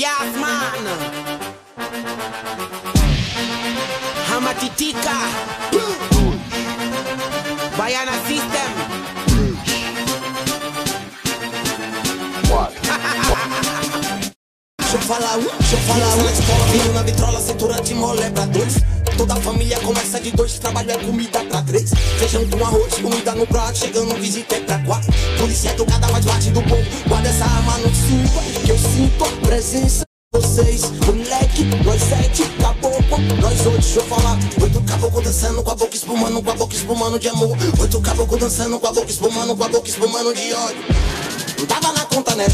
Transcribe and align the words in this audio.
Yeah. 0.00 0.39
De 37.20 37.28
amor. 37.28 37.56
Oito 37.78 38.00
caboclo 38.00 38.38
dançando 38.38 38.80
com 38.80 38.86
a 38.86 38.92
boca 38.92 39.10
espumando, 39.10 39.54
com 39.54 39.64
a 39.64 39.68
boca 39.68 39.88
espumando 39.88 40.34
de 40.34 40.52
ódio. 40.54 40.84
Não 41.58 41.66
tava 41.66 41.92
na 41.92 42.04
conta, 42.06 42.34
né? 42.34 42.46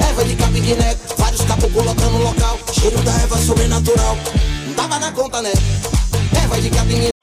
Erva 0.00 0.24
de 0.24 0.34
capiguiné, 0.34 0.96
vários 1.16 1.42
caboclos 1.42 1.72
colocando 1.72 2.10
no 2.10 2.24
local. 2.24 2.58
Cheiro 2.72 3.00
da 3.02 3.12
erva 3.12 3.38
sobrenatural. 3.38 4.18
Não 4.66 4.74
tava 4.74 4.98
na 4.98 5.12
conta, 5.12 5.40
né? 5.40 5.52
Erva 6.42 6.60
de 6.60 6.70
capiguiné, 6.70 7.13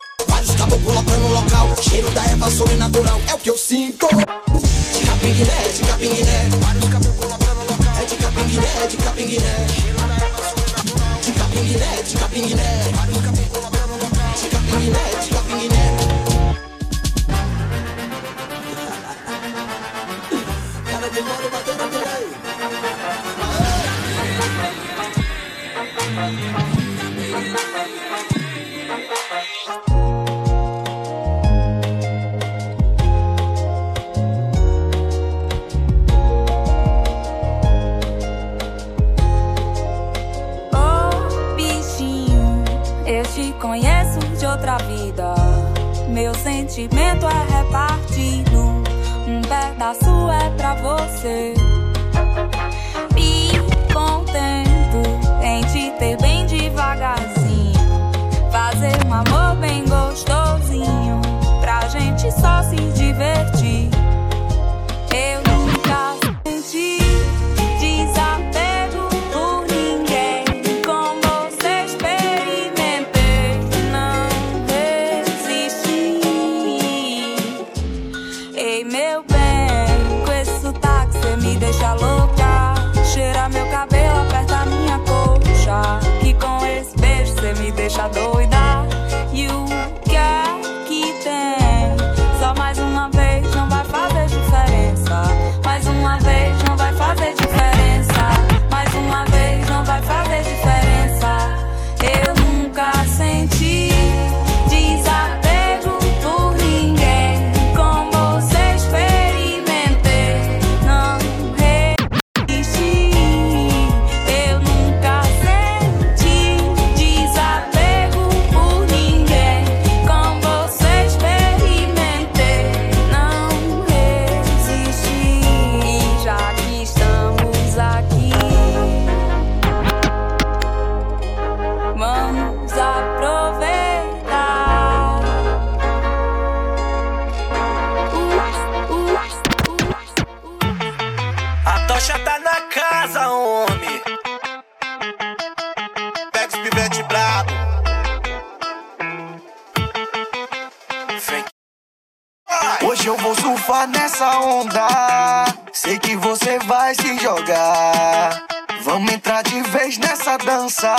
nessa 154.22 154.40
onda. 154.40 155.46
Sei 155.74 155.98
que 155.98 156.16
você 156.16 156.60
vai 156.60 156.94
se 156.94 157.18
jogar. 157.18 158.46
Vamos 158.84 159.12
entrar 159.12 159.42
de 159.42 159.62
vez 159.64 159.98
nessa 159.98 160.38
dança. 160.38 160.96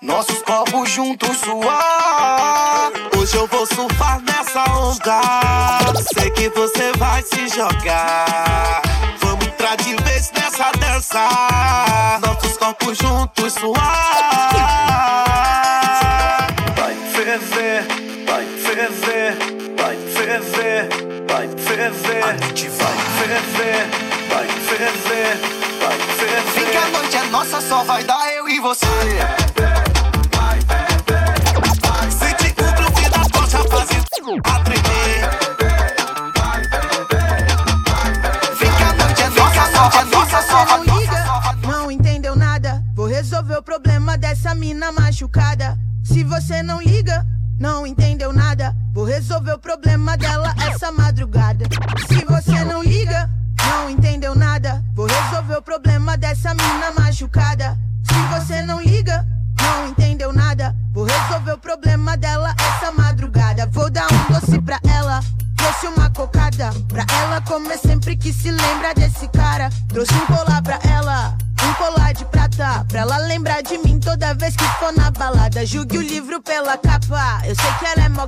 Nossos 0.00 0.40
corpos 0.42 0.88
juntos 0.88 1.36
suar. 1.38 2.92
Hoje 3.16 3.36
eu 3.36 3.46
vou 3.48 3.66
surfar 3.66 4.20
nessa 4.20 4.62
onda. 4.72 5.20
Sei 6.14 6.30
que 6.30 6.48
você 6.50 6.92
vai 6.96 7.22
se 7.22 7.48
jogar. 7.48 8.82
Vamos 9.20 9.44
entrar 9.44 9.76
de 9.76 9.96
vez 10.04 10.30
nessa 10.32 10.70
dança. 10.78 11.28
Nossos 12.24 12.56
corpos 12.56 12.96
juntos 12.98 13.52
suar. 13.54 13.78
Vai 16.76 16.94
ferver, 17.12 17.84
vai 18.26 18.46
ferver, 18.46 19.57
ferver. 21.78 22.24
A 22.24 22.36
gente 22.36 22.68
vai. 22.70 22.96
ferver, 23.18 23.86
vai 24.28 24.48
ferver, 24.48 25.38
vai 25.80 25.98
ferver. 26.16 26.52
Vem 26.54 26.66
que 26.70 26.76
a 26.76 26.88
noite 26.88 27.16
é 27.16 27.22
nossa, 27.26 27.60
só 27.60 27.84
vai 27.84 28.02
dar 28.02 28.34
eu 28.34 28.48
e 28.48 28.58
você. 28.58 28.84
Noite 28.86 29.12
é 29.12 29.14
é 29.14 29.18
vai. 30.36 30.58
não 40.84 40.98
liga, 40.98 41.24
não 41.62 41.88
entendeu 41.90 42.34
nada. 42.34 42.82
Vou 42.96 43.06
resolver 43.06 43.56
o 43.56 43.62
problema 43.62 44.18
dessa 44.18 44.52
mina 44.54 44.90
machucada. 44.90 45.78
Se 46.02 46.24
você 46.24 46.62
não 46.62 46.82
liga, 46.82 47.24
não 47.58 47.86
entendeu 47.86 48.32
nada. 48.32 48.74
Vou 48.92 49.04
resolver 49.04 49.52
o 49.52 49.58
problema 49.58 50.16
dela 50.16 50.54
essa 50.70 50.92
madrugada. 50.92 51.66
Se 52.06 52.24
você 52.24 52.64
não 52.64 52.82
liga, 52.82 53.28
não 53.66 53.90
entendeu 53.90 54.34
nada. 54.34 54.82
Vou 54.94 55.06
resolver 55.06 55.56
o 55.56 55.62
problema 55.62 56.16
dessa 56.16 56.54
mina 56.54 56.92
machucada. 56.96 57.76
Se 58.04 58.14
você 58.38 58.62
não 58.62 58.80
liga, 58.80 59.26
não 59.60 59.88
entendeu 59.88 60.32
nada. 60.32 60.74
Vou 60.92 61.04
resolver 61.04 61.52
o 61.52 61.58
problema 61.58 62.16
dela 62.16 62.54
essa 62.58 62.92
madrugada. 62.92 63.66
Vou 63.66 63.90
dar 63.90 64.06
um 64.12 64.32
doce 64.32 64.60
pra 64.60 64.78
ela. 64.88 65.20
Trouxe 65.56 65.86
uma 65.88 66.08
cocada 66.10 66.70
pra 66.88 67.04
ela 67.20 67.40
comer 67.40 67.78
sempre 67.78 68.16
que 68.16 68.32
se 68.32 68.50
lembra 68.50 68.94
desse 68.94 69.26
cara. 69.28 69.68
Trouxe 69.88 70.14
um 70.14 70.26
colar 70.26 70.62
pra 70.62 70.78
ela, 70.88 71.36
Pra 72.86 73.00
ela 73.00 73.16
lembrar 73.18 73.62
de 73.62 73.78
mim 73.78 73.98
toda 73.98 74.34
vez 74.34 74.54
que 74.54 74.64
for 74.78 74.92
na 74.92 75.10
balada. 75.10 75.64
Julgue 75.66 75.98
o 75.98 76.02
livro 76.02 76.40
pela 76.42 76.76
capa. 76.76 77.40
Eu 77.44 77.54
sei 77.54 77.72
que 77.78 77.84
ela 77.86 78.06
é 78.06 78.08
mó 78.08 78.26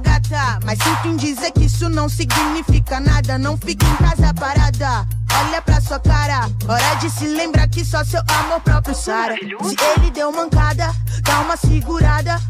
mas 0.65 0.79
sinto 0.79 1.09
em 1.09 1.17
dizer 1.17 1.51
que 1.53 1.65
isso 1.65 1.89
não 1.89 2.09
significa 2.09 3.01
nada. 3.01 3.39
Não 3.39 3.57
fique 3.57 3.85
em 3.85 3.97
casa 3.97 4.33
parada. 4.35 5.07
olha 5.47 5.63
pra 5.63 5.81
sua 5.81 5.99
cara. 5.99 6.49
Hora 6.69 6.95
de 7.01 7.11
se 7.11 7.27
lembrar 7.27 7.69
que 7.69 7.85
só 7.85 8.05
seu 8.05 8.21
amor 8.29 8.61
próprio 8.61 8.95
sara. 8.95 9.35
Se 9.37 9.77
ele 9.97 10.11
deu 10.11 10.31
mancada, 10.33 10.95
dá 11.23 11.41
uma 11.41 11.57
segurada. 11.57 12.41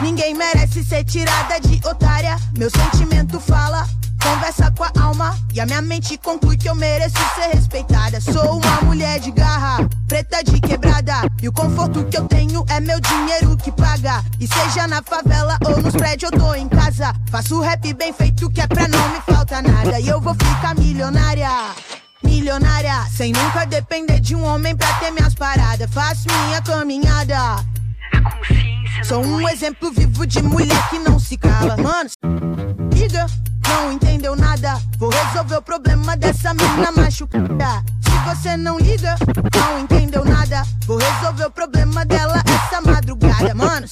Ninguém 0.00 0.34
merece 0.34 0.84
ser 0.84 1.04
tirada 1.04 1.58
de 1.60 1.80
otária. 1.86 2.36
Meu 2.56 2.70
sentimento 2.70 3.40
fala, 3.40 3.86
conversa 4.22 4.70
com 4.72 4.84
a 4.84 4.92
alma. 5.02 5.36
E 5.52 5.60
a 5.60 5.66
minha 5.66 5.82
mente 5.82 6.18
conclui 6.18 6.56
que 6.56 6.68
eu 6.68 6.74
mereço 6.74 7.16
ser 7.34 7.54
respeitada. 7.54 8.20
Sou 8.20 8.58
uma 8.58 8.80
mulher 8.82 9.18
de 9.20 9.30
garra, 9.30 9.88
preta 10.06 10.42
de 10.42 10.60
quebrada. 10.60 11.14
E 11.42 11.48
o 11.48 11.52
conforto 11.52 12.04
que 12.04 12.16
eu 12.16 12.26
tenho 12.26 12.64
é 12.68 12.80
meu 12.80 13.00
dinheiro 13.00 13.56
que 13.56 13.72
paga. 13.72 14.22
E 14.38 14.46
seja 14.46 14.86
na 14.86 15.02
favela 15.02 15.58
ou 15.66 15.80
nos 15.80 15.94
prédios, 15.94 16.30
eu 16.30 16.38
tô 16.38 16.54
em 16.54 16.68
casa. 16.68 17.14
Faço 17.30 17.60
rap 17.60 17.92
bem 17.94 18.12
feito 18.12 18.50
que 18.50 18.60
é 18.60 18.66
pra 18.66 18.88
não 18.88 19.08
me 19.10 19.20
falta 19.20 19.60
nada. 19.60 20.00
E 20.00 20.08
eu 20.08 20.20
vou 20.20 20.34
ficar 20.34 20.74
milionária. 20.74 21.50
Milionária, 22.22 23.06
sem 23.14 23.32
nunca 23.32 23.64
depender 23.64 24.20
de 24.20 24.34
um 24.34 24.44
homem 24.44 24.76
pra 24.76 24.92
ter 24.94 25.10
minhas 25.10 25.34
paradas. 25.34 25.90
Faço 25.90 26.26
minha 26.46 26.62
caminhada. 26.62 27.64
Sou 29.04 29.24
um 29.24 29.48
exemplo 29.48 29.90
vivo 29.92 30.26
de 30.26 30.42
mulher 30.42 30.88
que 30.88 30.98
não 30.98 31.18
se 31.18 31.36
cala. 31.36 31.76
Mano, 31.76 32.10
liga, 32.92 33.26
não 33.68 33.92
entendeu 33.92 34.34
nada. 34.34 34.80
Vou 34.98 35.10
resolver 35.10 35.56
o 35.56 35.62
problema 35.62 36.16
dessa 36.16 36.54
mina 36.54 36.90
machucada. 36.92 37.84
Se 38.00 38.34
você 38.34 38.56
não 38.56 38.78
liga, 38.78 39.16
não 39.54 39.80
entendeu 39.80 40.24
nada. 40.24 40.62
Vou 40.86 40.98
resolver 40.98 41.44
o 41.44 41.50
problema 41.50 42.04
dela 42.04 42.42
essa 42.46 42.80
madrugada. 42.80 43.54
Mano, 43.54 43.86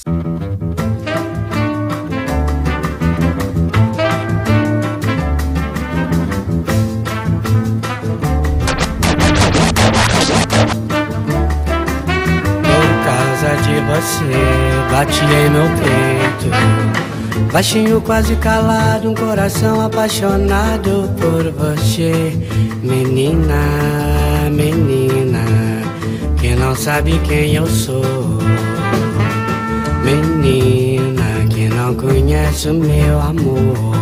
você, 13.81 14.91
bati 14.91 15.23
em 15.23 15.49
meu 15.49 15.67
peito. 15.77 16.85
Baixinho, 17.51 18.01
quase 18.01 18.35
calado, 18.35 19.09
um 19.09 19.13
coração 19.13 19.81
apaixonado 19.81 21.09
por 21.19 21.51
você. 21.51 22.37
Menina, 22.83 24.49
menina, 24.51 25.39
que 26.37 26.55
não 26.55 26.75
sabe 26.75 27.17
quem 27.19 27.55
eu 27.55 27.65
sou. 27.65 28.03
Menina, 30.03 31.47
que 31.49 31.69
não 31.69 31.95
conhece 31.95 32.69
o 32.69 32.73
meu 32.73 33.21
amor. 33.21 33.95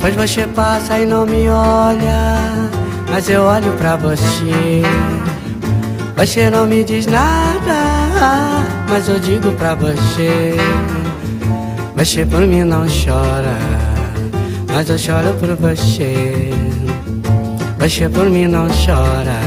Pois 0.00 0.14
você 0.14 0.46
passa 0.46 0.98
e 0.98 1.06
não 1.06 1.26
me 1.26 1.48
olha, 1.48 2.70
mas 3.10 3.28
eu 3.28 3.42
olho 3.42 3.72
pra 3.72 3.96
você. 3.96 4.82
Você 6.16 6.48
não 6.48 6.66
me 6.66 6.82
diz 6.82 7.06
nada, 7.06 8.64
mas 8.88 9.06
eu 9.06 9.20
digo 9.20 9.52
pra 9.52 9.74
você. 9.74 10.56
Você 11.94 12.24
por 12.24 12.40
mim 12.40 12.64
não 12.64 12.86
chora, 12.86 13.58
mas 14.72 14.88
eu 14.88 14.96
choro 14.96 15.34
por 15.34 15.54
você. 15.56 16.50
Você 17.78 18.08
por 18.08 18.30
mim 18.30 18.46
não 18.46 18.66
chora, 18.68 19.38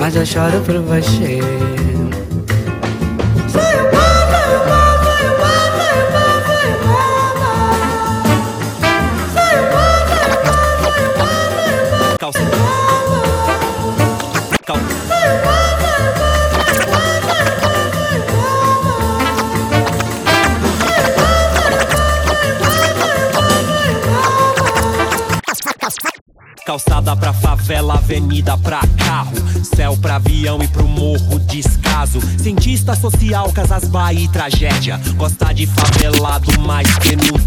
mas 0.00 0.16
eu 0.16 0.26
choro 0.26 0.60
por 0.66 0.80
você. 0.80 1.38
Avenida 28.12 28.58
pra 28.58 28.80
carro, 28.98 29.32
céu 29.74 29.96
pra 29.96 30.16
avião 30.16 30.62
e 30.62 30.68
pro 30.68 30.86
morro 30.86 31.38
descaso. 31.46 32.20
Cientista 32.38 32.94
social, 32.94 33.50
casas 33.52 33.88
Bahia 33.88 34.24
e 34.24 34.28
tragédia. 34.28 35.00
Gosta 35.16 35.50
de 35.54 35.66
favelado 35.66 36.60
mais 36.60 36.86
que 36.98 37.16
no 37.16 37.40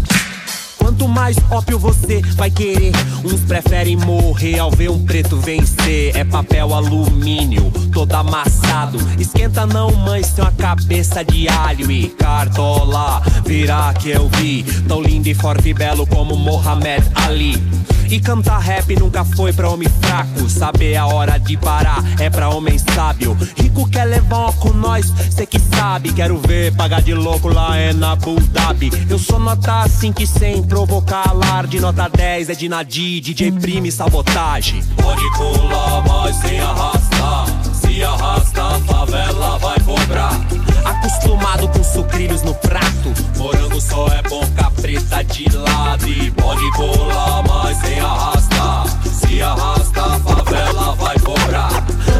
Quanto 0.76 1.06
mais 1.06 1.36
ópio 1.50 1.78
você 1.78 2.20
vai 2.34 2.50
querer, 2.50 2.92
uns 3.24 3.40
preferem 3.42 3.96
morrer 3.96 4.58
ao 4.58 4.70
ver 4.70 4.90
um 4.90 5.04
preto 5.04 5.36
vencer. 5.36 6.16
É 6.16 6.24
papel 6.24 6.74
alumínio, 6.74 7.70
todo 7.92 8.12
amassado. 8.14 8.98
Esquenta 9.20 9.66
não, 9.66 9.94
mãe, 9.94 10.22
tem 10.22 10.44
uma 10.44 10.52
cabeça 10.52 11.24
de 11.24 11.48
alho 11.48 11.90
e 11.90 12.08
cartola. 12.08 13.22
Virá 13.44 13.94
que 13.94 14.10
eu 14.10 14.28
vi, 14.30 14.64
tão 14.88 15.00
lindo 15.00 15.28
e 15.28 15.34
forte 15.34 15.68
e 15.68 15.74
belo 15.74 16.06
como 16.08 16.36
Mohamed 16.36 17.04
Ali. 17.14 17.75
E 18.08 18.20
cantar 18.20 18.58
rap 18.60 18.94
nunca 18.96 19.24
foi 19.24 19.52
pra 19.52 19.68
homem 19.68 19.88
fraco. 20.00 20.48
Saber 20.48 20.96
a 20.96 21.06
hora 21.06 21.38
de 21.38 21.56
parar 21.56 22.02
é 22.20 22.30
pra 22.30 22.48
homem 22.48 22.78
sábio. 22.78 23.36
Rico 23.56 23.88
quer 23.88 24.04
levar 24.04 24.52
com 24.54 24.70
nós, 24.72 25.12
cê 25.30 25.44
que 25.44 25.58
sabe. 25.58 26.12
Quero 26.12 26.38
ver 26.38 26.74
pagar 26.74 27.02
de 27.02 27.14
louco 27.14 27.48
lá 27.48 27.76
é 27.76 27.92
na 27.92 28.12
Abu 28.12 28.40
Dhabi. 28.40 28.90
Eu 29.10 29.18
sou 29.18 29.38
nota 29.38 29.88
5 29.88 30.22
e 30.22 30.26
sem 30.26 30.62
provocar 30.62 31.28
alarde. 31.28 31.80
Nota 31.80 32.08
10 32.08 32.50
é 32.50 32.54
de 32.54 32.68
Nadir, 32.68 33.20
DJ 33.20 33.52
Prime 33.52 33.90
sabotagem. 33.90 34.82
Pode 34.96 35.30
colar, 35.36 36.04
mas 36.06 36.36
sem 36.36 36.60
arrastar. 36.60 37.46
Se 37.74 38.02
arrasta, 38.02 38.62
a 38.62 38.80
favela 38.80 39.58
vai 39.58 39.80
cobrar. 39.80 40.45
Acostumado 40.86 41.68
com 41.68 41.82
sucrilhos 41.82 42.42
no 42.42 42.54
prato. 42.54 43.12
Morango 43.36 43.80
só 43.80 44.06
é 44.06 44.22
bom 44.22 44.40
capreta 44.56 45.24
de 45.24 45.50
lado. 45.56 46.06
E 46.08 46.30
pode 46.30 46.70
colar, 46.72 47.42
mas 47.42 47.76
sem 47.78 47.98
arrastar. 47.98 48.86
Se 49.04 49.42
arrasta, 49.42 50.00
a 50.00 50.20
favela 50.20 50.94
vai 50.94 51.18
cobrar. 51.18 51.70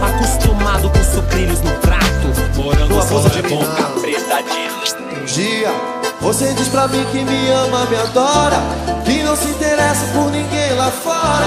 Acostumado 0.03 0.91
com 0.91 1.05
sucrilhos 1.05 1.61
no 1.61 1.71
prato. 1.77 2.57
Morango 2.57 3.03
só 3.03 3.39
é 3.39 3.43
bom 3.43 3.65
capreta 3.77 4.43
de 4.43 4.99
lado. 4.99 5.23
Um 5.23 5.25
dia 5.25 5.97
você 6.21 6.53
diz 6.55 6.67
pra 6.67 6.89
mim 6.89 7.07
que 7.13 7.23
me 7.23 7.51
ama, 7.51 7.87
me 7.87 7.97
adora, 7.97 8.57
que 9.05 9.23
não 9.23 9.37
se 9.37 9.47
interessa 9.47 10.07
por 10.13 10.29
ninguém 10.33 10.73
lá 10.75 10.91
fora. 10.91 11.47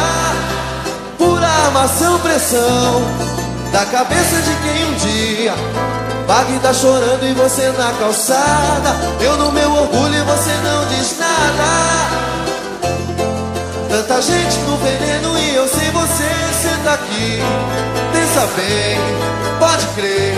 Pura 1.17 1.45
armação, 1.45 2.17
pressão 2.19 3.01
da 3.73 3.85
cabeça 3.85 4.41
de 4.41 4.55
quem 4.63 4.85
um 4.85 4.93
dia 4.93 6.08
Bagdá 6.29 6.71
chorando 6.71 7.25
e 7.25 7.33
você 7.33 7.73
na 7.75 7.91
calçada. 7.93 8.95
Eu 9.19 9.35
no 9.37 9.51
meu 9.51 9.71
orgulho 9.71 10.13
e 10.13 10.21
você 10.21 10.51
não 10.63 10.85
diz 10.85 11.17
nada. 11.17 11.65
Tanta 13.89 14.21
gente 14.21 14.59
no 14.59 14.77
veneno 14.77 15.39
e 15.39 15.55
eu 15.55 15.67
sem 15.67 15.89
você, 15.89 16.29
cê 16.61 16.69
tá 16.83 16.93
aqui. 16.93 17.41
Pensa 18.13 18.47
bem, 18.55 18.99
pode 19.57 19.87
crer 19.95 20.35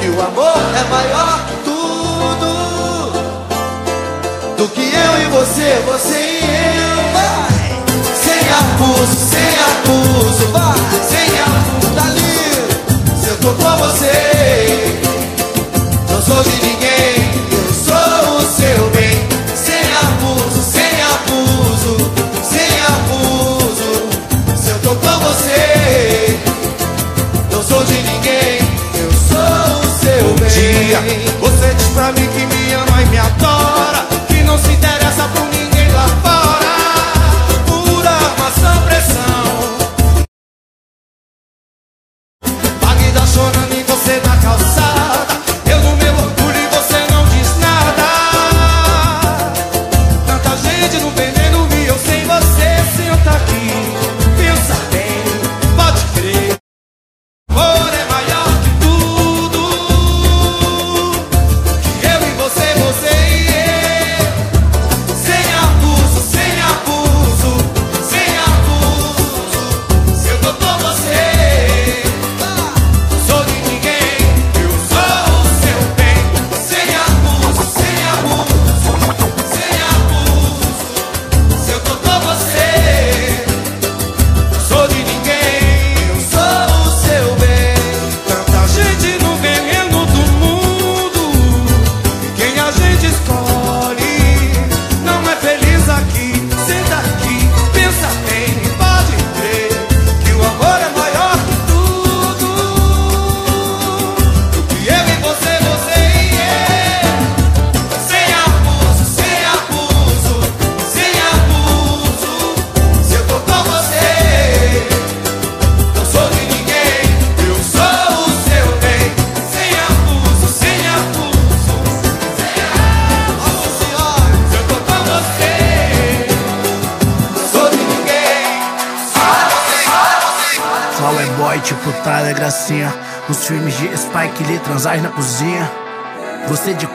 que 0.00 0.08
o 0.08 0.20
amor 0.20 0.60
é 0.76 0.82
maior 0.90 1.46
que 1.46 1.54
tudo. 1.66 3.12
Do 4.56 4.68
que 4.70 4.80
eu 4.80 5.22
e 5.22 5.26
você, 5.26 5.84
você 5.86 6.18
e 6.18 6.42
eu. 6.80 6.98
Vai! 7.12 7.78
Sem 8.24 8.42
abuso, 8.58 9.16
sem 9.30 9.54
abuso, 9.70 10.46
vai! 10.48 10.80
Sem 11.08 11.30
abuso, 11.38 11.94
dali. 11.94 12.42
Se 13.22 13.28
eu 13.28 13.36
tô 13.36 13.52
com 13.52 13.76
você, 13.76 14.42
sou 16.32 16.42
de 16.44 16.66
ninguém, 16.66 17.30
eu 17.50 17.74
sou 17.74 18.36
o 18.36 18.40
seu 18.40 18.90
bem. 18.90 19.28
Sem 19.54 19.84
abuso, 20.02 20.62
sem 20.62 21.02
abuso, 21.12 21.96
sem 22.42 22.72
abuso. 22.88 23.90
Se 24.56 24.70
eu 24.70 24.78
tô 24.78 24.96
com 24.96 25.18
você, 25.20 26.38
não 27.50 27.62
sou 27.62 27.84
de 27.84 27.94
ninguém, 27.94 28.58
eu 28.94 29.12
sou 29.12 29.80
o 29.80 30.00
seu 30.00 30.34
bem. 30.34 30.48
dia 30.48 31.00
Você 31.40 31.74
diz 31.74 31.88
pra 31.88 32.12
mim 32.12 32.26
que 32.26 32.46
me 32.46 32.72
ama 32.72 33.02
e 33.02 33.06
me 33.06 33.18
adora 33.18 33.51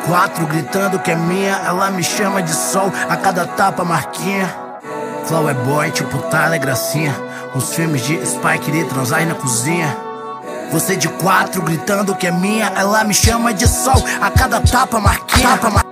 quatro 0.07 0.47
gritando 0.47 0.99
que 0.99 1.11
é 1.11 1.15
minha, 1.15 1.61
ela 1.65 1.91
me 1.91 2.01
chama 2.01 2.41
de 2.41 2.53
sol 2.53 2.91
a 3.09 3.17
cada 3.17 3.45
tapa 3.45 3.83
marquinha. 3.83 4.49
Flow 5.25 5.49
é 5.49 5.53
boy, 5.53 5.91
tipo 5.91 6.17
Tyler 6.29 6.59
Gracinha. 6.59 7.13
Nos 7.53 7.75
filmes 7.75 8.01
de 8.03 8.25
Spike 8.25 8.71
Lee, 8.71 8.85
transar 8.85 9.25
na 9.25 9.35
cozinha. 9.35 9.95
Você 10.71 10.95
de 10.95 11.09
quatro 11.09 11.61
gritando 11.61 12.15
que 12.15 12.27
é 12.27 12.31
minha, 12.31 12.71
ela 12.75 13.03
me 13.03 13.13
chama 13.13 13.53
de 13.53 13.67
sol 13.67 14.01
a 14.21 14.31
cada 14.31 14.61
tapa 14.61 14.99
marquinha. 14.99 15.49
Tapa 15.49 15.69
mar... 15.69 15.85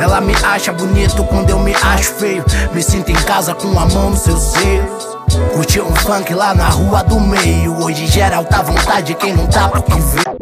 Ela 0.00 0.20
me 0.20 0.34
acha 0.36 0.72
bonito 0.72 1.22
quando 1.24 1.50
eu 1.50 1.58
me 1.58 1.74
acho 1.74 2.14
feio. 2.14 2.44
Me 2.72 2.82
sinto 2.82 3.10
em 3.10 3.22
casa 3.22 3.54
com 3.54 3.68
a 3.78 3.86
mão 3.86 4.10
nos 4.10 4.20
seus 4.20 4.40
seios. 4.40 5.18
Curti 5.52 5.80
um 5.80 5.94
funk 5.96 6.32
lá 6.32 6.54
na 6.54 6.68
rua 6.68 7.02
do 7.02 7.20
meio. 7.20 7.82
Hoje 7.82 8.06
geral 8.06 8.44
tá 8.44 8.62
vontade, 8.62 9.14
quem 9.14 9.34
não 9.34 9.46
tá 9.46 9.68
pro 9.68 9.82
que 9.82 10.00
vê. 10.00 10.37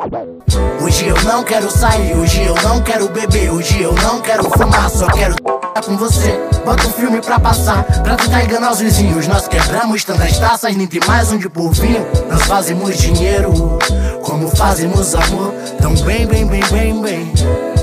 Hoje 0.86 1.08
eu 1.08 1.20
não 1.24 1.42
quero 1.42 1.68
sair, 1.68 2.16
hoje 2.16 2.44
eu 2.44 2.54
não 2.62 2.80
quero 2.80 3.08
beber, 3.08 3.50
hoje 3.50 3.82
eu 3.82 3.92
não 3.92 4.20
quero 4.20 4.44
fumar, 4.44 4.88
só 4.88 5.08
quero 5.08 5.34
com 5.84 5.96
você. 5.96 6.40
Bota 6.64 6.86
um 6.86 6.92
filme 6.92 7.20
pra 7.20 7.40
passar, 7.40 7.82
pra 8.04 8.14
tentar 8.14 8.44
enganar 8.44 8.70
os 8.70 8.78
vizinhos. 8.78 9.26
Nós 9.26 9.48
quebramos 9.48 10.04
tantas 10.04 10.38
taças, 10.38 10.76
nem 10.76 10.86
tem 10.86 11.00
mais 11.04 11.32
onde 11.32 11.48
por 11.48 11.72
vinho. 11.72 12.06
Nós 12.30 12.42
fazemos 12.42 12.96
dinheiro, 12.98 13.52
como 14.22 14.48
fazemos 14.54 15.12
amor. 15.16 15.52
Tão 15.82 15.92
bem, 16.04 16.24
bem, 16.24 16.46
bem, 16.46 16.62
bem, 16.70 17.02
bem. 17.02 17.32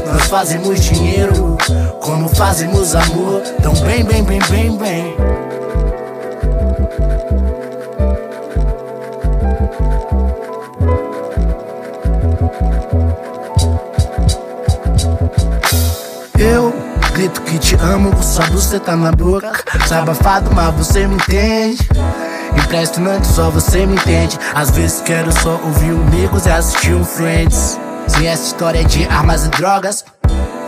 Nós 0.07 0.23
fazemos 0.27 0.79
dinheiro, 0.79 1.57
como 2.01 2.29
fazemos 2.29 2.95
amor. 2.95 3.41
Tão 3.61 3.73
bem, 3.81 4.05
bem, 4.05 4.23
bem, 4.23 4.39
bem, 4.49 4.77
bem. 4.77 5.22
Que 17.53 17.59
te 17.59 17.75
amo, 17.75 18.11
só 18.23 18.41
você 18.47 18.79
tá 18.79 18.95
na 18.95 19.11
boca. 19.11 19.51
Sabafado, 19.87 20.49
mas 20.55 20.73
você 20.73 21.05
me 21.05 21.15
entende. 21.15 21.87
Impressionante, 22.57 23.27
só 23.27 23.51
você 23.51 23.85
me 23.85 23.93
entende. 23.93 24.39
Às 24.55 24.71
vezes 24.71 25.01
quero 25.01 25.31
só 25.31 25.59
ouvir 25.63 25.91
amigos 25.91 26.47
e 26.47 26.49
assistir 26.49 26.95
um 26.95 27.05
Friends. 27.05 27.79
Se 28.07 28.25
essa 28.25 28.47
história 28.47 28.81
é 28.81 28.83
de 28.83 29.05
armas 29.05 29.45
e 29.45 29.49
drogas, 29.49 30.03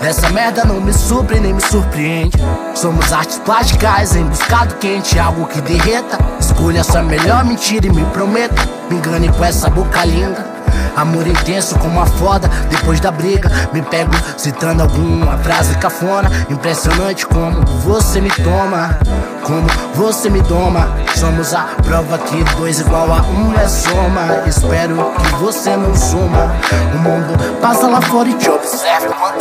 essa 0.01 0.29
merda 0.29 0.63
não 0.63 0.79
me 0.79 0.93
supre 0.93 1.39
nem 1.39 1.53
me 1.53 1.61
surpreende. 1.61 2.37
Somos 2.75 3.11
artes 3.11 3.39
plásticas 3.39 4.15
em 4.15 4.25
busca 4.25 4.65
do 4.65 4.75
quente, 4.75 5.17
algo 5.17 5.47
que 5.47 5.61
derreta. 5.61 6.19
Escolha 6.39 6.83
sua 6.83 7.01
melhor 7.01 7.43
mentira 7.45 7.87
e 7.87 7.89
me 7.89 8.05
prometa. 8.11 8.61
Me 8.91 8.97
engane 8.97 9.29
com 9.29 9.43
essa 9.43 9.69
boca 9.71 10.05
linda. 10.05 10.54
Amor 10.95 11.27
intenso 11.27 11.77
como 11.79 11.99
a 11.99 12.05
foda 12.05 12.47
depois 12.69 12.99
da 12.99 13.11
briga. 13.11 13.49
Me 13.73 13.81
pego 13.81 14.11
citando 14.37 14.83
alguma 14.83 15.37
frase 15.39 15.77
cafona. 15.77 16.29
Impressionante 16.49 17.25
como 17.25 17.65
você 17.81 18.21
me 18.21 18.29
toma. 18.31 18.97
Como 19.43 19.67
você 19.93 20.29
me 20.29 20.41
doma. 20.41 20.87
Somos 21.15 21.53
a 21.53 21.63
prova 21.83 22.17
que 22.19 22.43
dois 22.57 22.79
igual 22.79 23.11
a 23.11 23.21
um 23.21 23.53
é 23.53 23.67
soma. 23.67 24.43
Espero 24.47 24.95
que 25.15 25.35
você 25.35 25.75
não 25.75 25.95
suma. 25.95 26.51
O 26.93 26.97
mundo 26.97 27.59
passa 27.61 27.87
lá 27.87 28.01
fora 28.01 28.29
e 28.29 28.33
te 28.33 28.49
observa 28.49 29.35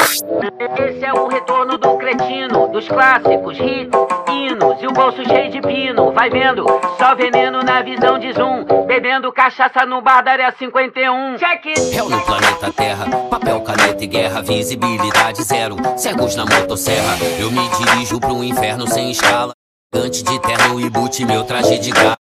Esse 0.78 1.04
é 1.04 1.12
o 1.12 1.28
retorno 1.28 1.78
do 1.78 1.96
cretino, 1.96 2.68
dos 2.68 2.88
clássicos, 2.88 3.58
hits, 3.58 3.96
hinos 4.28 4.53
e 4.84 4.86
o 4.86 4.92
bolso 4.92 5.24
cheio 5.24 5.50
de 5.50 5.60
pino. 5.62 6.12
Vai 6.12 6.28
vendo, 6.28 6.64
só 6.98 7.14
veneno 7.14 7.62
na 7.62 7.82
visão 7.82 8.18
de 8.18 8.32
zoom. 8.32 8.64
Bebendo 8.86 9.32
cachaça 9.32 9.86
no 9.86 10.02
bar 10.02 10.22
da 10.22 10.32
área 10.32 10.52
51. 10.52 11.38
Check 11.38 11.66
it! 11.66 11.80
Réu 11.94 12.08
no 12.08 12.20
planeta 12.24 12.72
Terra, 12.72 13.06
papel, 13.30 13.62
caneta 13.62 14.04
e 14.04 14.06
guerra, 14.06 14.42
visibilidade 14.42 15.42
zero. 15.42 15.76
Cegos 15.96 16.36
na 16.36 16.44
motosserra, 16.44 17.16
eu 17.40 17.50
me 17.50 17.66
dirijo 17.70 18.20
pro 18.20 18.44
inferno 18.44 18.86
sem 18.86 19.10
escala. 19.10 19.54
Antes 19.92 20.22
de 20.22 20.38
terno 20.40 20.80
e 20.80 20.90
boot, 20.90 21.24
meu 21.24 21.44
traje 21.44 21.78
de 21.78 21.90
gata. 21.90 22.18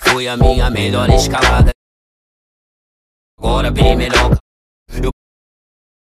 Foi 0.00 0.28
a 0.28 0.36
minha 0.36 0.70
melhor 0.70 1.10
escalada. 1.10 1.72
Agora 3.36 3.70
bem 3.70 3.96
melhor. 3.96 4.36
Eu 5.02 5.10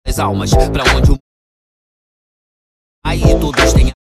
as 0.05 0.19
almas 0.19 0.51
pra 0.51 0.83
onde 0.95 1.11
o 1.11 1.17
Aí 3.03 3.21
todos 3.39 3.73
têm 3.73 3.96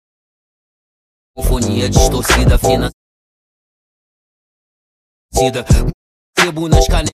Sinfonia 1.38 1.90
distorcida, 1.90 2.58
fina. 2.58 2.90
Sebo 6.38 6.66
nas 6.66 6.88
canetas 6.88 7.10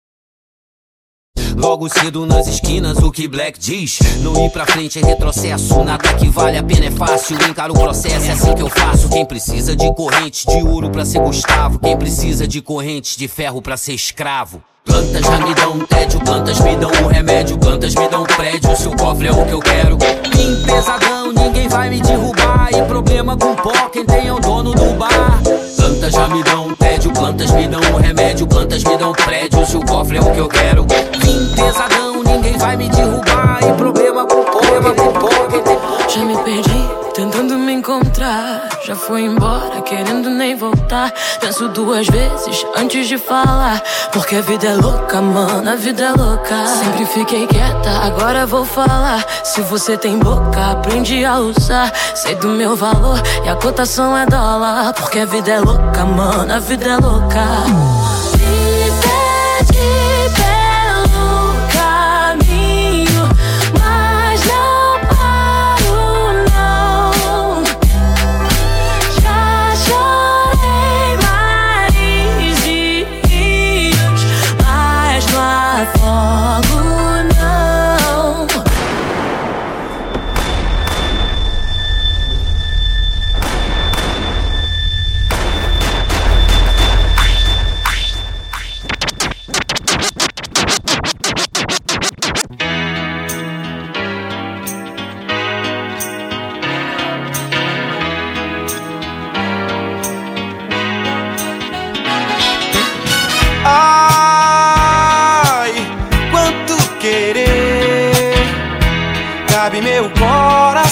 Logo 1.57 1.89
cedo 1.89 2.25
nas 2.25 2.47
esquinas, 2.47 2.99
o 2.99 3.11
que 3.11 3.27
Black 3.27 3.59
diz? 3.59 3.99
Não 4.23 4.47
ir 4.47 4.51
pra 4.51 4.65
frente 4.65 4.99
é 4.99 5.05
retrocesso 5.05 5.83
Nada 5.83 6.15
que 6.15 6.29
vale 6.29 6.57
a 6.57 6.63
pena 6.63 6.87
é 6.87 6.91
fácil. 6.91 7.37
Encaro 7.49 7.75
o 7.75 7.79
processo, 7.79 8.27
é 8.27 8.33
assim 8.33 8.55
que 8.55 8.63
eu 8.63 8.69
faço. 8.69 9.09
Quem 9.09 9.27
precisa 9.27 9.75
de 9.75 9.93
corrente 9.95 10.47
de 10.47 10.63
ouro 10.63 10.91
pra 10.91 11.05
ser 11.05 11.19
Gustavo 11.19 11.81
Quem 11.81 11.99
precisa 11.99 12.47
de 12.47 12.63
correntes 12.63 13.17
de 13.17 13.27
ferro 13.27 13.61
pra 13.61 13.77
ser 13.77 13.95
escravo 13.95 14.63
Plantas 14.85 15.25
já 15.25 15.39
me 15.39 15.55
dão 15.55 15.79
tédio, 15.87 16.21
plantas 16.21 16.61
me 16.61 16.77
dão 16.77 16.91
um 17.03 17.07
remédio 17.07 17.59
Plantas 17.59 17.95
me 17.95 18.09
dão 18.09 18.25
prédio, 18.25 18.77
seu 18.77 18.91
cofre 18.93 19.29
é 19.29 19.33
o 19.33 19.47
que 19.47 19.53
eu 19.53 19.61
quero 19.61 19.99
Vim 20.35 20.63
pesadão, 20.65 21.33
ninguém 21.33 21.69
vai 21.69 21.89
me 21.89 22.01
derrubar. 22.01 22.69
E 22.73 22.83
problema 22.83 23.37
com 23.37 23.55
pó, 23.55 23.73
quem 23.93 24.05
tem 24.05 24.27
é 24.27 24.33
o 24.33 24.41
dono 24.41 24.75
do 24.75 24.95
bar. 24.95 25.41
Plantas 25.77 26.13
já 26.13 26.29
me 26.29 26.43
dão 26.43 26.75
tédio, 26.75 27.13
plantas 27.13 27.51
me 27.53 27.69
dão 27.69 27.81
um 27.81 27.97
remédio 27.97 28.47
Plantas 28.47 28.83
me 28.85 28.97
dão 28.97 29.13
prédio, 29.13 29.67
seu 29.67 29.81
cofre 29.81 30.17
é 30.17 30.21
o 30.21 30.33
que 30.33 30.39
eu 30.39 30.49
quero 30.49 30.87
Vim 31.21 31.55
pesadão, 31.55 32.23
ninguém 32.23 32.59
vai 32.59 32.77
me 32.77 32.89
derrubar. 32.89 33.61
E 33.63 33.73
problema 33.75 34.27
com 34.27 34.45
pó, 34.45 34.59
problema 34.59 34.95
com 34.95 35.13
pó, 35.13 35.29
quem 35.51 35.63
tem 35.63 35.79
Já 36.09 36.25
me 36.25 36.37
perdi, 36.39 37.02
tentando 37.13 37.59
me 37.59 37.73
encontrar. 37.73 38.69
Já 38.85 38.97
foi 38.97 39.23
embora, 39.23 39.81
querendo 39.83 40.31
nem 40.31 40.57
voltar. 40.57 41.13
Penso 41.41 41.69
duas 41.69 42.07
vezes 42.07 42.65
antes 42.77 43.07
de 43.07 43.19
falar. 43.19 43.83
Porque 44.13 44.37
a 44.37 44.41
vida 44.41 44.69
é 44.69 44.75
louca, 44.75 45.21
mano, 45.21 45.71
a 45.71 45.75
vida 45.77 46.05
é 46.05 46.11
louca. 46.13 46.67
Sempre 46.67 47.07
fiquei 47.07 47.47
quieta, 47.47 47.91
agora 48.03 48.47
vou 48.47 48.65
falar. 48.65 49.25
Se 49.45 49.61
você 49.63 49.97
tem 49.97 50.19
boca, 50.19 50.73
aprende 50.73 51.25
a 51.25 51.39
usar. 51.39 51.93
Sei 52.15 52.35
do 52.35 52.49
meu 52.49 52.77
valor 52.77 53.21
e 53.45 53.49
a 53.49 53.57
cotação 53.57 54.17
é 54.17 54.27
dólar. 54.27 54.93
Porque 54.95 55.21
a 55.21 55.27
vida 55.27 55.51
é 55.51 55.61
louca, 55.61 56.05
mano, 56.05 56.53
a 56.53 56.59
vida 56.59 56.87
é 56.87 56.97
louca. 56.97 58.22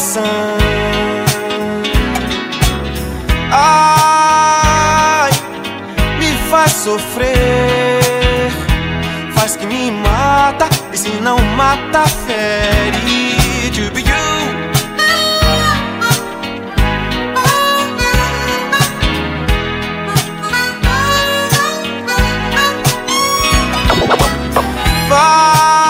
Coração. 0.00 0.25
Ai, 3.52 5.30
me 6.19 6.33
faz 6.50 6.73
sofrer, 6.73 8.50
faz 9.35 9.57
que 9.57 9.66
me 9.66 9.90
mata 9.90 10.69
e 10.92 10.97
se 10.97 11.11
não 11.21 11.38
mata 11.57 12.07
fere. 12.07 12.80
Vai 25.09 25.89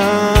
da 0.00 0.39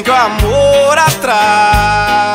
dizem 0.00 0.02
que 0.02 0.10
o 0.10 0.14
amor 0.14 0.98
atrai. 0.98 2.29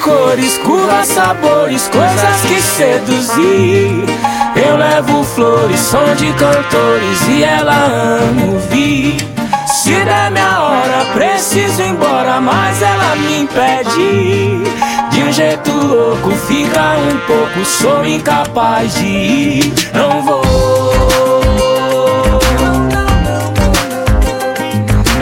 cores, 0.00 0.58
curvas, 0.58 1.08
sabores, 1.08 1.88
coisas 1.88 2.40
que 2.42 2.60
seduzir. 2.60 4.04
Eu 4.56 4.76
levo 4.76 5.22
flores, 5.24 5.80
som 5.80 6.14
de 6.16 6.32
cantores 6.32 7.28
e 7.28 7.44
ela 7.44 7.74
ama 7.74 8.52
ouvir. 8.52 9.16
Se 9.66 9.90
der 9.90 10.30
minha 10.30 10.60
hora, 10.60 11.06
preciso 11.14 11.82
ir 11.82 11.90
embora, 11.90 12.40
mas 12.40 12.82
ela 12.82 13.16
me 13.16 13.42
impede. 13.42 14.64
De 15.10 15.22
um 15.22 15.32
jeito 15.32 15.70
louco, 15.70 16.30
fica 16.46 16.96
um 16.98 17.18
pouco, 17.26 17.64
sou 17.64 18.04
incapaz 18.04 18.94
de 18.94 19.06
ir. 19.06 19.72
Não 19.94 20.22
vou 20.22 20.42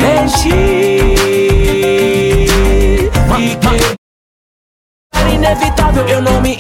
mentir. 0.00 0.77
inevitável, 5.48 6.06
eu 6.06 6.20
não 6.20 6.40
me 6.40 6.58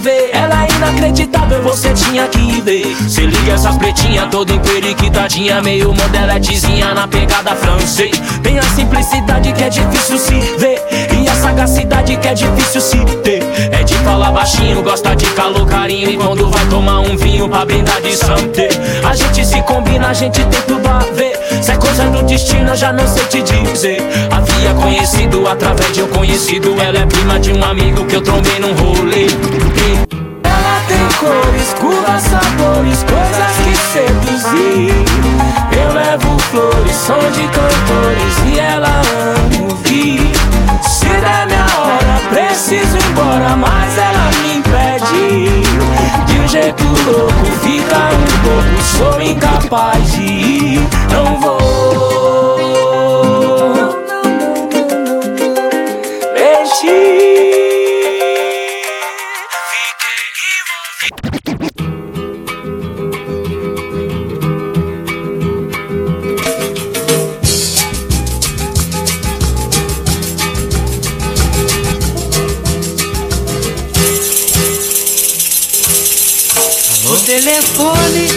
ver. 0.00 0.30
Ela 0.32 0.64
é 0.64 0.70
inacreditável, 0.72 1.62
você 1.62 1.92
tinha 1.92 2.26
que 2.28 2.60
ver. 2.62 2.96
Se 3.08 3.20
liga 3.20 3.52
essas 3.52 3.76
pretinhas, 3.76 4.28
toda 4.30 4.52
emperiquitadinha, 4.52 5.60
meio 5.60 5.92
modeletezinha 5.92 6.94
na 6.94 7.06
pegada 7.06 7.54
francês. 7.54 8.18
Tem 8.42 8.58
a 8.58 8.62
simplicidade 8.62 9.52
que 9.52 9.62
é 9.62 9.68
difícil 9.68 10.18
se 10.18 10.40
ver. 10.58 10.80
E 11.18 11.19
sagacidade 11.40 12.16
que 12.16 12.28
é 12.28 12.34
difícil 12.34 12.80
se 12.80 12.98
ter. 13.22 13.42
É 13.72 13.82
de 13.82 13.94
falar 13.98 14.30
baixinho, 14.30 14.82
gosta 14.82 15.16
de 15.16 15.26
calor, 15.30 15.66
carinho. 15.66 16.10
E 16.10 16.16
quando 16.16 16.50
vai 16.50 16.64
tomar 16.66 17.00
um 17.00 17.16
vinho 17.16 17.48
pra 17.48 17.64
brindar 17.64 18.00
de 18.02 18.14
santé. 18.14 18.68
A 19.08 19.14
gente 19.14 19.44
se 19.44 19.60
combina, 19.62 20.08
a 20.08 20.12
gente 20.12 20.44
tem 20.44 20.62
tudo 20.62 20.86
a 20.86 20.98
ver. 21.14 21.38
Se 21.62 21.72
é 21.72 21.76
coisa 21.76 22.04
do 22.04 22.22
destino, 22.22 22.70
eu 22.70 22.76
já 22.76 22.92
não 22.92 23.06
sei 23.06 23.24
te 23.24 23.42
dizer. 23.42 24.02
Havia 24.30 24.74
conhecido 24.74 25.46
através 25.48 25.92
de 25.92 26.02
um 26.02 26.08
conhecido. 26.08 26.76
Ela 26.80 26.98
é 26.98 27.06
prima 27.06 27.40
de 27.40 27.52
um 27.52 27.64
amigo 27.64 28.04
que 28.04 28.16
eu 28.16 28.22
trombei 28.22 28.58
num 28.58 28.74
rolê. 28.74 29.26
Ela 30.44 30.80
tem 30.88 31.08
cores, 31.18 31.74
curvas, 31.80 32.22
sabores, 32.22 33.04
coisas 33.04 33.56
que 33.64 33.74
seduzir. 33.92 34.94
Eu 35.72 35.94
levo 35.94 36.38
flores, 36.50 36.96
som 36.96 37.18
de 37.32 37.46
cantores 37.48 38.54
e 38.54 38.58
ela 38.58 38.88
ama 38.88 39.70
ouvir. 39.70 40.49
Se 41.10 41.16
der 41.20 41.46
minha 41.46 41.66
hora, 41.80 42.20
preciso 42.30 42.96
ir 42.96 43.04
embora, 43.10 43.56
mas 43.56 43.98
ela 43.98 44.30
me 44.42 44.58
impede. 44.58 45.62
De 46.26 46.38
um 46.38 46.48
jeito 46.48 46.84
louco, 46.84 47.46
fica 47.62 47.98
um 48.14 48.26
pouco, 48.44 48.82
sou 48.96 49.20
incapaz 49.20 50.12
de 50.12 50.22
ir. 50.22 50.88
Não 51.10 51.40
vou. 51.40 51.60
Mexi. 56.32 57.29
Telefone 77.40 78.28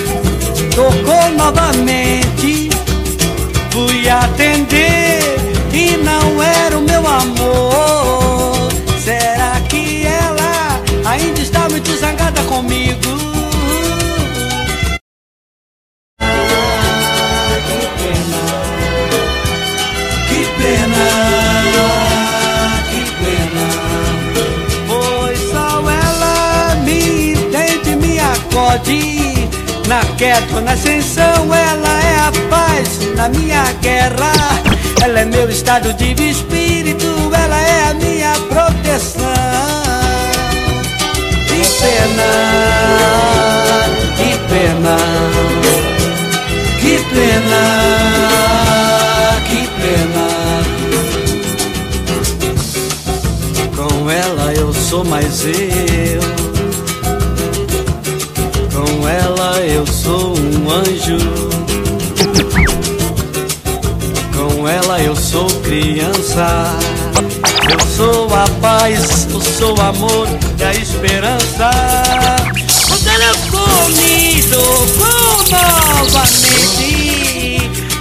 tocou 0.74 1.30
novamente. 1.38 2.70
Fui 3.70 4.08
atender 4.10 4.83
Na 29.94 30.02
queda, 30.18 30.60
na 30.60 30.72
ascensão, 30.72 31.54
ela 31.54 32.04
é 32.04 32.16
a 32.18 32.32
paz 32.50 33.00
na 33.16 33.30
minha 33.30 33.64
guerra. 33.74 34.34
Ela 35.04 35.20
é 35.20 35.26
meu 35.26 35.48
estado 35.48 35.94
de 35.94 36.16
espírito, 36.32 37.06
ela 37.32 37.62
é 37.62 37.90
a 37.92 37.94
minha 37.94 38.34
proteção. 38.50 39.22
Que 41.46 41.62
pena, 41.80 42.32
que 44.18 44.36
pena, 44.50 44.98
que 46.82 46.98
pena, 47.14 47.64
que 49.48 49.62
pena. 49.80 50.26
Com 53.78 54.10
ela 54.10 54.54
eu 54.56 54.74
sou 54.74 55.06
mais 55.06 55.46
eu. 55.46 56.43
Anjo. 60.74 61.18
Com 64.36 64.68
ela 64.68 65.00
eu 65.00 65.16
sou 65.16 65.48
criança. 65.62 66.76
Eu 67.72 67.80
sou 67.96 68.28
a 68.34 68.48
paz, 68.62 69.28
eu 69.32 69.42
sou 69.42 69.78
o 69.78 69.82
amor 69.82 70.28
e 70.60 70.64
a 70.64 70.74
esperança. 70.74 71.70
O 72.92 72.98
telefone 72.98 74.44
tocou 74.50 75.44
novamente. 76.04 76.92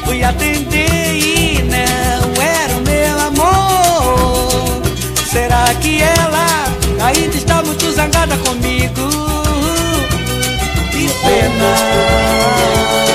Fui 0.05 0.25
atender 0.25 1.15
e 1.15 1.63
não 1.63 2.43
era 2.43 2.75
o 2.77 2.81
meu 2.81 3.21
amor. 3.21 4.83
Será 5.31 5.75
que 5.75 6.03
ela 6.03 6.47
ainda 7.05 7.37
está 7.37 7.63
muito 7.63 7.93
zangada 7.93 8.37
comigo? 8.39 9.52
pena. 11.23 13.12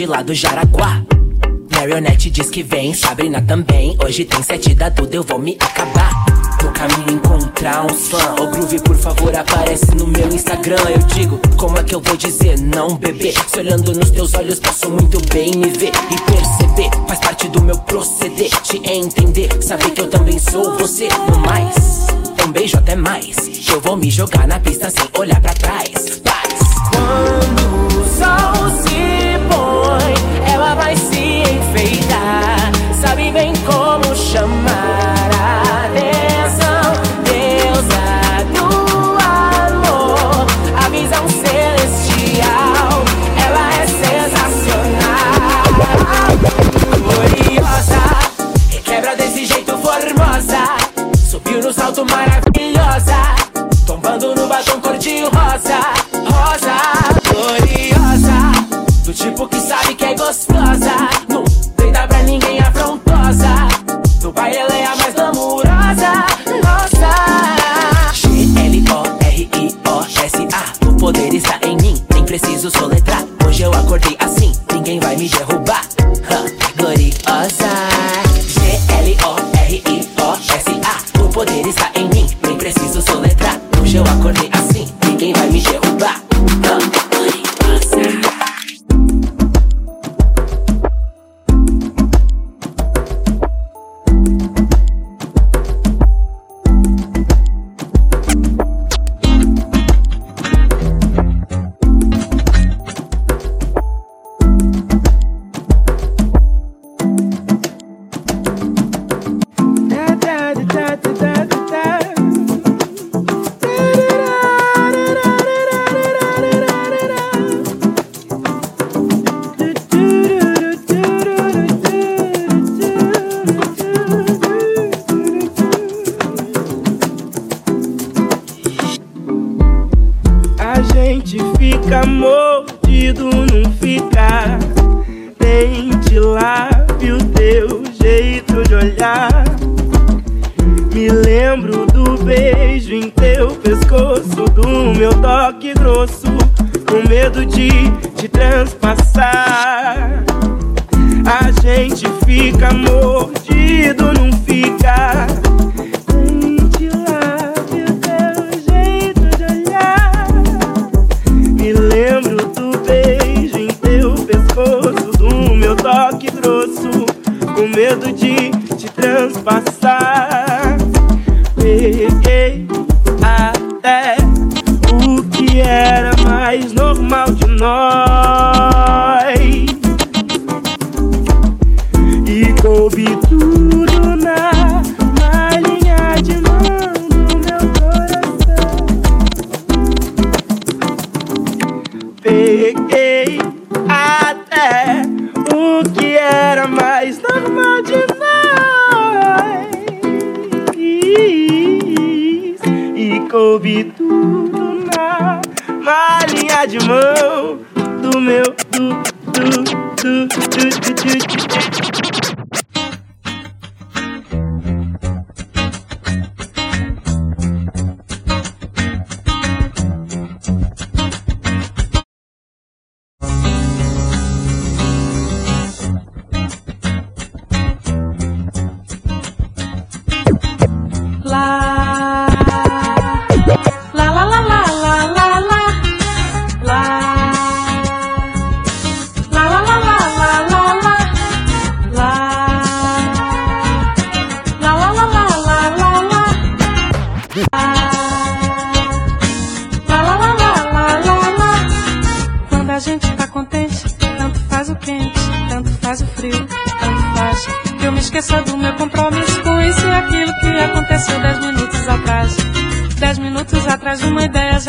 de 0.00 0.06
lá 0.06 0.22
do 0.22 0.32
Jaraguá. 0.32 1.04
Marionette 1.76 2.30
diz 2.30 2.48
que 2.48 2.62
vem, 2.62 2.94
Sabrina 2.94 3.42
também. 3.42 3.98
Hoje 4.02 4.24
tem 4.24 4.42
sete 4.42 4.72
da 4.72 4.88
Duda, 4.88 5.16
eu 5.16 5.22
vou 5.22 5.38
me 5.38 5.58
acabar. 5.60 6.24
No 6.62 6.72
caminho 6.72 7.18
encontrar 7.18 7.84
uns 7.84 8.08
fã. 8.08 8.34
Ô 8.40 8.46
Groove, 8.46 8.80
por 8.80 8.96
favor, 8.96 9.36
aparece 9.36 9.94
no 9.94 10.06
meu 10.06 10.26
Instagram. 10.28 10.78
Eu 10.88 11.00
digo, 11.00 11.38
como 11.58 11.76
é 11.76 11.84
que 11.84 11.94
eu 11.94 12.00
vou 12.00 12.16
dizer 12.16 12.58
não, 12.58 12.96
bebê? 12.96 13.34
Se 13.46 13.58
olhando 13.58 13.92
nos 13.92 14.08
teus 14.08 14.32
olhos, 14.32 14.58
posso 14.58 14.88
muito 14.88 15.20
bem 15.34 15.50
me 15.50 15.68
ver 15.68 15.92
e 16.10 16.32
perceber. 16.32 17.06
Faz 17.06 17.20
parte 17.20 17.48
do 17.48 17.60
meu 17.60 17.76
proceder, 17.80 18.48
te 18.62 18.80
entender, 18.90 19.50
saber 19.62 19.90
que 19.90 20.00
eu 20.00 20.08
também 20.08 20.38
sou 20.38 20.78
você. 20.78 21.08
No 21.30 21.38
mais, 21.40 22.06
um 22.46 22.50
beijo 22.50 22.78
até 22.78 22.96
mais. 22.96 23.36
Eu 23.68 23.82
vou 23.82 23.98
me 23.98 24.10
jogar 24.10 24.48
na 24.48 24.58
pista 24.58 24.88
sem 24.88 25.06
olhar 25.18 25.42
pra 25.42 25.52
trás. 25.52 25.79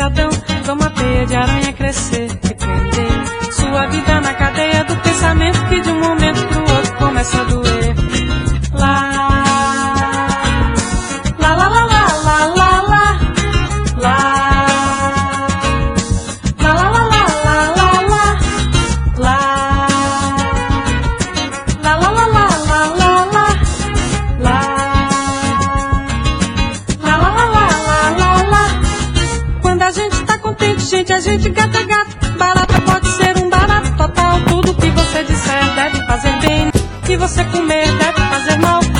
pensadão. 0.02 0.30
Vamos 0.64 0.86
a 0.86 0.90
teia 0.90 1.26
de 1.26 1.36
aranha 1.36 1.72
crescer 1.72 2.26
e 2.26 2.54
prender. 2.54 3.52
Sua 3.52 3.86
vida 3.86 4.20
na 4.20 4.34
cadeia 4.34 4.84
do 4.84 4.96
pensamento 4.96 5.68
que 5.68 5.80
de 5.80 5.90
um 5.90 6.00
momento 6.00 6.48
pro 6.48 6.60
outro 6.60 6.96
começa 6.96 7.40
a 7.40 7.44
doer. 7.44 7.81
Você 37.22 37.44
comer 37.44 37.86
deve 37.98 38.18
fazer 38.18 38.58
mal. 38.58 38.91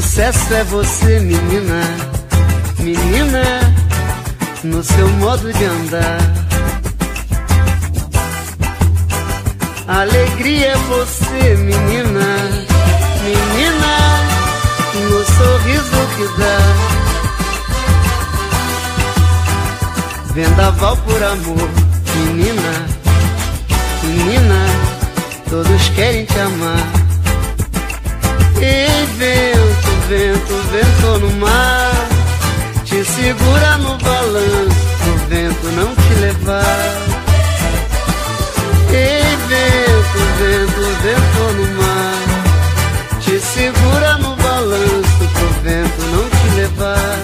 Sucesso 0.00 0.52
é 0.52 0.64
você, 0.64 1.20
menina, 1.20 1.80
menina, 2.80 3.44
no 4.64 4.82
seu 4.82 5.08
modo 5.20 5.52
de 5.52 5.64
andar. 5.64 6.18
Alegria 9.86 10.72
é 10.72 10.76
você, 10.76 11.54
menina, 11.58 12.26
menina, 13.22 13.96
no 15.10 15.24
sorriso 15.36 16.08
que 16.16 16.26
dá. 16.40 16.58
Vendaval 20.34 20.96
por 20.96 21.22
amor, 21.22 21.70
menina, 22.16 22.86
menina, 24.02 24.66
todos 25.48 25.88
querem 25.90 26.24
te 26.24 26.40
amar. 26.40 27.04
Ei, 28.60 29.06
vento, 29.18 29.83
vento, 30.08 30.54
vento 30.70 31.18
no 31.18 31.30
mar 31.38 31.92
Te 32.84 33.04
segura 33.04 33.78
no 33.78 33.96
balanço 33.98 34.84
Pro 35.02 35.16
vento 35.28 35.66
não 35.76 35.94
te 35.94 36.14
levar. 36.20 36.92
Ei, 38.90 39.36
vento, 39.48 40.18
vento, 40.38 40.82
vento 41.02 41.42
no 41.56 41.82
mar 41.82 43.20
Te 43.20 43.38
segura 43.40 44.18
no 44.18 44.36
balanço 44.36 45.28
Pro 45.32 45.48
vento 45.62 46.02
não 46.12 46.30
te 46.30 46.56
levar. 46.56 47.18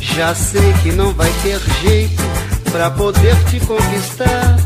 Já 0.00 0.34
sei 0.34 0.72
que 0.82 0.92
não 0.92 1.12
vai 1.12 1.30
ter 1.42 1.60
jeito 1.82 2.22
Pra 2.70 2.90
poder 2.90 3.36
te 3.50 3.58
conquistar. 3.60 4.56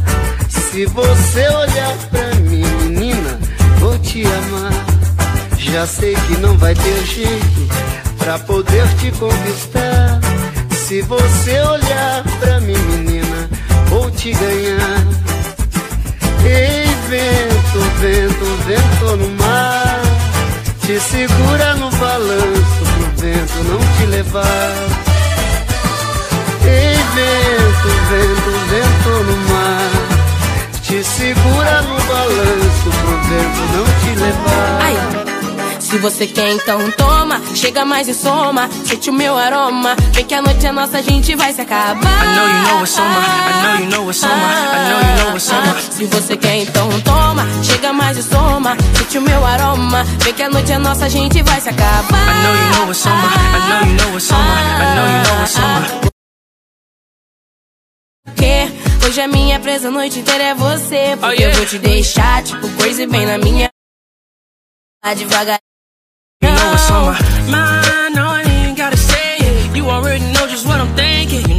Se 0.49 0.87
você 0.87 1.49
olhar 1.49 1.97
pra 2.11 2.35
mim, 2.41 2.65
menina 2.83 3.39
Vou 3.81 3.99
te 3.99 4.23
amar 4.23 4.88
já 5.73 5.87
sei 5.87 6.14
que 6.14 6.37
não 6.39 6.57
vai 6.57 6.75
ter 6.75 7.05
jeito 7.05 7.69
pra 8.19 8.39
poder 8.39 8.87
te 8.97 9.11
conquistar. 9.12 10.21
Se 10.71 11.03
você 11.03 11.61
olhar 11.61 12.25
pra 12.41 12.61
mim, 12.61 12.79
menina, 12.79 13.49
vou 13.89 14.11
te 14.11 14.33
ganhar. 14.33 15.07
Ei, 16.45 16.87
vento, 17.09 17.81
vento, 18.01 18.45
vento 18.66 19.16
no 19.16 19.29
mar, 19.37 20.01
te 20.81 20.99
segura 20.99 21.75
no 21.75 21.91
balanço 21.91 22.85
pro 22.95 23.23
vento 23.23 23.64
não 23.64 23.79
te 23.97 24.07
levar. 24.07 24.73
Ei, 26.64 26.97
vento, 27.14 27.89
vento, 28.11 28.51
vento 28.71 29.11
no 29.25 29.37
mar, 29.49 29.91
te 30.83 31.05
segura 31.05 31.83
no 31.83 32.01
balanço 32.05 32.91
pro 33.03 33.16
vento 33.29 33.61
não 33.75 33.85
te 34.01 34.21
levar. 34.21 34.79
Ai. 34.81 35.28
Se 35.89 35.97
você 35.99 36.26
quer, 36.26 36.53
então 36.53 36.78
toma. 36.93 37.41
Chega 37.55 37.82
mais 37.84 38.09
e 38.09 38.14
soma. 38.14 38.68
Sente 38.84 39.09
o 39.09 39.12
meu 39.12 39.39
aroma. 39.39 39.97
Vem 40.12 40.24
que 40.24 40.34
a 40.34 40.43
noite 40.43 40.66
é 40.66 40.70
nossa, 40.72 40.99
a 40.99 41.03
gente 41.03 41.34
vai 41.34 41.51
se 41.53 41.62
acabar. 41.62 42.03
I 42.03 42.36
know 42.36 42.47
you 42.47 42.62
know 42.68 42.82
it's 42.82 42.99
on 42.99 43.05
my, 43.09 43.16
I 43.16 43.62
know 43.62 43.78
you 43.80 43.91
know 43.91 44.11
it's 44.11 44.22
on 44.22 44.28
my, 44.28 44.34
I 44.34 44.91
know 44.91 45.01
you 45.01 45.24
know 45.24 45.36
it's 45.36 45.51
on 45.51 45.62
my. 45.66 45.80
Se 45.80 46.05
você 46.05 46.36
quer, 46.36 46.57
então 46.57 46.89
toma. 47.01 47.47
Chega 47.62 47.93
mais 47.93 48.18
e 48.18 48.22
soma. 48.22 48.76
Sente 48.99 49.16
o 49.18 49.22
meu 49.22 49.45
aroma. 49.47 50.05
Vem 50.22 50.34
que 50.34 50.43
a 50.43 50.51
noite 50.51 50.72
é 50.72 50.78
nossa, 50.78 51.07
a 51.07 51.09
gente 51.09 51.43
vai 51.43 51.59
se 51.61 51.70
acabar. 51.70 52.28
I 52.28 52.43
know 52.43 52.55
you 52.55 52.68
know 52.76 52.91
it's 52.93 53.07
on 53.07 53.11
my, 53.11 53.16
I 53.16 53.68
know 53.68 53.89
you 53.89 53.95
know 53.97 54.16
it's 54.18 54.30
on 54.30 54.36
my, 54.36 54.61
I 54.82 54.95
know 54.95 55.07
you 55.07 55.22
know 55.24 55.43
it's 55.43 55.57
on 55.57 55.80
my. 55.80 56.09
Que 58.36 59.07
hoje 59.07 59.20
a 59.22 59.26
minha 59.28 59.59
presa 59.59 59.89
a 59.89 59.91
noite 59.91 60.18
inteira 60.18 60.45
é 60.45 60.55
você. 60.55 61.16
Porque 61.18 61.26
Oh, 61.26 61.30
yeah. 61.30 61.49
eu 61.49 61.57
vou 61.57 61.66
te 61.66 61.78
deixar, 61.78 62.43
tipo, 62.43 62.68
coisa 62.76 63.07
bem 63.07 63.24
na 63.24 63.39
minha. 63.39 63.68
Devagar. 65.16 65.59
You 66.41 66.51
know 66.51 66.72
it's 66.72 66.89
on 66.91 67.14
my 67.51 67.51
mind, 67.51 68.14
no, 68.14 68.24
I 68.28 68.43
ain't 68.47 68.78
gotta 68.78 68.97
say 68.97 69.39
it. 69.39 69.76
You 69.76 69.86
already 69.86 70.24
know 70.32 70.47
just 70.47 70.66
what 70.66 70.80
I'm 70.80 70.95
thinking. 70.95 71.49
You 71.51 71.58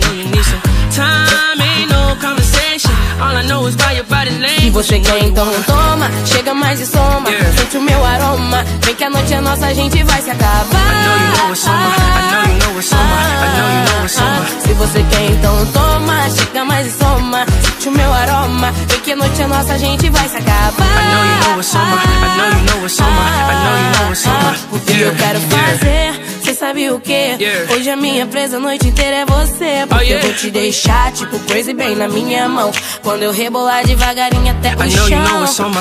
Se 4.70 4.70
você 4.70 5.00
quer, 5.00 5.24
então 5.24 5.46
toma. 5.64 6.10
Chega 6.26 6.54
mais 6.54 6.80
e 6.80 6.86
soma. 6.86 7.30
Yeah. 7.30 7.58
Sente 7.58 7.78
o 7.78 7.82
meu 7.82 8.06
aroma. 8.06 8.64
Vem 8.82 8.96
que 8.96 9.04
a 9.04 9.10
noite 9.10 9.34
é 9.34 9.42
nossa, 9.42 9.66
a 9.66 9.74
gente 9.74 10.02
vai 10.04 10.22
se 10.22 10.30
acabar. 10.30 10.64
I 10.64 11.06
know 11.06 11.18
you 11.18 11.38
know 11.38 11.52
it's 11.52 11.60
summer. 11.60 11.78
I 11.78 12.32
know 12.32 12.44
you 12.44 12.60
know 12.60 12.80
it's 12.80 12.88
summer. 12.88 13.04
I 13.04 13.58
know 13.58 13.70
you 13.70 13.82
know 13.90 14.04
it's 14.06 14.14
summer. 14.14 14.46
Se 14.62 14.74
você 14.74 15.04
quer, 15.10 15.32
então 15.32 15.66
toma. 15.74 16.30
Chega 16.30 16.64
mais 16.64 16.88
e 16.88 16.92
soma. 16.98 17.46
Sente 17.62 17.90
o 17.90 17.92
meu 17.92 18.14
aroma. 18.14 18.72
Vem 18.88 19.00
que 19.02 19.12
a 19.12 19.16
noite 19.16 19.42
é 19.42 19.48
nossa, 19.48 19.74
a 19.74 19.78
gente 19.78 20.10
vai 20.10 20.30
se 20.30 20.38
acabar. 20.38 20.86
I 20.86 21.12
know 21.12 21.26
you 21.26 21.50
know 21.50 21.60
it's 21.60 21.68
summer. 21.68 22.00
I 22.00 22.38
know 22.38 22.50
you 22.58 22.66
know 22.66 22.86
it's 22.86 22.96
summer. 22.96 23.12
I 23.12 23.56
know 23.64 23.78
you 23.78 23.92
know 24.00 24.12
it's 24.12 24.22
summer. 24.22 24.56
O 24.72 24.80
que 24.80 25.02
eu 25.02 25.16
quero 25.16 25.40
fazer? 25.42 26.39
Sabe 26.60 26.90
o 26.92 27.00
que? 27.00 27.14
Yeah. 27.14 27.74
Hoje 27.74 27.90
a 27.90 27.96
minha 27.96 28.26
presa 28.26 28.58
a 28.58 28.60
noite 28.60 28.88
inteira 28.88 29.18
é 29.18 29.26
você. 29.26 29.86
Porque 29.88 29.96
Oh, 29.96 30.02
yeah. 30.02 30.16
eu 30.16 30.22
vou 30.22 30.34
te 30.34 30.52
deixar, 30.52 31.12
tipo, 31.14 31.40
crazy 31.40 31.74
bem 31.74 31.96
na 31.96 32.08
minha 32.10 32.50
mão. 32.50 32.72
Quando 33.02 33.24
eu 33.24 33.32
rebolar 33.32 33.86
devagarinho 33.86 34.52
até 34.52 34.76
o 34.76 34.84
I 34.84 34.90
know 34.94 35.08
you 35.08 35.18
know 35.20 35.48
chão. 35.48 35.72
it's. 35.72 35.80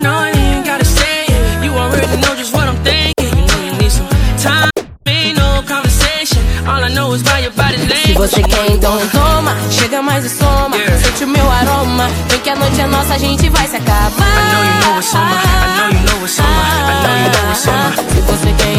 No, 0.00 0.08
I 0.10 0.30
ain't 0.34 0.68
gotta 0.68 0.84
say 0.84 1.26
it. 1.28 1.64
You 1.64 1.72
already 1.78 2.16
know 2.16 2.34
just 2.36 2.52
what 2.54 2.66
I'm 2.68 2.76
thinking. 2.82 3.38
You 3.38 3.46
know 3.46 3.64
you 3.66 3.72
need 3.78 3.90
some 3.92 4.08
time. 4.42 4.68
Ain't 5.06 5.38
no 5.38 5.62
conversation. 5.62 6.42
All 6.66 6.82
I 6.82 6.88
know 6.92 7.14
is 7.14 7.22
by 7.22 7.38
your 7.42 7.52
body 7.52 7.76
language. 7.78 8.06
Se 8.06 8.12
você 8.14 8.42
quer, 8.42 8.70
então 8.72 8.98
toma. 9.12 9.54
Chega 9.70 10.02
mais 10.02 10.24
e 10.24 10.28
soma. 10.30 10.76
Yeah. 10.76 10.98
Sente 11.04 11.22
o 11.24 11.28
meu 11.28 11.48
aroma. 11.50 12.08
Vem 12.28 12.40
que 12.40 12.50
a 12.50 12.56
noite 12.56 12.80
é 12.80 12.86
nossa, 12.88 13.14
a 13.14 13.18
gente 13.18 13.48
vai 13.50 13.66
se 13.68 13.76
acabar. 13.76 14.10
I 14.26 14.52
know 14.52 14.64
you 14.64 14.80
know 14.82 14.98
it's 14.98 15.08
summer. 15.08 15.38
I 15.38 15.76
know 15.78 15.88
you 15.88 16.04
know 16.04 16.24
it's 16.24 16.34
summer. 16.34 16.48
I 16.50 17.02
know 17.04 17.16
you 17.16 17.30
know 17.30 17.52
it's 17.52 17.58
você 17.58 18.36
quer, 18.36 18.37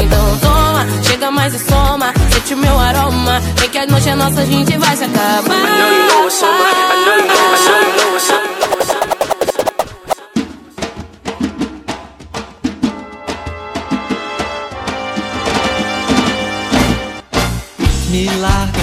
então 0.09 0.37
toma. 0.39 0.85
Chega 1.03 1.31
mais 1.31 1.53
e 1.53 1.59
soma. 1.59 2.13
Sente 2.33 2.53
o 2.55 2.57
meu 2.57 2.79
aroma. 2.79 3.39
Vem 3.57 3.69
que 3.69 3.77
a 3.77 3.85
noite 3.85 4.09
é 4.09 4.15
nossa, 4.15 4.41
a 4.41 4.45
gente 4.45 4.75
vai 4.77 4.97
se 4.97 5.03
acabar. 5.03 5.45
I 5.45 5.77
know 5.77 5.91
you 5.91 6.07
know. 6.07 6.19
I 6.19 6.23
you 6.23 6.31
summer. 6.31 6.89
Me 18.09 18.25
larga, 18.41 18.79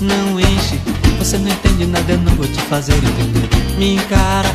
não 0.00 0.40
enche. 0.40 0.80
Você 1.18 1.36
não 1.36 1.48
entende 1.48 1.86
nada, 1.86 2.12
eu 2.12 2.18
não 2.18 2.34
vou 2.34 2.46
te 2.46 2.60
fazer 2.62 2.94
entender. 2.94 3.48
Me 3.78 3.94
encara 3.96 4.48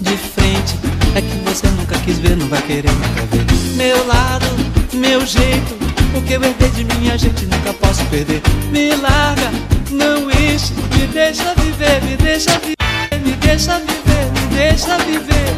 de 0.00 0.16
frente. 0.16 0.78
É 1.14 1.22
que 1.22 1.36
você 1.44 1.66
nunca 1.68 1.98
quis 2.00 2.18
ver, 2.18 2.36
não 2.36 2.46
vai 2.46 2.60
querer 2.62 2.92
nunca 2.92 3.26
ver. 3.30 3.46
Meu 3.74 4.06
lado, 4.06 4.46
meu 4.92 5.24
jeito. 5.26 5.78
O 6.14 6.22
que 6.22 6.34
eu 6.34 6.42
herdei 6.42 6.70
de 6.70 6.84
minha 6.84 7.16
gente 7.16 7.46
nunca 7.46 7.72
posso 7.74 8.04
perder. 8.06 8.42
Me 8.70 8.94
larga, 8.96 9.50
não 9.90 10.30
enche. 10.30 10.72
Me 10.98 11.06
deixa 11.06 11.54
viver, 11.54 12.02
me 12.02 12.16
deixa 12.16 12.58
viver, 12.58 13.24
me 13.24 13.32
deixa 13.36 13.78
viver, 13.78 14.32
me 14.32 14.56
deixa 14.56 14.98
viver. 14.98 15.54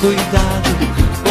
Cuidado, 0.00 0.70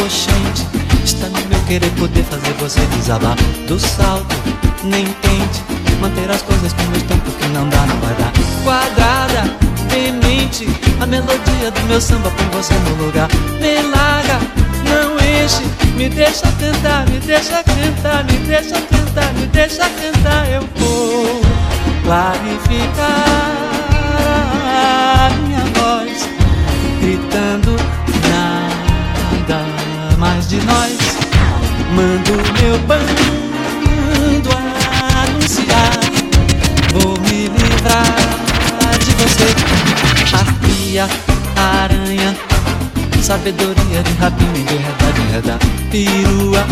oxente. 0.04 0.66
Está 1.04 1.28
no 1.28 1.40
meu 1.48 1.60
querer 1.66 1.90
poder 1.92 2.24
fazer 2.24 2.52
você 2.54 2.80
desabar 2.96 3.36
do 3.66 3.78
salto. 3.78 4.36
Nem 4.84 5.04
tente 5.04 5.80
manter 6.00 6.30
as 6.30 6.42
coisas 6.42 6.72
como 6.72 6.96
estão, 6.96 7.18
porque 7.20 7.46
não 7.48 7.68
dá, 7.68 7.86
não 7.86 7.96
vai 8.00 8.14
dar. 8.14 8.32
Quadrada, 8.64 9.56
demente, 9.88 10.66
a 11.00 11.06
melodia 11.06 11.70
do 11.70 11.80
meu 11.86 12.00
samba 12.00 12.30
põe 12.30 12.46
você 12.60 12.74
no 12.74 13.04
lugar. 13.04 13.28
Me 13.60 13.82
larga, 13.90 14.38
enche, 15.30 15.62
me 15.96 16.08
deixa 16.08 16.46
cantar, 16.58 17.06
me 17.08 17.18
deixa 17.20 17.62
cantar, 17.62 18.24
me 18.24 18.38
deixa 18.46 18.80
cantar, 18.80 19.32
me 19.34 19.46
deixa 19.46 19.88
cantar. 19.88 20.50
Eu 20.50 20.62
vou 20.76 21.40
clarificar 22.04 23.10
a 24.66 25.30
minha 25.42 25.64
voz, 25.74 26.28
gritando 27.00 27.76
nada 28.28 29.64
mais 30.18 30.48
de 30.48 30.56
nós. 30.62 30.98
Mando 31.94 32.32
meu 32.60 32.78
bando 32.86 33.40
anunciar. 35.22 36.00
Vou 36.92 37.18
me 37.20 37.48
livrar 37.48 38.04
de 38.98 39.10
você. 39.12 39.48
Arpia, 40.36 41.08
aranha, 41.56 42.36
sabedoria 43.22 44.02
de 44.02 44.12
rapina, 44.20 44.58
enredar, 44.58 45.09
de 45.09 45.09
Perua, 45.90 46.66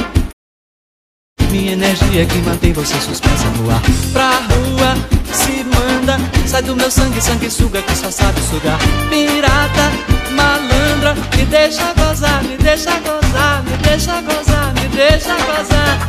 minha 1.51 1.73
energia 1.75 2.27
que 2.27 2.39
mantém 2.39 2.73
você 2.73 2.95
suspensa 3.01 3.45
no 3.57 3.71
ar. 3.71 3.81
Pra 4.13 4.31
rua, 4.31 4.97
se 5.33 5.65
manda, 5.65 6.19
sai 6.45 6.63
do 6.63 6.75
meu 6.75 6.91
sangue, 6.91 7.21
sangue 7.21 7.49
suga 7.51 7.81
que 7.83 7.95
só 7.95 8.11
sabe 8.11 8.41
sugar. 8.43 8.79
Pirata, 9.09 9.93
malandra, 10.35 11.15
me 11.37 11.45
deixa 11.47 11.93
gozar, 11.95 12.43
me 12.43 12.57
deixa 12.57 12.99
gozar, 12.99 13.63
me 13.63 13.77
deixa 13.77 14.21
gozar, 14.23 14.75
me 14.75 14.89
deixa 14.89 15.35
gozar. 15.37 16.09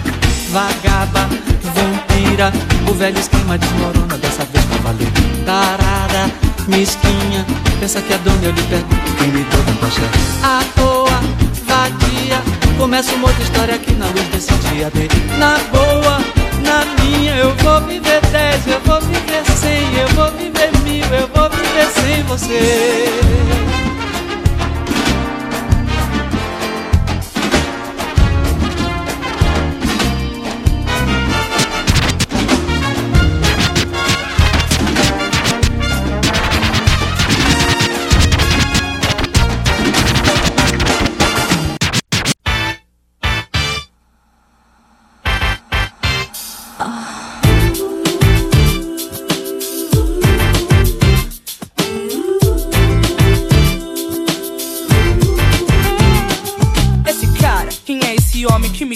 Vagaba, 0.50 1.30
vampira, 1.64 2.52
o 2.90 2.94
velho 2.96 3.20
esquema 3.20 3.60
desmorona 3.60 4.18
dessa 4.18 4.44
vez 4.46 4.66
pra 4.66 4.78
valer. 4.78 5.12
Tarada, 5.46 6.32
mesquinha, 6.68 7.46
pensa 7.80 8.02
que 8.02 8.12
é 8.12 8.18
dona, 8.18 8.44
eu 8.44 8.52
lhe 8.52 8.64
pergunto 8.64 9.14
quem 9.20 9.28
me 9.28 9.44
deu 9.44 9.64
tanta 9.66 9.86
axé. 9.86 10.10
À 10.44 10.64
toa, 10.76 11.22
vadia, 11.66 12.19
começa 12.80 13.14
uma 13.14 13.28
outra 13.28 13.44
história 13.44 13.76
aqui 13.76 13.94
na 13.94 14.06
luz 14.06 14.24
desse 14.30 14.54
dia 14.70 14.90
D. 14.90 15.10
Na 15.38 15.58
boa, 15.70 16.20
na 16.64 16.86
minha, 17.04 17.36
eu 17.36 17.54
vou 17.58 17.82
viver 17.82 18.22
dez, 18.32 18.66
eu 18.68 18.80
vou 18.86 19.02
viver 19.02 19.46
cem, 19.58 19.94
eu 20.00 20.08
vou 20.16 20.32
viver 20.32 20.72
mil, 20.84 21.06
eu 21.14 21.28
vou 21.28 21.50
viver 21.50 21.88
sem 21.92 22.24
você. 22.24 23.89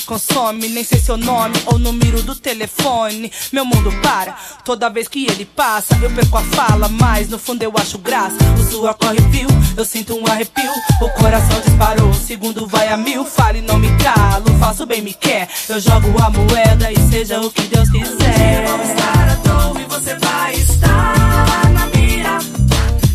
Consome? 0.04 0.70
Nem 0.70 0.84
sei 0.84 1.00
seu 1.00 1.18
nome 1.18 1.56
ou 1.66 1.80
número 1.80 2.22
do 2.24 2.36
telefone. 2.36 3.32
Meu 3.52 3.66
mundo 3.66 3.92
para, 4.02 4.36
toda 4.64 4.90
vez 4.90 5.08
que 5.08 5.26
ele 5.26 5.46
passa, 5.46 5.98
eu 6.02 6.10
perco 6.12 6.38
a 6.38 6.42
fala, 6.42 6.88
mas 6.88 7.30
no 7.30 7.38
fundo 7.40 7.64
eu 7.64 7.74
acho 7.78 7.98
graça. 7.98 8.38
O 8.60 8.64
suor 8.64 8.94
corre 8.96 9.22
fio, 9.32 9.48
eu 9.76 9.86
sinto 9.86 10.16
um 10.16 10.26
arrepio. 10.28 10.72
O 11.02 11.10
coração 11.10 11.60
disparou, 11.62 12.10
o 12.10 12.14
segundo 12.14 12.68
vai 12.68 12.90
a 12.90 12.98
mil. 12.98 13.26
Fale, 13.26 13.62
não 13.62 13.80
me 13.80 13.90
calo, 13.98 14.46
faço 14.60 14.86
bem, 14.86 15.02
me 15.02 15.14
quer. 15.14 15.50
Eu 15.70 15.80
jogo 15.80 16.08
a 16.22 16.30
moeda 16.30 16.92
e 16.92 16.98
seja 17.10 17.40
o 17.40 17.50
que 17.50 17.64
Deus 17.64 17.90
quiser. 17.90 18.66
Vamos 18.68 18.90
estar 18.90 19.30
à 19.30 19.36
toa 19.38 19.82
e 19.82 19.86
você 19.86 20.16
vai 20.16 20.56
estar 20.56 21.70
na 21.72 21.86
mira. 21.88 22.40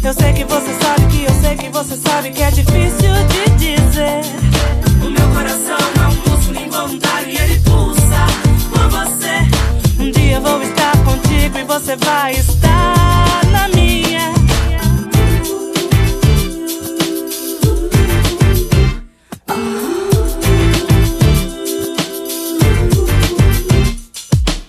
Eu 0.02 0.14
sei 0.14 0.32
que 0.32 0.44
você 0.44 0.74
sabe 0.80 1.06
que 1.06 1.24
eu 1.24 1.40
sei 1.40 1.56
que 1.56 1.68
você 1.68 1.96
sabe 1.96 2.30
que 2.30 2.42
é 2.42 2.50
difícil 2.50 3.14
de 3.28 3.50
dizer. 3.56 4.37
Você 11.68 11.96
vai 11.96 12.32
estar 12.32 13.44
na 13.52 13.68
minha. 13.68 14.32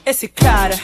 Esse 0.06 0.28
cara 0.28 0.78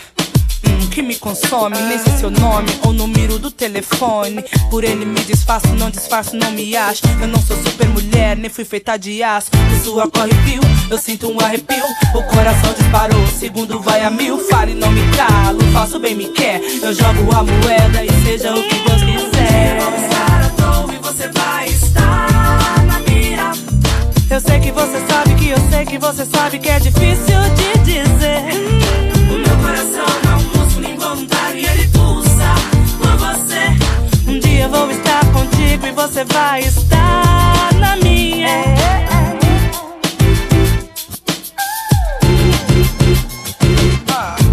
que 0.96 1.02
me 1.02 1.16
consome, 1.18 1.78
nem 1.78 2.00
sei 2.00 2.14
seu 2.14 2.32
nome 2.32 2.70
ou 2.86 2.94
número 2.94 3.38
do 3.38 3.52
telefone. 3.52 4.42
Por 4.70 4.82
ele 4.82 5.04
me 5.04 5.20
disfarço, 5.26 5.68
não 5.76 5.90
disfarço, 5.90 6.38
não 6.38 6.50
me 6.54 6.74
acho. 6.74 7.02
Eu 7.20 7.28
não 7.28 7.42
sou 7.42 7.58
super 7.58 7.90
mulher, 7.90 8.38
nem 8.38 8.50
fui 8.50 8.64
feita 8.64 8.96
de 8.96 9.22
aço. 9.22 9.52
O 9.74 9.84
suor 9.84 10.10
corre 10.10 10.34
fio, 10.46 10.62
eu 10.90 10.98
sinto 10.98 11.30
um 11.30 11.38
arrepio. 11.42 11.84
O 12.14 12.24
coração 12.24 12.74
disparou, 12.74 13.28
segundo 13.28 13.82
vai 13.82 14.06
a 14.06 14.10
mil. 14.10 14.38
Fale, 14.48 14.74
não 14.74 14.90
me 14.90 15.02
calo, 15.18 15.60
faço 15.74 16.00
bem, 16.00 16.16
me 16.16 16.30
quer. 16.30 16.62
Eu 16.82 16.94
jogo 16.94 17.36
a 17.36 17.44
moeda 17.44 18.02
e 18.02 18.24
seja 18.24 18.56
o 18.56 18.64
que 18.64 18.80
Deus 18.80 19.04
quiser. 19.04 19.78
Estar 19.78 20.46
à 20.46 20.50
toa 20.52 20.94
e 20.94 20.98
você 21.00 21.28
vai 21.28 21.68
estar 21.68 22.86
na 22.86 23.00
mira. 23.00 23.52
Eu 24.30 24.40
sei 24.40 24.62
que 24.62 24.72
você 24.72 25.06
sabe 25.10 25.36
que 25.36 25.50
eu 25.50 25.58
sei 25.70 25.86
que 25.86 25.98
você 25.98 26.26
sabe 26.26 26.58
que 26.58 26.70
é 26.70 26.80
difícil 26.80 27.42
de 27.54 27.80
dizer. 27.84 28.46
O 29.30 29.38
meu 29.38 29.58
coração 29.58 30.25
um 34.76 34.88
músculo 34.88 35.16
involuntário 35.26 35.88
e 35.88 35.92
você. 35.92 36.24
Vou 36.24 36.24
estar 36.24 36.34
vai 36.34 36.62
estar 36.62 37.74
na 37.80 37.96
minha. 37.98 38.64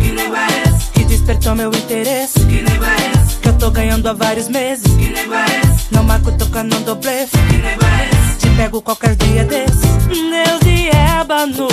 Que? 0.01 0.99
Que 0.99 1.05
despertou 1.05 1.55
meu 1.55 1.71
interesse. 1.71 2.41
Que 2.47 2.57
esse? 2.57 3.37
Que 3.41 3.49
eu 3.49 3.59
tô 3.59 3.71
ganhando 3.71 4.09
há 4.09 4.13
vários 4.13 4.49
meses. 4.49 4.85
Que 4.97 5.13
esse? 5.13 5.93
Não 5.93 6.05
marco 6.05 6.33
tocando 6.33 6.79
do 6.85 6.95
blefe. 6.97 7.37
Que 7.39 7.57
esse? 7.57 8.39
Te 8.39 8.49
pego 8.57 8.83
qualquer 8.83 9.17
dia 9.17 9.45
desse. 9.45 9.87
Deus 10.09 10.61
de 10.65 10.89
ébano, 10.89 11.69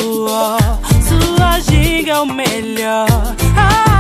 sua 1.07 1.59
ginga 1.59 2.11
é 2.11 2.19
o 2.19 2.25
melhor. 2.25 3.07
Ai, 3.55 3.98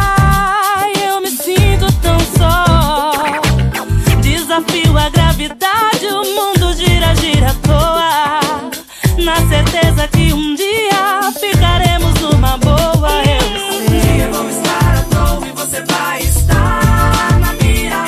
Desafio 4.59 4.97
a 4.97 5.09
gravidade, 5.09 6.05
o 6.05 6.35
mundo 6.35 6.73
gira, 6.73 7.15
gira 7.15 7.51
à 7.51 7.53
toa. 7.65 8.49
Na 9.23 9.35
certeza 9.47 10.05
que 10.09 10.33
um 10.33 10.53
dia 10.53 11.31
ficaremos 11.39 12.13
numa 12.19 12.57
boa. 12.57 13.09
Eu 13.23 13.39
sei. 13.39 13.97
Um 13.97 14.01
dia 14.01 14.27
vou 14.29 14.49
estar 14.49 14.97
à 14.97 15.03
toa 15.03 15.47
e 15.47 15.51
você 15.51 15.81
vai 15.83 16.21
estar 16.21 17.39
na 17.39 17.53
mira. 17.53 18.03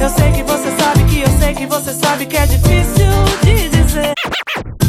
Eu 0.00 0.08
sei 0.08 0.32
que 0.32 0.42
você 0.44 0.74
sabe 0.78 1.04
que 1.04 1.20
eu 1.20 1.38
sei 1.38 1.54
que 1.54 1.66
você 1.66 1.92
sabe 1.92 2.24
que 2.24 2.36
é 2.38 2.46
difícil 2.46 3.12
de 3.44 3.68
dizer. 3.68 4.14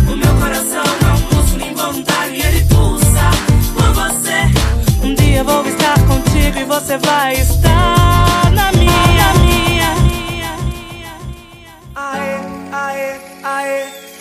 O 0.09 0.15
meu 0.15 0.35
coração 0.35 0.83
é 0.83 1.11
um 1.11 1.35
músculo 1.35 1.67
involuntário 1.67 2.33
e 2.33 2.41
ele 2.41 2.65
pulsa 2.65 3.29
por 3.73 3.93
você. 3.93 5.05
Um 5.05 5.13
dia 5.13 5.43
vou 5.43 5.65
estar 5.67 5.99
contigo 6.07 6.59
e 6.59 6.63
você 6.63 6.97
vai 6.97 7.33
estar 7.33 7.96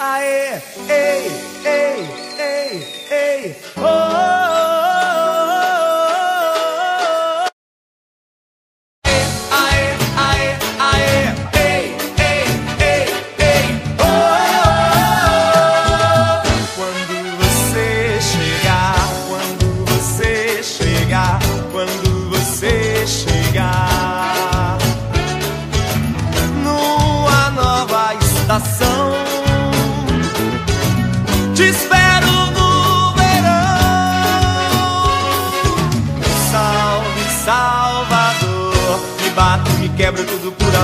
aê, 0.06 0.62
aê, 0.88 1.26
ei, 1.64 2.00
ei, 2.38 2.72
ei, 3.10 3.56
oh, 3.76 3.82
oh, 3.82 4.72
oh. 4.72 4.75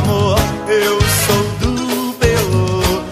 Amor. 0.03 0.39
Eu 0.69 1.01
sou 1.01 1.43
do 1.61 2.13
Pelô. 2.19 3.03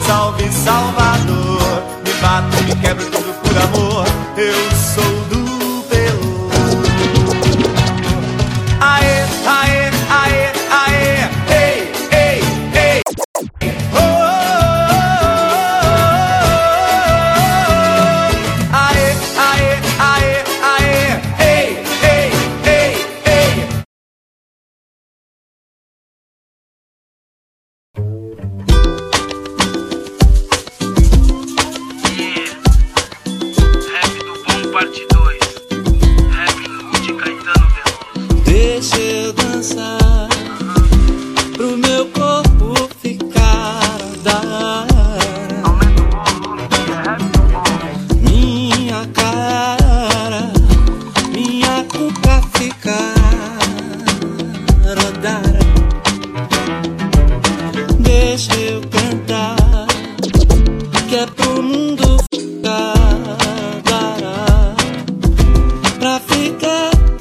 Salve, 0.00 0.50
Salvador. 0.50 1.60
Me 2.04 2.12
bato, 2.20 2.62
me 2.64 2.74
quebro 2.80 3.10
tudo 3.10 3.32
por 3.42 3.56
amor. 3.58 3.93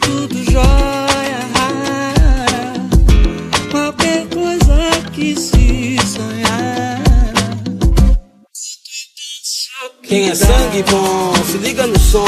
Tudo 0.02 0.52
jóia 0.52 1.40
Qualquer 3.72 4.28
coisa 4.28 5.12
que 5.14 5.36
se 5.36 5.98
sonhar. 6.06 7.02
Quem 10.04 10.30
é 10.30 10.36
sangue 10.36 10.84
bom, 10.84 11.34
se 11.46 11.58
liga 11.58 11.88
no 11.88 12.00
som. 12.00 12.26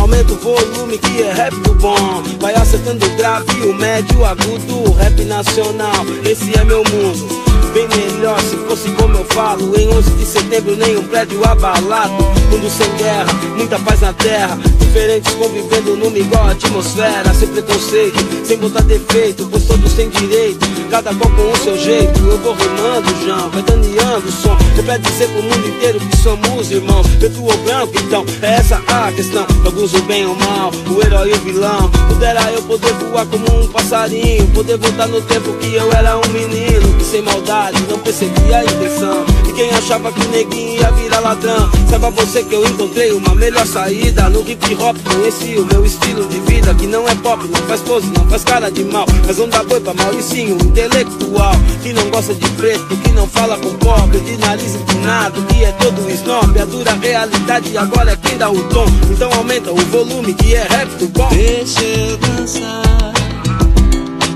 Aumenta 0.00 0.32
o 0.32 0.36
volume 0.36 0.98
que 0.98 1.22
é 1.22 1.32
rap 1.32 1.54
do 1.60 1.74
bom. 1.74 2.22
Vai 2.40 2.54
acertando 2.54 3.06
o 3.06 3.16
grave, 3.16 3.60
o 3.62 3.74
médio, 3.74 4.20
o 4.20 4.24
agudo 4.24 4.90
o 4.90 4.92
Rap 4.92 5.24
nacional, 5.24 6.04
esse 6.24 6.58
é 6.58 6.64
meu 6.64 6.82
mundo 6.84 7.47
Bem 7.72 7.86
melhor 7.88 8.40
se 8.40 8.56
fosse 8.68 8.88
como 8.90 9.16
eu 9.16 9.24
falo. 9.24 9.78
Em 9.78 9.88
11 9.88 10.10
de 10.12 10.26
setembro 10.26 10.76
nenhum 10.76 11.04
prédio 11.04 11.44
abalado. 11.44 12.12
Mundo 12.50 12.70
sem 12.70 12.90
guerra, 12.96 13.32
muita 13.56 13.78
paz 13.80 14.00
na 14.00 14.12
terra. 14.12 14.58
Diferentes 14.78 15.34
convivendo 15.34 15.96
numa 15.96 16.18
igual 16.18 16.48
atmosfera. 16.48 17.32
Sem 17.34 17.48
preconceito, 17.48 18.46
sem 18.46 18.56
botar 18.56 18.82
defeito 18.82 19.46
Pois 19.50 19.64
todos 19.64 19.92
têm 19.92 20.08
direito, 20.10 20.66
cada 20.90 21.14
qual 21.14 21.30
com 21.30 21.52
o 21.52 21.56
seu 21.56 21.78
jeito. 21.78 22.18
Eu 22.20 22.38
vou 22.38 22.54
rimando, 22.54 23.24
João, 23.24 23.50
vai 23.50 23.62
daneando 23.62 24.28
o 24.28 24.32
som. 24.32 24.56
Eu 24.76 24.84
quero 24.84 25.02
dizer 25.02 25.28
pro 25.28 25.42
mundo 25.42 25.68
inteiro 25.68 26.00
que 26.00 26.16
somos 26.16 26.70
irmãos 26.70 27.06
Preto 27.18 27.44
ou 27.44 27.56
branco, 27.58 27.92
então, 27.96 28.24
é 28.42 28.54
essa 28.54 28.76
a 28.86 29.12
questão. 29.12 29.46
Alguns 29.64 29.92
o 29.94 30.02
bem 30.02 30.26
ou 30.26 30.34
mal, 30.36 30.70
o 30.90 31.02
herói 31.04 31.30
e 31.30 31.34
o 31.34 31.38
vilão. 31.40 31.90
Pudera 32.08 32.50
eu 32.52 32.62
poder 32.62 32.92
voar 32.94 33.26
como 33.26 33.44
um 33.60 33.68
passarinho. 33.68 34.46
Poder 34.48 34.78
voltar 34.78 35.08
no 35.08 35.20
tempo 35.22 35.52
que 35.54 35.74
eu 35.74 35.92
era 35.92 36.16
um 36.16 36.28
menino 36.32 36.87
sem 37.08 37.22
maldade 37.22 37.82
não 37.88 37.98
percebia 38.00 38.58
a 38.58 38.64
intenção. 38.64 39.24
E 39.48 39.52
quem 39.54 39.70
achava 39.70 40.12
que 40.12 40.20
o 40.20 40.28
neguinho 40.28 40.74
ia 40.74 40.90
virar 40.92 41.20
ladrão? 41.20 41.70
Saiba 41.88 42.10
você 42.10 42.42
que 42.44 42.54
eu 42.54 42.62
encontrei 42.66 43.12
uma 43.12 43.34
melhor 43.34 43.66
saída 43.66 44.28
No 44.28 44.40
hip 44.46 44.74
hop. 44.74 44.96
Conheci 45.04 45.56
o 45.56 45.64
meu 45.64 45.86
estilo 45.86 46.26
de 46.28 46.38
vida 46.40 46.74
Que 46.74 46.86
não 46.86 47.08
é 47.08 47.14
pop, 47.14 47.42
não 47.48 47.62
faz 47.66 47.80
pose, 47.80 48.06
não 48.08 48.28
faz 48.28 48.44
cara 48.44 48.70
de 48.70 48.84
mal. 48.84 49.06
Mas 49.26 49.38
não 49.38 49.48
dá 49.48 49.62
boi 49.64 49.80
pra 49.80 49.94
Mauricinho, 49.94 50.56
intelectual 50.56 51.52
Que 51.82 51.94
não 51.94 52.10
gosta 52.10 52.34
de 52.34 52.48
preto, 52.50 52.96
que 52.98 53.10
não 53.12 53.26
fala 53.26 53.56
com 53.56 53.70
pobre 53.76 54.20
De 54.20 54.36
nariz 54.36 54.74
empinado, 54.74 55.40
que 55.46 55.64
é 55.64 55.72
todo 55.72 56.10
snob. 56.10 56.60
A 56.60 56.64
dura 56.66 56.92
realidade 57.00 57.78
agora 57.78 58.12
é 58.12 58.16
quem 58.16 58.36
dá 58.36 58.50
o 58.50 58.62
tom. 58.64 58.86
Então 59.10 59.30
aumenta 59.32 59.72
o 59.72 59.76
volume 59.76 60.34
que 60.34 60.54
é 60.54 60.62
rap 60.62 60.88
do 60.98 61.08
bom. 61.08 61.28
Deixa 61.30 61.82
eu 61.82 62.16
dançar 62.18 63.12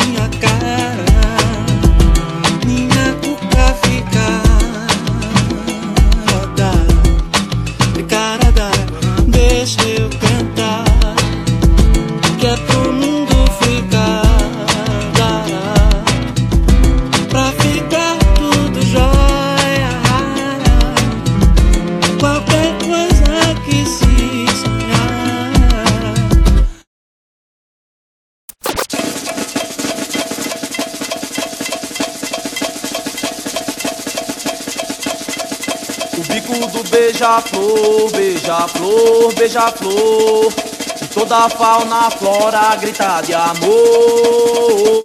beija-flor, 37.22 38.10
beija-flor, 38.10 39.34
beija-flor. 39.34 40.52
E 41.00 41.06
toda 41.06 41.44
a 41.44 41.48
fauna 41.48 42.10
flora 42.10 42.74
grita 42.76 43.22
de 43.22 43.32
amor. 43.32 45.04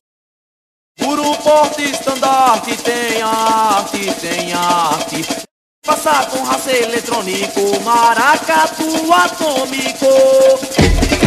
Puro 0.97 1.36
porte 1.43 1.84
estandarte 1.84 2.76
tem 2.78 3.22
arte, 3.22 4.11
tem 4.20 4.53
arte. 4.53 5.26
Passar 5.86 6.28
com 6.30 6.43
raça 6.43 6.72
eletrônico, 6.72 7.80
maracatu 7.84 9.13
atômico. 9.13 11.26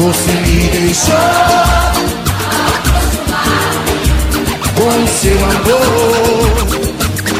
Você 0.00 0.32
me 0.32 0.66
deixou 0.68 1.14
acostumado 2.74 3.60
com 4.74 5.06
seu 5.06 5.36
amor. 5.44 6.56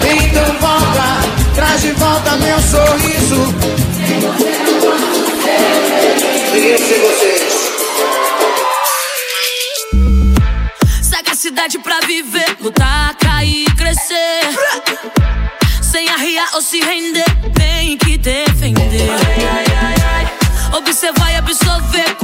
Então 0.04 0.44
volta, 0.60 1.08
traz 1.54 1.80
de 1.80 1.92
volta 1.92 2.36
meu 2.36 2.60
sorriso. 2.60 3.54
Sem 3.96 4.20
você 4.20 4.50
não 4.58 4.74
posso 4.78 5.24
ser. 5.40 5.70
Sem 6.76 7.00
vocês. 7.00 7.54
Sagacidade 11.02 11.78
pra 11.78 12.00
viver, 12.00 12.58
lutar, 12.60 13.14
cair, 13.14 13.74
crescer. 13.74 14.42
Sem 15.80 16.10
arriar 16.10 16.50
ou 16.52 16.60
se 16.60 16.78
render, 16.78 17.24
tem 17.54 17.96
que 17.96 18.18
defender 18.18 19.08
observar 20.76 21.32
e 21.32 21.36
absorver. 21.36 22.16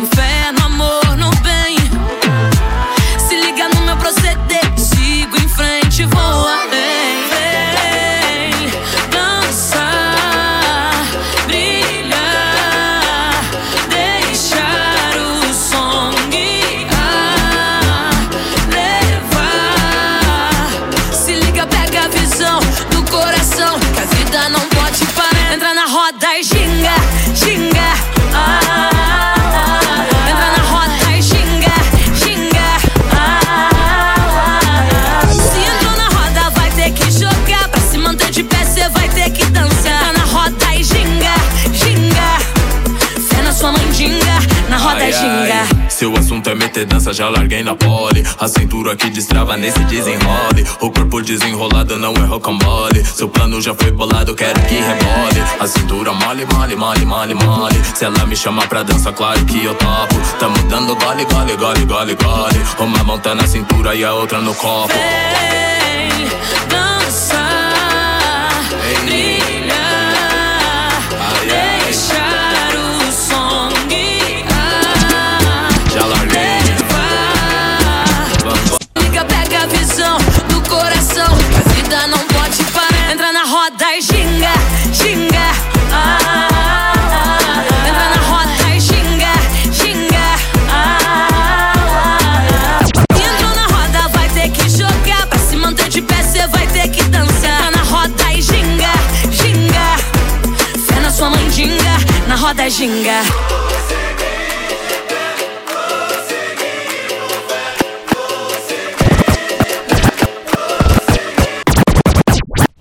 É 46.47 46.55
meter 46.55 46.87
dança, 46.87 47.13
já 47.13 47.29
larguei 47.29 47.65
na 47.65 47.75
pole. 47.75 48.25
A 48.39 48.47
cintura 48.47 48.95
que 48.95 49.11
destrava 49.11 49.57
nesse 49.57 49.81
desenrole. 49.81 50.65
O 50.81 50.93
corpo 50.93 51.21
desenrolado 51.21 51.99
não 51.99 52.15
é 52.15 52.25
rocambole. 52.25 53.05
Seu 53.05 53.29
plano 53.29 53.61
já 53.61 53.75
foi 53.75 53.91
bolado, 53.91 54.33
quero 54.33 54.61
que 54.61 54.77
rebole. 54.77 55.43
A 55.59 55.67
cintura 55.67 56.13
mole, 56.13 56.47
mole, 56.47 56.77
mole, 56.77 57.05
mole, 57.05 57.35
mole. 57.35 57.75
Se 57.97 58.05
ela 58.05 58.25
me 58.27 58.37
chama 58.37 58.65
pra 58.69 58.85
dança, 58.85 59.13
claro 59.13 59.45
que 59.45 59.65
eu 59.65 59.75
topo. 59.75 60.15
Tamo 60.39 60.57
dando 60.69 60.95
gole, 60.95 61.25
gole, 61.25 61.57
gole, 61.57 61.85
gole, 61.85 62.15
gole. 62.15 62.67
Uma 62.79 63.03
mão 63.03 63.19
tá 63.19 63.35
na 63.35 63.47
cintura 63.49 63.97
e 63.97 64.05
a 64.05 64.15
outra 64.15 64.41
no 64.41 64.55
copo. 64.55 64.95
Vem, 64.95 66.29
na 102.37 102.43
roda 102.43 102.69
ginga. 102.69 103.21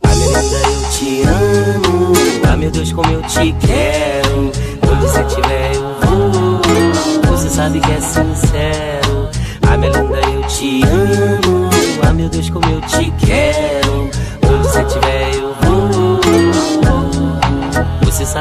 A 0.03 0.15
minha 0.15 0.41
Deus, 0.41 0.51
eu 0.51 0.89
te 0.91 1.21
amo. 1.23 2.13
a 2.51 2.57
meu 2.57 2.71
Deus, 2.71 2.91
como 2.91 3.09
eu 3.11 3.21
te 3.21 3.55
quero. 3.65 4.51
Onde 4.91 5.01
você 5.01 5.23
tiver 5.23 5.75
eu 5.75 5.95
vou. 6.01 7.31
Você 7.31 7.49
sabe 7.49 7.79
que 7.79 7.91
é 7.91 7.95
assim. 7.95 8.34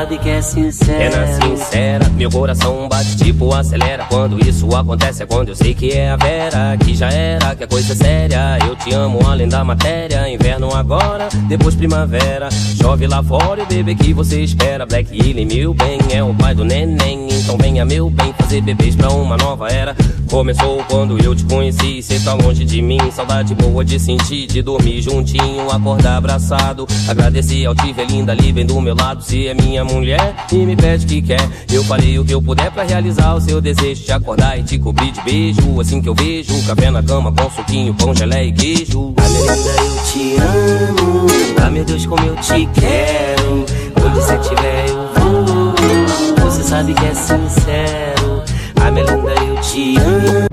sabe 0.05 0.18
que 0.18 0.28
é 0.28 0.42
sincera. 0.42 1.16
É 1.16 1.40
sincera, 1.40 2.09
meu 2.11 2.30
coração 2.30 2.88
bate 2.88 3.16
tipo 3.16 3.52
acelera. 3.55 4.05
Quando 4.05 4.38
isso 4.46 4.74
acontece 4.76 5.22
é 5.22 5.26
quando 5.26 5.48
eu 5.48 5.57
sei 5.57 5.74
que 5.74 5.92
é 5.92 6.11
a 6.11 6.16
Vera. 6.16 6.76
Que 6.76 6.94
já 6.94 7.09
era, 7.11 7.57
que 7.57 7.64
a 7.64 7.66
coisa 7.66 7.92
é 7.94 7.96
séria. 7.96 8.59
Eu 8.66 8.76
te 8.76 8.92
amo 8.92 9.26
além 9.26 9.48
da 9.48 9.64
matéria. 9.64 10.28
Inverno 10.28 10.74
agora, 10.74 11.28
depois 11.48 11.74
primavera. 11.74 12.50
Chove 12.50 13.07
lá 13.07 13.22
fora 13.22 13.61
e 13.61 13.62
o 13.62 13.66
bebê 13.66 13.94
que 13.94 14.12
você 14.12 14.42
espera. 14.42 14.84
Black 14.84 15.11
Hilly, 15.11 15.46
meu 15.46 15.72
bem, 15.72 15.98
é 16.12 16.22
o 16.22 16.34
pai 16.34 16.55
do 16.55 16.64
neném. 16.64 17.28
Então 17.30 17.57
venha, 17.57 17.84
meu 17.84 18.11
bem, 18.11 18.34
fazer 18.38 18.61
bebês 18.61 18.94
pra 18.94 19.09
uma 19.11 19.36
nova 19.38 19.68
era. 19.70 19.96
Começou 20.30 20.84
quando 20.88 21.22
eu 21.22 21.34
te 21.34 21.44
conheci. 21.44 22.02
Cê 22.02 22.18
tá 22.20 22.34
longe 22.34 22.64
de 22.64 22.82
mim, 22.82 22.98
saudade 23.11 23.55
boa 23.55 23.84
de 23.84 23.98
sentir, 23.98 24.46
de 24.46 24.61
dormir 24.61 25.00
juntinho, 25.00 25.70
acordar 25.70 26.16
abraçado. 26.16 26.86
Agradecer 27.09 27.64
ao 27.64 27.74
tiver 27.74 28.02
é 28.02 28.07
linda 28.07 28.32
ali, 28.32 28.52
bem 28.52 28.66
do 28.66 28.78
meu 28.80 28.94
lado. 28.94 29.22
Se 29.22 29.46
é 29.46 29.55
minha 29.55 29.84
mulher 29.84 29.93
mulher 29.95 30.34
e 30.53 30.57
me 30.57 30.76
pede 30.76 31.05
o 31.05 31.09
que 31.09 31.22
quer. 31.22 31.49
Eu 31.72 31.84
falei 31.84 32.18
o 32.18 32.24
que 32.24 32.34
eu 32.34 32.42
puder 32.42 32.70
para 32.70 32.82
realizar 32.82 33.34
o 33.34 33.40
seu 33.40 33.61
desejo. 33.61 34.05
Te 34.05 34.12
acordar 34.12 34.59
e 34.59 34.62
te 34.62 34.78
cobrir 34.78 35.12
de 35.12 35.20
beijo. 35.22 35.80
Assim 35.80 36.01
que 36.01 36.09
eu 36.09 36.14
vejo, 36.14 36.55
café 36.66 36.90
na 36.90 37.03
cama, 37.03 37.32
com 37.32 37.51
suquinho, 37.51 37.95
pão, 37.95 38.14
gelé 38.14 38.47
e 38.47 38.53
queijo. 38.53 39.14
Ah, 39.16 39.28
meu 39.28 39.40
linda, 39.42 39.70
eu 39.70 40.05
te 40.05 40.36
amo. 40.36 41.26
Ah, 41.64 41.70
meu 41.70 41.84
Deus, 41.84 42.07
como 42.07 42.26
eu 42.26 42.36
te 42.36 42.68
quero. 42.74 43.64
Onde 44.05 44.16
você 44.16 44.36
tiver, 44.38 44.88
eu 44.88 45.12
vou. 45.14 46.45
Você 46.45 46.62
sabe 46.62 46.95
que 46.95 47.05
é 47.05 47.14
sincero. 47.14 48.42
Ah, 48.76 48.90
minha 48.90 49.05
linda, 49.05 49.32
eu 49.47 49.61
te 49.61 49.97
amo. 49.99 50.49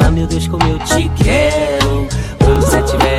Ah, 0.00 0.10
meu 0.10 0.26
Deus, 0.26 0.46
como 0.48 0.64
eu 0.64 0.78
te 0.80 1.10
quero. 1.22 2.08
Onde 2.48 2.64
você 2.64 2.80
estiver, 2.80 3.17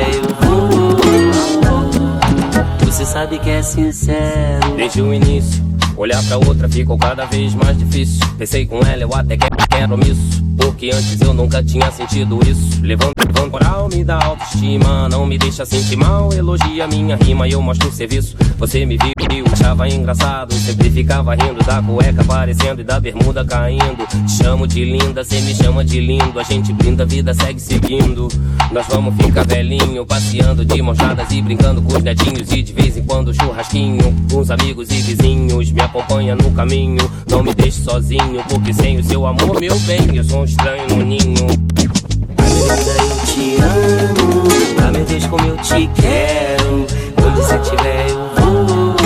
sabe 3.10 3.40
que 3.40 3.50
é 3.50 3.60
sincero. 3.60 4.76
Desde 4.76 5.02
o 5.02 5.12
início, 5.12 5.64
olhar 5.96 6.22
pra 6.24 6.38
outra 6.38 6.68
ficou 6.68 6.96
cada 6.96 7.24
vez 7.24 7.52
mais 7.54 7.76
difícil. 7.76 8.20
Pensei 8.38 8.64
com 8.64 8.78
ela, 8.86 9.02
eu 9.02 9.12
até 9.12 9.36
quero 9.36 9.69
era 9.80 9.94
omisso. 9.94 10.44
Porque 10.56 10.90
antes 10.92 11.20
eu 11.20 11.32
nunca 11.32 11.62
tinha 11.62 11.90
sentido 11.90 12.38
isso. 12.46 12.82
Levanta, 12.82 13.24
levanta 13.26 13.50
moral, 13.50 13.88
me 13.88 14.04
dá 14.04 14.22
autoestima. 14.22 15.08
Não 15.08 15.26
me 15.26 15.38
deixa 15.38 15.64
sentir 15.64 15.96
mal, 15.96 16.32
elogia 16.32 16.86
minha 16.86 17.16
rima 17.16 17.48
e 17.48 17.52
eu 17.52 17.62
mostro 17.62 17.88
o 17.88 17.92
serviço. 17.92 18.36
Você 18.58 18.84
me 18.84 18.98
viu, 18.98 19.12
viu, 19.30 19.44
achava 19.50 19.88
engraçado. 19.88 20.52
Sempre 20.54 20.90
ficava 20.90 21.34
rindo 21.34 21.64
da 21.64 21.82
cueca 21.82 22.20
aparecendo 22.20 22.80
e 22.80 22.84
da 22.84 23.00
bermuda 23.00 23.44
caindo. 23.44 24.06
Te 24.06 24.42
chamo 24.42 24.66
de 24.66 24.84
linda, 24.84 25.24
cê 25.24 25.40
me 25.40 25.54
chama 25.54 25.84
de 25.84 26.00
lindo. 26.00 26.38
A 26.38 26.42
gente 26.42 26.72
brinda, 26.72 27.04
a 27.04 27.06
vida 27.06 27.32
segue 27.32 27.60
seguindo. 27.60 28.28
Nós 28.70 28.86
vamos 28.88 29.14
ficar 29.16 29.46
velhinho, 29.46 30.04
passeando 30.04 30.64
de 30.64 30.82
mãos 30.82 30.98
dadas 30.98 31.30
e 31.30 31.40
brincando 31.40 31.80
com 31.80 31.96
os 31.96 32.02
netinhos. 32.02 32.52
E 32.52 32.62
de 32.62 32.72
vez 32.72 32.96
em 32.96 33.04
quando 33.04 33.32
churrasquinho, 33.34 34.14
com 34.30 34.38
os 34.38 34.50
amigos 34.50 34.90
e 34.90 35.00
vizinhos. 35.00 35.72
Me 35.72 35.80
acompanha 35.80 36.36
no 36.36 36.50
caminho, 36.52 37.10
não 37.28 37.42
me 37.42 37.54
deixe 37.54 37.80
sozinho, 37.80 38.44
porque 38.48 38.72
sem 38.74 38.98
o 38.98 39.04
seu 39.04 39.26
amor, 39.26 39.58
meu 39.58 39.69
meu 39.70 39.78
bem, 39.80 40.16
eu 40.16 40.24
sou 40.24 40.40
um 40.40 40.44
estranho 40.44 40.88
no 40.88 40.96
ninho. 41.04 41.46
Ah, 42.38 42.74
eu 42.98 43.24
te 43.24 43.56
amo. 43.62 44.84
a 44.84 44.90
meu 44.90 45.04
Deus, 45.04 45.26
como 45.26 45.46
eu 45.46 45.56
te 45.58 45.88
quero. 45.94 46.86
Onde 47.24 47.36
você 47.36 47.56
estiver, 47.56 48.10
eu 48.10 48.30
vou. 48.34 48.96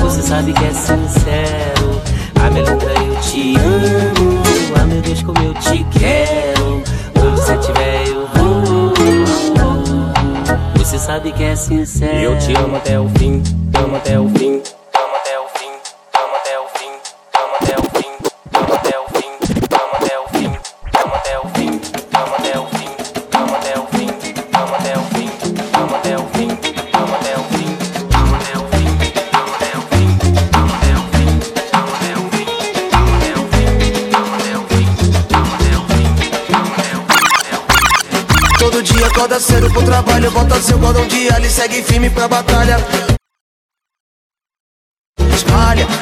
Você 0.00 0.22
sabe 0.22 0.54
que 0.54 0.64
é 0.64 0.72
sincero. 0.72 2.00
A 2.42 2.50
minha 2.50 2.64
linda 2.64 2.86
eu 2.86 3.20
te 3.20 3.54
amo. 3.58 4.80
a 4.80 4.86
meu 4.86 5.02
Deus, 5.02 5.22
como 5.22 5.38
eu 5.42 5.52
te 5.54 5.84
quero. 5.98 6.82
Onde 7.14 7.40
você 7.42 7.54
estiver, 7.54 8.08
eu 8.08 8.26
vou. 8.34 8.94
Você 10.76 10.98
sabe 10.98 11.32
que 11.32 11.42
é 11.42 11.54
sincero. 11.54 12.16
Eu 12.16 12.38
te 12.38 12.54
amo 12.54 12.76
até 12.76 12.98
o 12.98 13.10
fim, 13.10 13.42
amo 13.74 13.96
até 13.96 14.18
o 14.18 14.26
fim. 14.30 14.62
Acorda 39.18 39.40
cedo 39.40 39.68
pro 39.72 39.82
trabalho, 39.82 40.30
bota 40.30 40.62
seu 40.62 40.78
cordão 40.78 41.04
de 41.08 41.28
alho 41.30 41.44
e 41.44 41.50
segue 41.50 41.82
firme 41.82 42.08
pra 42.08 42.28
batalha. 42.28 42.76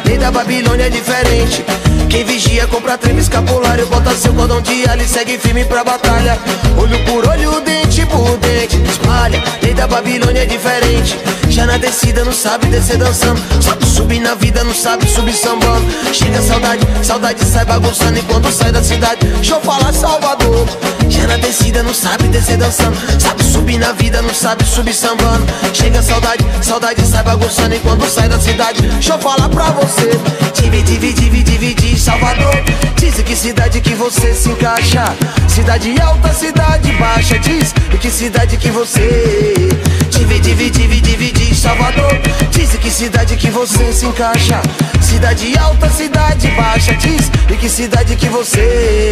Lei 0.05 0.19
da 0.19 0.31
Babilônia 0.31 0.87
é 0.87 0.91
diferente. 0.91 1.65
Quem 2.09 2.25
vigia 2.25 2.67
compra 2.67 2.97
trem 2.97 3.19
escapulário, 3.19 3.87
bota 3.87 4.15
seu 4.15 4.33
cordão 4.33 4.61
de 4.61 4.89
alho 4.89 5.03
e 5.03 5.09
segue 5.09 5.39
firme 5.39 5.65
pra 5.65 5.85
batalha. 5.85 6.39
Olho 6.79 6.99
por 7.05 7.29
olho, 7.29 7.61
dente 7.61 8.07
por 8.07 8.37
dente. 8.39 8.81
Espalha, 8.89 9.43
lei 9.63 9.75
da 9.75 9.87
Babilônia 9.87 10.43
é 10.43 10.47
diferente. 10.47 11.19
Já 11.49 11.67
na 11.67 11.77
descida 11.79 12.25
não 12.25 12.33
sabe 12.33 12.67
descer 12.67 12.97
dançando. 12.99 13.41
Sabe 13.63 13.87
subir 13.87 14.21
na 14.21 14.35
vida, 14.35 14.63
não 14.63 14.75
sabe 14.75 15.09
subir 15.09 15.35
sambando. 15.35 15.87
Chega 16.13 16.41
saudade, 16.43 16.87
saudade 17.03 17.45
sai 17.45 17.65
bagunçando 17.65 18.19
enquanto 18.19 18.51
sai 18.53 18.73
da 18.73 18.83
cidade. 18.83 19.27
Deixa 19.27 19.55
eu 19.55 19.61
falar 19.61 19.93
Salvador. 19.93 20.67
Já 21.09 21.27
na 21.27 21.37
descida 21.37 21.83
não 21.83 21.95
sabe 21.95 22.29
descer 22.29 22.57
dançando. 22.57 22.97
Sabe 23.19 23.43
subir 23.45 23.79
na 23.79 23.93
vida, 23.93 24.21
não 24.23 24.35
sabe 24.35 24.65
subir 24.65 24.95
sambando. 24.95 25.47
Chega 25.73 26.03
saudade, 26.03 26.45
saudade 26.63 27.07
sai 27.07 27.23
bagunçando 27.23 27.75
enquanto 27.75 28.09
sai 28.09 28.29
da 28.29 28.39
cidade. 28.39 28.83
Deixa 28.83 29.15
eu 29.15 29.19
falar 29.19 29.49
pra 29.49 29.66
você. 29.73 30.11
Divide, 30.55 30.97
divide, 30.97 31.43
divide, 31.43 31.99
Salvador. 31.99 32.55
Diz 32.97 33.15
que 33.23 33.37
cidade 33.37 33.81
que 33.81 33.95
você 33.95 34.35
se 34.35 34.49
encaixa. 34.49 35.05
Cidade 35.49 36.01
alta, 36.01 36.33
cidade 36.33 36.93
baixa. 36.93 37.39
Diz 37.39 37.75
em 37.93 37.97
que 37.99 38.11
cidade 38.11 38.57
que 38.57 38.71
você. 38.71 39.69
Divide, 40.11 40.55
divide, 40.55 41.01
divide, 41.01 41.55
Salvador. 41.55 42.21
Diz 42.51 42.75
em 42.75 42.79
que 42.79 42.91
cidade 42.91 43.37
que 43.37 43.51
você 43.51 43.93
se 43.93 44.07
encaixa. 44.07 44.61
Cidade 45.01 45.57
alta, 45.59 45.89
cidade 45.89 46.49
baixa. 46.49 46.95
Diz 46.95 47.31
em 47.51 47.57
que 47.57 47.69
cidade 47.69 48.17
que 48.17 48.29
você. 48.29 49.11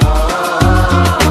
Todo 0.00 1.23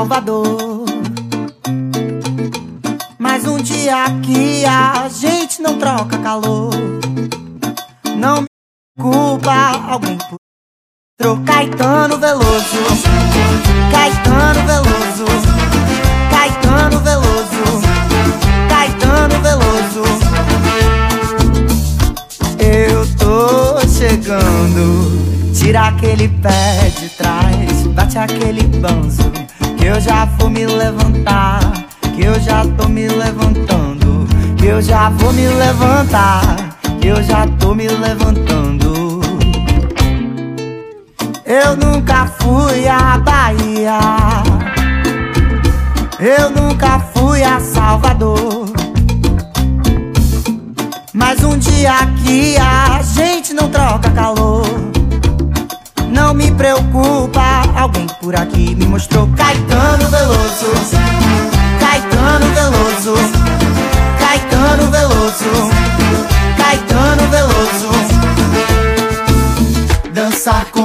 Salvador. 0.00 0.86
Mas 3.18 3.46
um 3.46 3.58
dia 3.58 4.04
aqui 4.04 4.64
a 4.64 5.10
gente 5.10 5.60
não 5.60 5.76
troca 5.78 6.16
calor. 6.16 6.72
Não 8.16 8.40
me 8.40 8.46
culpa 8.98 9.52
alguém 9.90 10.16
por 10.16 10.38
Tro 11.18 11.38
Caetano 11.44 12.16
Veloso. 12.16 12.82
Caetano 13.92 14.66
Veloso. 14.66 15.26
Caetano 16.30 17.00
Veloso. 17.00 17.82
Caetano 18.70 19.42
Veloso. 19.42 20.02
Eu 22.58 23.06
tô 23.18 23.86
chegando. 23.86 25.52
Tira 25.52 25.88
aquele 25.88 26.26
pé 26.26 26.90
de 26.98 27.10
trás, 27.10 27.86
bate 27.88 28.16
aquele 28.16 28.62
banzo. 28.62 29.29
Eu 30.00 30.04
já 30.04 30.24
vou 30.24 30.48
me 30.48 30.64
levantar. 30.64 31.60
Que 32.16 32.22
eu 32.22 32.40
já 32.40 32.64
tô 32.64 32.88
me 32.88 33.06
levantando. 33.06 34.26
Que 34.56 34.68
eu 34.68 34.80
já 34.80 35.10
vou 35.10 35.30
me 35.30 35.46
levantar. 35.46 36.56
Que 36.98 37.08
eu 37.08 37.22
já 37.22 37.46
tô 37.58 37.74
me 37.74 37.86
levantando. 37.86 39.20
Eu 41.44 41.76
nunca 41.76 42.32
fui 42.40 42.88
à 42.88 43.18
Bahia. 43.18 43.98
Eu 46.18 46.48
nunca 46.48 46.98
fui 47.12 47.42
a 47.42 47.60
Salvador. 47.60 48.72
Mas 51.12 51.44
um 51.44 51.58
dia 51.58 51.92
aqui 51.92 52.56
a 52.56 53.02
gente 53.02 53.52
não 53.52 53.68
troca 53.68 54.08
calor. 54.12 54.89
Não 56.30 56.36
me 56.36 56.48
preocupa, 56.52 57.62
alguém 57.74 58.06
por 58.22 58.36
aqui 58.36 58.76
me 58.76 58.86
mostrou 58.86 59.28
Caetano 59.36 60.08
Veloso. 60.08 60.70
Caetano 61.80 62.46
Veloso. 62.54 63.14
Caetano 64.16 64.90
Veloso. 64.92 65.70
Caetano 66.56 67.28
Veloso. 67.30 67.88
Dançar 70.14 70.66
contigo 70.66 70.79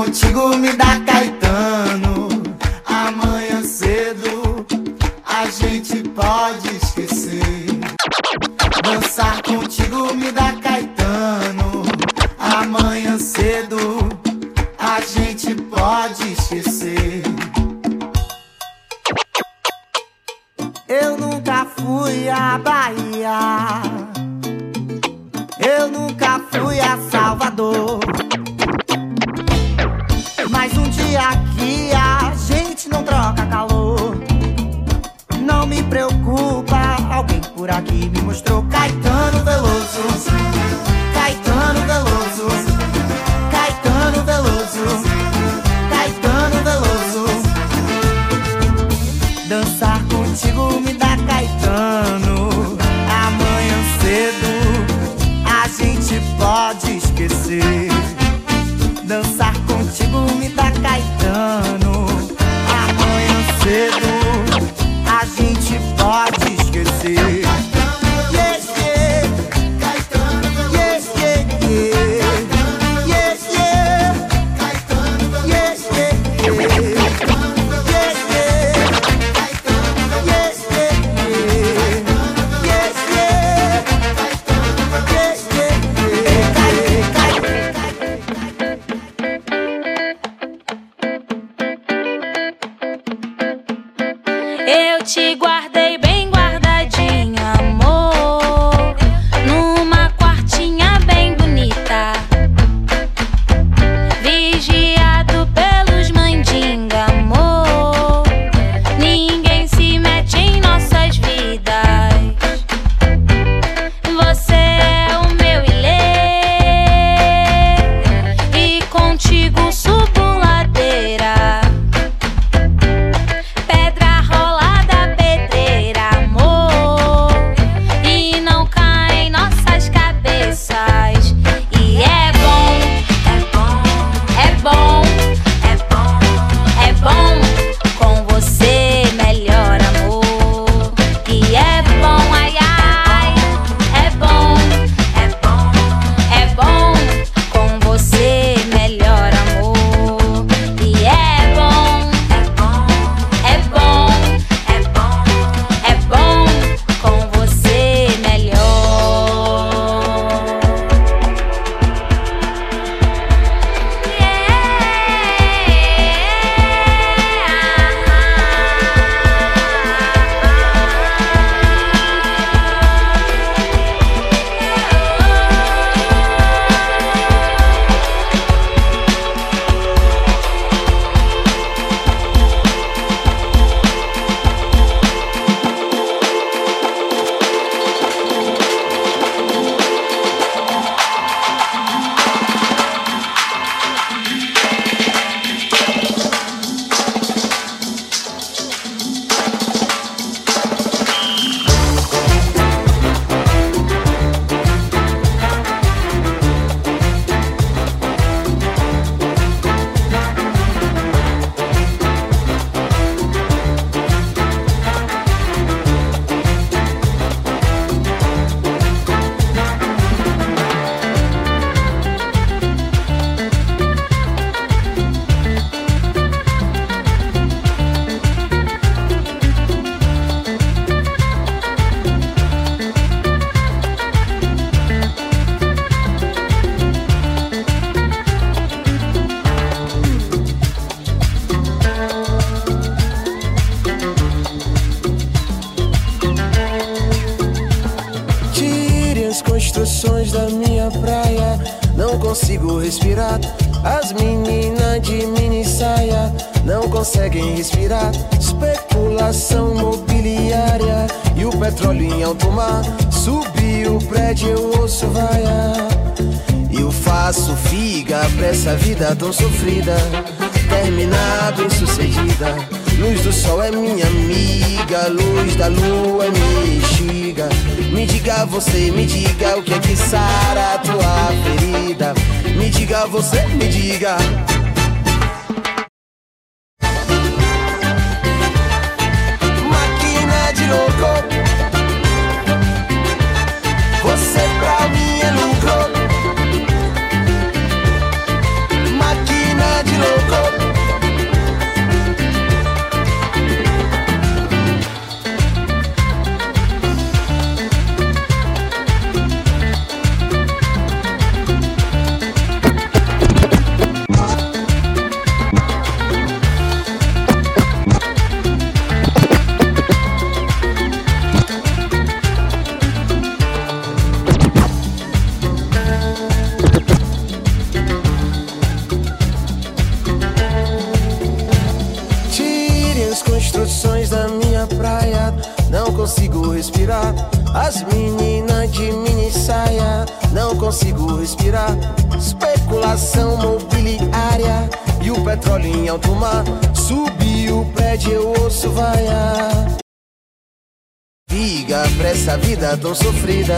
tão 352.77 352.95
sofrida, 352.95 353.57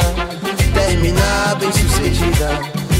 terminar 0.73 1.55
bem 1.55 1.71
sucedida. 1.71 2.49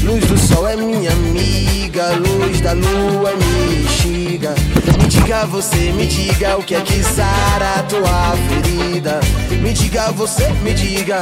Luz 0.02 0.24
do 0.26 0.38
sol 0.38 0.66
é 0.66 0.76
minha 0.76 1.10
amiga, 1.10 2.12
luz 2.12 2.60
da 2.60 2.72
lua 2.72 3.30
é 3.30 3.36
minha. 3.36 4.54
Me 4.98 5.08
diga 5.08 5.44
você, 5.46 5.92
me 5.92 6.06
diga 6.06 6.56
o 6.56 6.62
que 6.62 6.74
é 6.74 6.80
que 6.80 7.02
sara 7.02 7.80
a 7.80 7.82
tua 7.82 8.36
ferida. 8.48 9.20
Me 9.60 9.72
diga 9.72 10.10
você, 10.12 10.48
me 10.62 10.72
diga. 10.72 11.20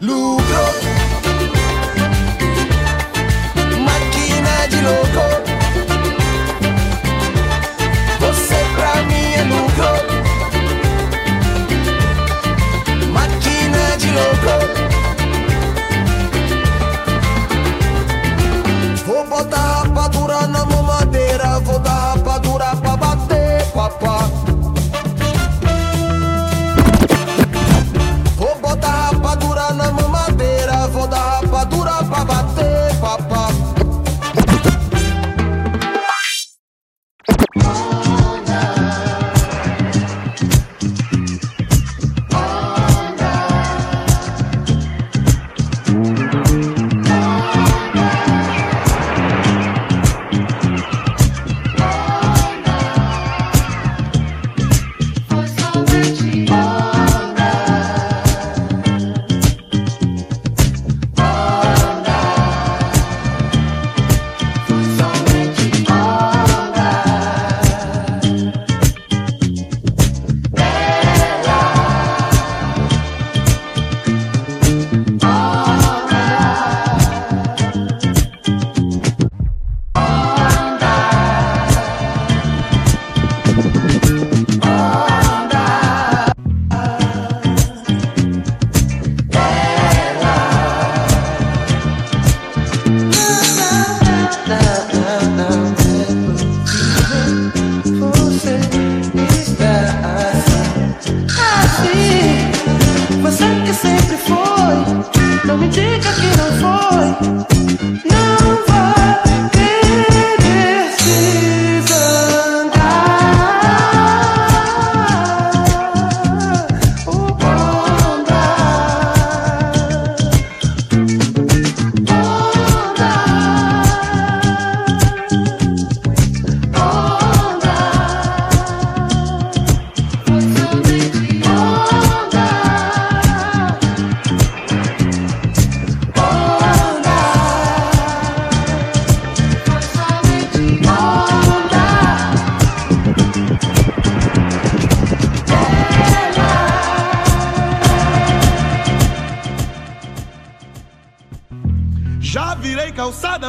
Lucro. 0.00 0.97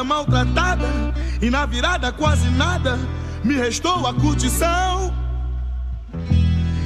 maltratada, 0.04 0.86
e 1.40 1.50
na 1.50 1.66
virada 1.66 2.12
quase 2.12 2.48
nada 2.50 2.98
me 3.44 3.54
restou 3.54 4.06
a 4.06 4.14
curtição. 4.14 5.14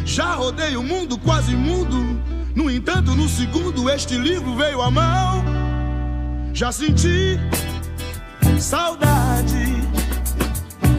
Já 0.05 0.35
rodei 0.35 0.77
o 0.77 0.83
mundo 0.83 1.19
quase 1.19 1.57
mudo, 1.57 2.21
no 2.55 2.71
entanto, 2.71 3.15
no 3.15 3.29
segundo, 3.29 3.89
este 3.91 4.17
livro 4.17 4.55
veio 4.55 4.81
à 4.81 4.91
mão. 4.91 5.45
Já 6.53 6.71
senti 6.71 7.39
saudade, 8.61 9.83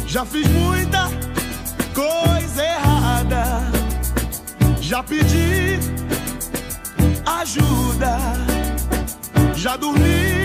já 0.05 0.26
fiz 0.26 0.47
muita 0.49 1.09
coisa 1.93 2.63
errada, 2.63 3.61
já 4.82 5.01
pedi 5.01 5.80
ajuda, 7.26 8.18
já 9.55 9.78
dormi 9.78 10.44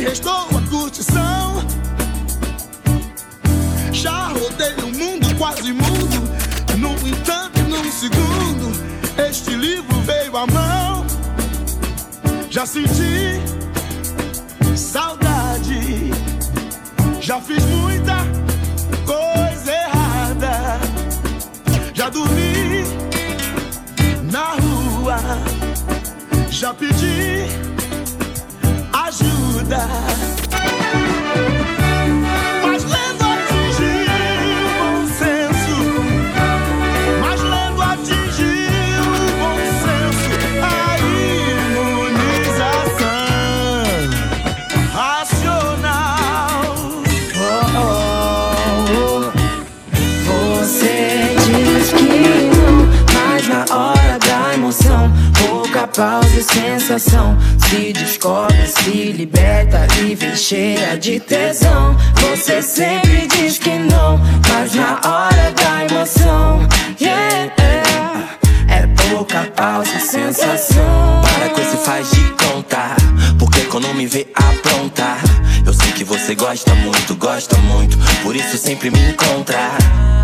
me 0.00 0.06
restou 0.06 0.48
a 0.56 0.70
curtição. 0.70 1.62
Já 3.92 4.28
rodei 4.28 4.74
o 4.82 4.96
mundo 4.96 5.34
quase 5.36 5.72
mundo, 5.72 6.18
num 6.78 6.94
entanto, 7.06 7.60
num 7.68 7.90
segundo, 7.92 8.72
este 9.28 9.54
livro 9.54 10.00
veio 10.00 10.36
à 10.36 10.46
mão. 10.46 11.06
Já 12.48 12.64
senti 12.64 13.40
saudade, 14.74 16.10
já 17.20 17.38
fiz 17.40 17.62
muita 17.66 18.16
coisa 19.04 19.72
errada, 19.72 20.80
já 21.92 22.08
dormi 22.08 22.84
na 24.32 24.54
rua 24.54 25.60
já 26.50 26.74
pedi 26.74 27.69
ajuda. 29.76 30.39
Sensação. 56.42 57.36
Se 57.58 57.92
descobre, 57.92 58.66
se 58.66 59.12
liberta 59.12 59.86
e 60.02 60.14
vem 60.14 60.36
cheia 60.36 60.96
de 60.96 61.20
tesão. 61.20 61.96
Você 62.14 62.62
sempre 62.62 63.26
diz 63.26 63.58
que 63.58 63.70
não, 63.70 64.18
mas 64.48 64.74
na 64.74 65.00
hora 65.04 65.52
da 65.52 65.84
emoção, 65.86 66.66
yeah, 67.00 67.52
é 68.68 68.86
pouca 69.08 69.50
pausa 69.56 69.98
sensação. 69.98 71.22
Para 71.22 71.48
com 71.50 71.60
esse 71.60 71.76
faz 71.78 72.10
de 72.10 72.24
conta, 72.30 72.96
porque 73.38 73.60
quando 73.62 73.92
me 73.94 74.06
vê 74.06 74.26
aprontar, 74.34 75.18
eu 75.66 75.74
sei 75.74 75.92
que 75.92 76.04
você 76.04 76.34
gosta 76.34 76.74
muito, 76.76 77.14
gosta 77.16 77.56
muito, 77.58 77.98
por 78.22 78.34
isso 78.36 78.56
sempre 78.56 78.90
me 78.90 79.10
encontra. 79.10 79.70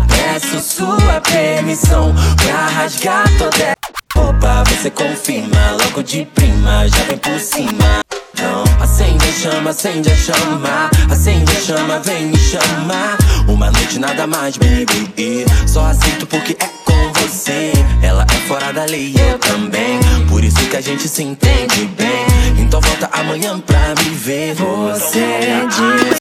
Peço 0.07 0.59
sua 0.59 1.21
permissão 1.21 2.13
pra 2.35 2.67
rasgar 2.67 3.25
toda 3.37 3.77
roupa, 4.17 4.63
você 4.65 4.89
confirma 4.89 5.71
Logo 5.83 6.01
de 6.03 6.25
prima, 6.25 6.87
já 6.87 7.03
vem 7.03 7.17
por 7.17 7.39
cima. 7.39 8.01
Então 8.33 8.63
acende 8.81 9.25
a 9.27 9.31
chama, 9.31 9.69
acende 9.71 10.11
a 10.11 10.15
chama 10.15 10.89
Acende 11.11 11.51
a 11.51 11.61
chama, 11.61 11.99
vem 11.99 12.27
me 12.27 12.37
chamar 12.37 13.17
Uma 13.47 13.71
noite 13.71 13.99
nada 13.99 14.27
mais, 14.27 14.57
baby 14.57 15.45
Só 15.67 15.85
aceito 15.85 16.25
porque 16.27 16.55
é 16.59 16.69
com 16.85 17.13
você. 17.21 17.71
Ela 18.01 18.23
é 18.23 18.47
fora 18.47 18.71
da 18.71 18.85
lei, 18.85 19.13
eu 19.31 19.39
também 19.39 19.99
Por 20.29 20.43
isso 20.43 20.59
que 20.69 20.77
a 20.77 20.81
gente 20.81 21.07
se 21.07 21.23
entende 21.23 21.85
bem. 21.97 22.27
Então 22.59 22.79
volta 22.79 23.09
amanhã 23.11 23.59
pra 23.59 23.93
me 24.03 24.09
ver 24.15 24.53
Você 24.55 25.65
diz 25.69 26.17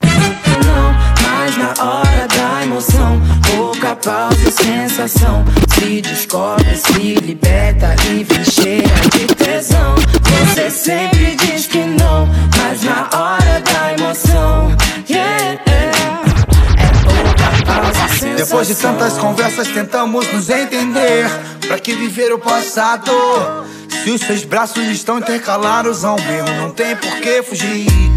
não, 0.67 1.16
mas 1.47 1.57
na 1.57 1.69
hora 1.85 2.27
da 2.27 2.65
emoção. 2.65 3.21
Pouca 3.55 3.95
pausa 3.95 4.49
e 4.49 4.51
sensação. 4.51 5.45
Se 5.75 6.01
descobre, 6.01 6.77
se 6.77 7.15
liberta 7.15 7.95
e 8.11 8.25
vem 8.25 8.45
cheia 8.45 8.83
de 9.13 9.27
tesão. 9.35 9.95
Você 10.49 10.71
sempre 10.71 11.37
diz 11.37 11.67
que 11.67 11.79
não, 11.79 12.29
mas 12.59 12.83
na 12.83 13.09
hora 13.17 13.61
da 13.61 13.93
emoção. 13.93 14.77
Yeah, 15.09 15.61
é 15.67 15.93
sensação. 18.09 18.35
Depois 18.37 18.67
de 18.67 18.75
tantas 18.75 19.17
conversas 19.19 19.69
tentamos 19.69 20.33
nos 20.33 20.51
entender 20.51 21.31
Pra 21.67 21.79
que 21.79 21.95
viver 21.95 22.33
o 22.33 22.39
passado? 22.39 23.13
Se 24.03 24.11
os 24.11 24.21
seus 24.21 24.45
braços 24.45 24.85
estão 24.89 25.19
intercalados 25.19 26.05
ao 26.05 26.17
meu 26.21 26.45
Não 26.61 26.71
tem 26.71 26.97
por 26.97 27.21
que 27.21 27.43
fugir 27.43 28.16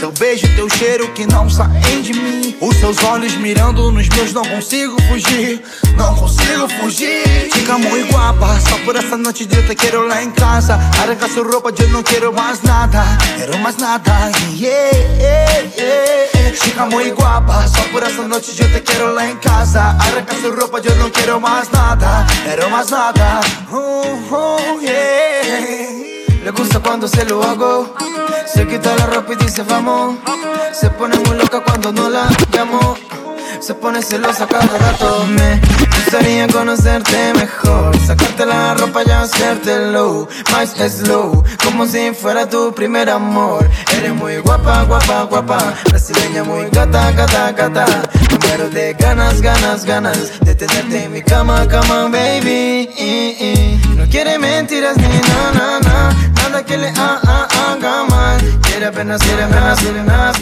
seu 0.00 0.10
beijo, 0.12 0.46
teu 0.56 0.66
cheiro 0.70 1.12
que 1.12 1.26
não 1.26 1.50
saem 1.50 2.00
de 2.00 2.14
mim. 2.14 2.56
Os 2.58 2.74
seus 2.76 3.04
olhos 3.04 3.34
mirando 3.34 3.92
nos 3.92 4.08
meus, 4.08 4.32
não 4.32 4.42
consigo 4.42 4.96
fugir. 5.02 5.62
Não 5.94 6.14
consigo 6.14 6.66
fugir. 6.80 7.50
Chica 7.52 7.76
muito 7.76 8.10
guapa, 8.10 8.58
só 8.60 8.78
por 8.78 8.96
essa 8.96 9.18
noite 9.18 9.44
de 9.44 9.62
te 9.62 9.74
quero 9.74 10.06
lá 10.06 10.22
em 10.22 10.30
casa. 10.30 10.74
Arranca 11.02 11.28
sua 11.28 11.44
roupa, 11.44 11.70
eu 11.78 11.88
não 11.90 12.02
quero 12.02 12.32
mais 12.32 12.62
nada. 12.62 13.04
Quero 13.36 13.58
mais 13.58 13.76
nada. 13.76 14.10
Yeah, 14.56 14.96
yeah, 15.18 15.70
yeah. 15.76 16.56
Chica 16.56 16.86
muito 16.86 17.14
guapa, 17.20 17.68
só 17.68 17.82
por 17.92 18.02
essa 18.02 18.26
noite 18.26 18.56
eu 18.58 18.72
te 18.72 18.80
quero 18.80 19.12
lá 19.12 19.26
em 19.26 19.36
casa. 19.36 19.80
Arranca 19.80 20.34
sua 20.40 20.56
roupa, 20.56 20.80
eu 20.82 20.96
não 20.96 21.10
quero 21.10 21.38
mais 21.38 21.68
nada. 21.70 22.26
Quero 22.42 22.70
mais 22.70 22.88
nada. 22.88 23.40
Uh, 23.70 24.34
uh, 24.34 24.80
yeah. 24.82 26.09
Le 26.42 26.50
gusta 26.52 26.80
cuando 26.80 27.06
se 27.06 27.24
lo 27.24 27.42
hago. 27.42 27.94
Se 28.46 28.66
quita 28.66 28.94
la 28.96 29.06
ropa 29.06 29.34
y 29.34 29.36
dice 29.36 29.62
vamos. 29.62 30.18
Se 30.72 30.88
pone 30.90 31.16
muy 31.18 31.36
loca 31.36 31.60
cuando 31.62 31.92
no 31.92 32.08
la 32.08 32.28
llamo. 32.52 32.96
Se 33.60 33.74
pone 33.74 34.02
celosa 34.02 34.46
cada 34.46 34.78
rato. 34.78 35.26
Me 35.26 35.60
gustaría 35.94 36.48
conocerte 36.48 37.34
mejor. 37.34 37.94
Sacarte 38.06 38.46
la 38.46 38.74
ropa 38.74 39.02
y 39.04 39.10
hacértelo. 39.10 40.28
Más 40.50 40.70
slow, 40.70 41.44
como 41.62 41.86
si 41.86 42.12
fuera 42.12 42.48
tu 42.48 42.74
primer 42.74 43.10
amor. 43.10 43.68
Eres 43.92 44.14
muy 44.14 44.38
guapa, 44.38 44.84
guapa, 44.84 45.24
guapa. 45.24 45.74
Brasileña 45.90 46.42
muy 46.42 46.70
gata, 46.70 47.12
gata, 47.12 47.52
gata. 47.52 47.86
Muero 48.46 48.70
de 48.70 48.94
ganas, 48.94 49.42
ganas, 49.42 49.84
ganas. 49.84 50.40
De 50.40 50.54
tenerte 50.54 51.04
en 51.04 51.12
mi 51.12 51.22
cama, 51.22 51.68
cama, 51.68 52.08
baby. 52.08 52.88
No 53.94 54.06
quiere 54.06 54.38
mentiras 54.38 54.96
ni 54.96 55.08
na, 55.08 55.52
na, 55.52 55.80
na. 55.80 56.30
Nada 56.34 56.64
que 56.64 56.78
le 56.78 56.88
ha, 56.88 57.20
ha, 57.22 57.72
haga 57.72 58.04
mal. 58.08 58.40
Quiere 58.62 58.86
apenas, 58.86 59.20
quiere 59.22 59.42
apenas, 59.42 59.78
quiere 59.80 60.02
nada, 60.02 60.32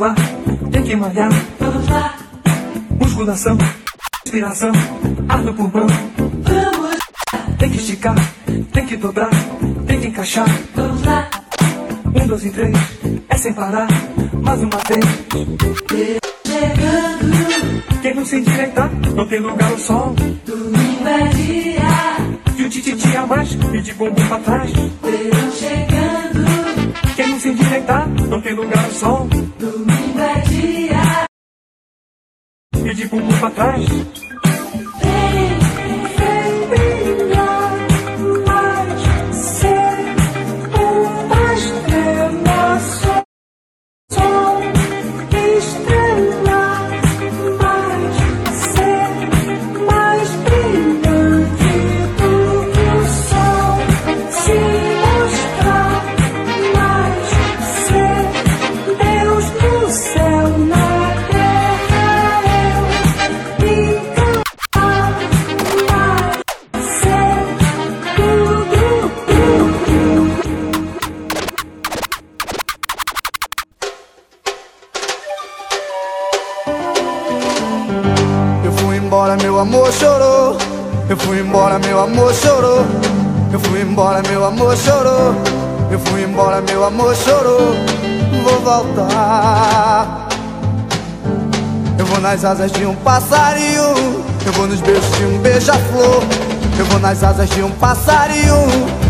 suar, 0.00 0.14
tem 0.72 0.82
que 0.82 0.96
malhar. 0.96 1.28
Vamos 1.58 1.88
lá. 1.88 2.14
Musculação, 2.98 3.58
inspiração, 4.24 4.72
ar 5.28 5.42
no 5.42 5.52
pulmão. 5.52 5.86
Vamos. 6.16 6.96
Tem 7.58 7.70
que 7.70 7.76
esticar, 7.76 8.14
tem 8.72 8.86
que 8.86 8.96
dobrar, 8.96 9.28
tem 9.86 10.00
que 10.00 10.08
encaixar. 10.08 10.48
Vamos 10.74 11.04
lá. 11.04 11.28
Um, 12.14 12.26
dois 12.26 12.44
e 12.46 12.50
três, 12.50 12.74
é 13.28 13.36
sem 13.36 13.52
parar. 13.52 13.88
Mais 14.42 14.62
uma 14.62 14.78
vez. 14.88 15.04
Chegando. 16.46 18.00
Quem 18.00 18.14
não 18.14 18.24
se 18.24 18.36
endireitar, 18.36 18.90
não 19.14 19.26
tem 19.26 19.40
lugar 19.40 19.70
ao 19.70 19.78
sol. 19.78 20.14
Domingo 20.46 21.08
é 21.08 21.28
dia. 21.28 22.56
E 22.56 22.62
o 22.62 22.70
tititi 22.70 23.16
a 23.16 23.26
mais, 23.26 23.52
e 23.52 23.82
de 23.82 23.92
bumbum 23.92 24.26
pra 24.28 24.38
trás. 24.38 24.72
Verão 24.72 25.52
chegando. 25.52 26.59
Se 27.40 27.48
endireitar, 27.48 28.06
não 28.28 28.38
tem 28.42 28.52
lugar 28.52 28.84
ao 28.84 28.90
sol. 28.90 29.26
Domingo 29.58 30.18
é 30.18 30.40
dia. 30.40 31.26
E 32.84 32.94
de 32.94 33.06
bumbum 33.06 33.40
pra 33.40 33.50
trás. 33.50 33.86
Embora, 84.00 84.22
meu 84.30 84.46
amor 84.46 84.74
chorou. 84.78 85.34
Eu 85.90 85.98
fui 85.98 86.24
embora, 86.24 86.62
meu 86.62 86.82
amor 86.84 87.14
chorou. 87.14 87.74
Vou 88.42 88.60
voltar. 88.60 90.28
Eu 91.98 92.06
vou 92.06 92.18
nas 92.18 92.42
asas 92.42 92.72
de 92.72 92.86
um 92.86 92.94
passarinho. 92.94 94.24
Eu 94.46 94.52
vou 94.54 94.66
nos 94.66 94.80
beijos 94.80 95.18
de 95.18 95.24
um 95.26 95.38
beija-flor. 95.40 96.22
Eu 96.78 96.86
vou 96.86 96.98
nas 96.98 97.22
asas 97.22 97.50
de 97.50 97.62
um 97.62 97.70
passarinho. 97.72 98.56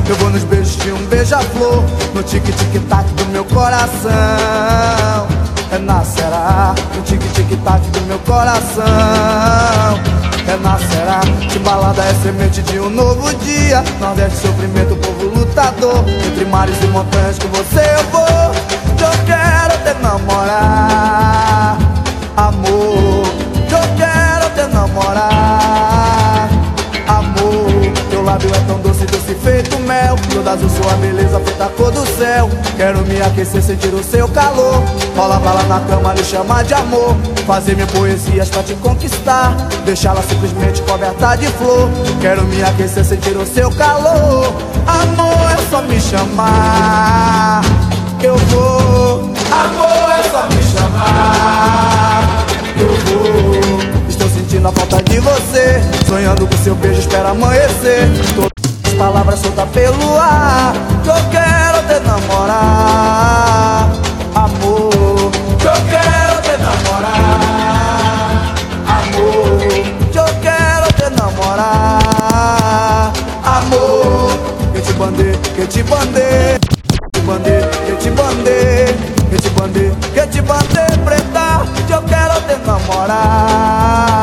Eu 0.08 0.16
vou 0.16 0.28
nos 0.30 0.42
beijos 0.42 0.76
de 0.78 0.90
um 0.90 1.06
beija-flor. 1.06 1.84
No 2.12 2.24
tic-tic-tac 2.24 3.08
do 3.14 3.26
meu 3.26 3.44
coração. 3.44 4.10
Renascerá 5.70 6.74
no 6.96 7.02
tic-tic-tac 7.02 7.80
do 7.90 8.00
meu 8.08 8.18
coração. 8.26 10.19
Renascerá, 10.50 11.20
que 11.48 11.60
balada 11.60 12.02
é 12.02 12.12
semente 12.14 12.60
de 12.62 12.80
um 12.80 12.90
novo 12.90 13.32
dia. 13.36 13.84
Nordeste, 14.00 14.38
sofrimento, 14.38 14.96
povo 14.96 15.26
lutador. 15.26 16.04
Entre 16.26 16.44
mares 16.44 16.74
e 16.82 16.86
montanhas 16.88 17.38
com 17.38 17.46
você 17.50 17.78
eu 17.78 18.02
vou. 18.10 18.50
Eu 19.00 19.12
quero 19.26 19.78
te 19.84 20.02
namorar, 20.02 21.29
azul 30.50 30.68
sua 30.68 30.92
beleza 30.94 31.38
feita 31.40 31.66
cor 31.76 31.92
do 31.92 32.04
céu. 32.18 32.50
Quero 32.76 33.00
me 33.06 33.22
aquecer, 33.22 33.62
sentir 33.62 33.94
o 33.94 34.02
seu 34.02 34.28
calor. 34.28 34.82
Rola 35.16 35.38
bala 35.38 35.62
na 35.64 35.80
cama, 35.80 36.12
lhe 36.12 36.24
chamar 36.24 36.64
de 36.64 36.74
amor. 36.74 37.16
Fazer 37.46 37.74
minhas 37.74 37.90
poesias 37.92 38.48
pra 38.48 38.62
te 38.62 38.74
conquistar. 38.74 39.54
Deixá-la 39.84 40.22
simplesmente 40.22 40.82
coberta 40.82 41.36
de 41.36 41.46
flor. 41.46 41.88
Quero 42.20 42.42
me 42.44 42.62
aquecer, 42.62 43.04
sentir 43.04 43.36
o 43.36 43.46
seu 43.46 43.70
calor. 43.72 44.52
Amor, 44.86 45.50
é 45.52 45.70
só 45.70 45.82
me 45.82 46.00
chamar. 46.00 47.62
Eu 48.22 48.36
vou. 48.36 49.30
Amor, 49.52 50.10
é 50.18 50.22
só 50.30 50.46
me 50.48 50.62
chamar. 50.62 52.22
Eu 52.76 52.88
vou. 53.06 54.08
Estou 54.08 54.28
sentindo 54.28 54.66
a 54.66 54.72
falta 54.72 55.00
de 55.02 55.20
você. 55.20 55.80
Sonhando 56.08 56.46
com 56.46 56.56
seu 56.56 56.74
beijo, 56.74 57.00
espera 57.00 57.30
amanhecer. 57.30 58.08
Todas 58.34 58.59
as 59.00 59.06
palavras 59.06 59.40
soltas 59.40 59.68
pelo 59.70 60.18
ar. 60.18 60.74
Eu 61.04 61.14
quero 61.30 61.78
te 61.88 62.00
namorar. 62.06 63.88
Amor, 64.34 65.32
eu 65.64 65.76
quero 65.88 66.42
te 66.42 66.56
namorar. 66.62 67.40
Amor, 68.86 69.62
eu 70.14 70.28
quero 70.42 70.92
te 70.92 71.08
namorar. 71.18 73.12
Amor, 73.44 74.30
que 74.74 74.80
te 74.80 74.92
bandei, 74.92 75.32
que 75.54 75.66
te 75.66 75.82
bandei. 75.82 76.58
Que 76.60 77.10
te 77.12 77.20
bandei, 77.26 77.60
que 77.86 77.92
te 77.96 78.10
bandei. 78.10 79.10
Que 79.30 79.36
te 79.38 79.48
bandei, 79.50 79.92
que 80.12 80.26
te 80.26 80.40
bandei, 80.42 80.98
preta. 81.04 81.64
Eu 81.88 82.02
quero 82.02 82.40
te 82.42 82.56
namorar. 82.66 84.19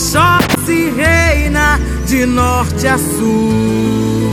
Oxóssi 0.00 0.90
reina 0.96 1.78
de 2.06 2.24
norte 2.24 2.88
a 2.88 2.96
sul. 2.96 4.30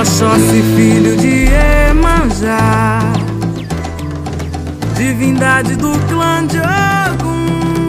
Oxóssi, 0.00 0.62
filho 0.76 1.16
de 1.16 1.48
Emanjá, 1.90 2.79
divindade 5.20 5.76
do 5.76 5.92
clã 6.08 6.46
de 6.46 6.56
Ogum. 6.58 7.88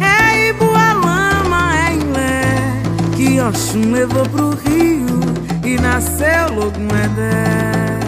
É 0.00 0.48
Ibualama, 0.48 1.72
é 1.76 1.94
Ilé, 1.94 2.82
que 3.14 3.40
Oxum 3.40 3.92
levou 3.92 4.28
pro 4.28 4.50
rio 4.56 5.20
e 5.64 5.78
nasceu 5.80 6.52
Logumedé. 6.52 8.00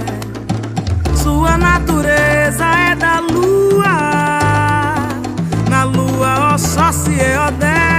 Sua 1.15 1.57
natureza 1.57 2.65
é 2.65 2.97
da 2.97 3.21
lua, 3.21 3.87
na 5.71 5.85
lua 5.85 6.55
Oxóssi 6.55 7.21
é 7.21 7.39
Odé. 7.39 7.93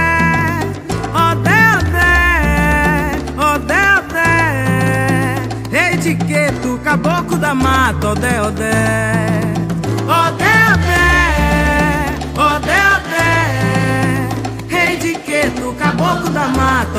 Odé, 1.14 1.62
Odé, 1.78 2.12
Odé, 3.54 3.84
Odé, 3.96 4.28
rei 5.70 5.96
de 5.96 6.14
Queto, 6.14 6.78
caboclo 6.84 7.38
da 7.38 7.54
mata, 7.54 8.08
Odé, 8.08 8.42
Odé. 8.42 9.53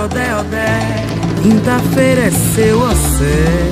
Odé, 0.06 0.36
Odé. 0.36 1.06
Quinta-feira 1.42 2.26
é 2.26 2.32
seu 2.32 2.80
océ. 2.80 3.72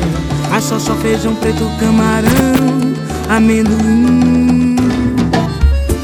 A 0.52 0.60
xoxó, 0.60 0.96
feijão 0.96 1.36
preto, 1.36 1.70
camarão, 1.80 2.94
amendoim. 3.30 4.76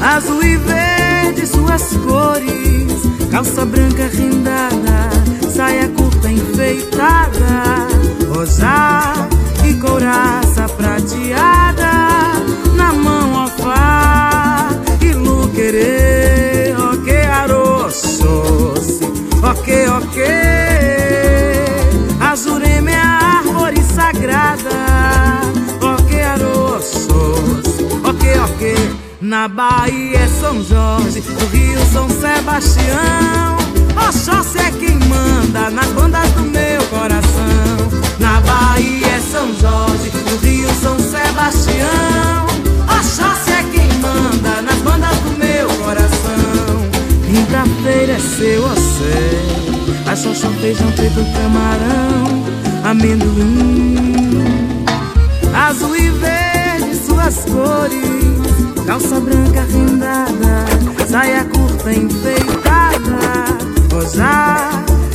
Azul 0.00 0.42
e 0.44 0.56
verde, 0.56 1.46
suas 1.48 1.82
cores. 1.96 3.28
Calça 3.30 3.64
branca 3.64 4.08
rendada, 4.12 5.10
saia 5.52 5.88
curta 5.88 6.30
enfeitada. 6.30 7.88
Rosá 8.32 9.12
e 9.64 9.74
couraça 9.74 10.68
prateada. 10.76 11.59
Na 29.30 29.46
Bahia 29.46 30.18
é 30.18 30.26
São 30.26 30.60
Jorge, 30.60 31.20
no 31.20 31.46
Rio 31.56 31.78
São 31.92 32.08
Sebastião. 32.08 33.58
Oxóssi 34.08 34.58
é 34.58 34.72
quem 34.72 34.98
manda 35.08 35.70
nas 35.70 35.86
bandas 35.90 36.28
do 36.32 36.42
meu 36.42 36.82
coração. 36.90 38.00
Na 38.18 38.40
Bahia 38.40 39.06
é 39.06 39.20
São 39.20 39.54
Jorge, 39.54 40.10
no 40.28 40.36
Rio 40.38 40.68
São 40.82 40.98
Sebastião. 40.98 42.44
Oxóssi 42.98 43.52
é 43.52 43.62
quem 43.72 43.86
manda 44.00 44.62
nas 44.62 44.78
bandas 44.78 45.16
do 45.18 45.38
meu 45.38 45.68
coração. 45.78 46.90
Quinta-feira 47.24 48.14
é 48.14 48.18
seu 48.18 48.64
océ. 48.64 50.10
A 50.10 50.16
xoxó, 50.16 50.48
feijão 50.60 50.90
preto, 50.90 51.24
camarão, 51.34 52.44
amendoim. 52.82 53.94
Azul 55.54 55.94
e 55.94 56.10
verde, 56.10 56.96
suas 57.06 57.44
cores. 57.44 58.69
Calça 58.86 59.20
branca 59.20 59.60
rendada, 59.70 60.66
saia 61.08 61.44
curta 61.44 61.92
enfeitada, 61.92 63.18
rosá 63.92 64.70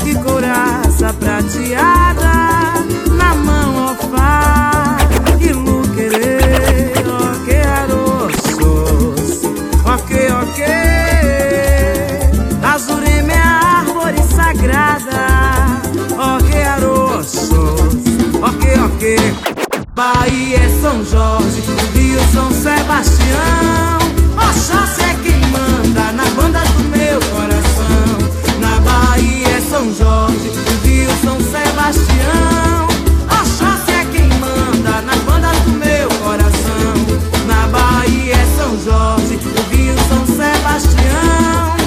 e 0.05 0.15
couraça 0.15 1.13
prateada, 1.13 2.85
na 3.17 3.35
mão 3.35 3.91
ofá 3.91 4.97
e 5.41 5.51
luquerê, 5.51 6.93
ok, 7.33 7.57
aroços, 7.61 9.41
ok, 9.83 10.31
ok. 10.41 10.65
A 12.63 12.77
Jurema 12.77 13.31
é 13.31 13.37
a 13.37 13.79
árvore 13.79 14.23
sagrada, 14.23 15.27
ok, 16.37 16.63
aroços, 16.63 17.49
ok, 18.41 18.73
ok. 18.85 19.35
Bahia 19.93 20.57
é 20.57 20.69
São 20.81 21.05
Jorge, 21.05 21.61
São 22.35 22.51
Sebastião. 22.51 23.97
Oxóssi 24.35 25.03
é 25.03 25.13
quem 25.23 25.39
manda 25.51 26.11
na 26.11 26.25
banda 26.31 26.59
do 26.59 26.83
meu 26.89 27.17
coração. 27.31 28.59
Na 28.59 28.77
Bahia 28.81 29.47
é 29.47 29.61
São 29.61 29.85
Jorge, 29.95 30.49
o 30.49 30.85
Rio 30.85 31.09
São 31.23 31.39
Sebastião. 31.39 32.87
Oxóssi 33.39 33.91
é 33.91 34.05
quem 34.11 34.27
manda 34.39 35.01
na 35.03 35.15
banda 35.25 35.47
do 35.63 35.71
meu 35.79 36.09
coração. 36.19 36.93
Na 37.47 37.67
Bahia 37.67 38.35
é 38.35 38.45
São 38.57 38.77
Jorge, 38.83 39.39
o 39.41 39.73
Rio 39.73 39.95
São 40.09 40.25
Sebastião. 40.25 41.84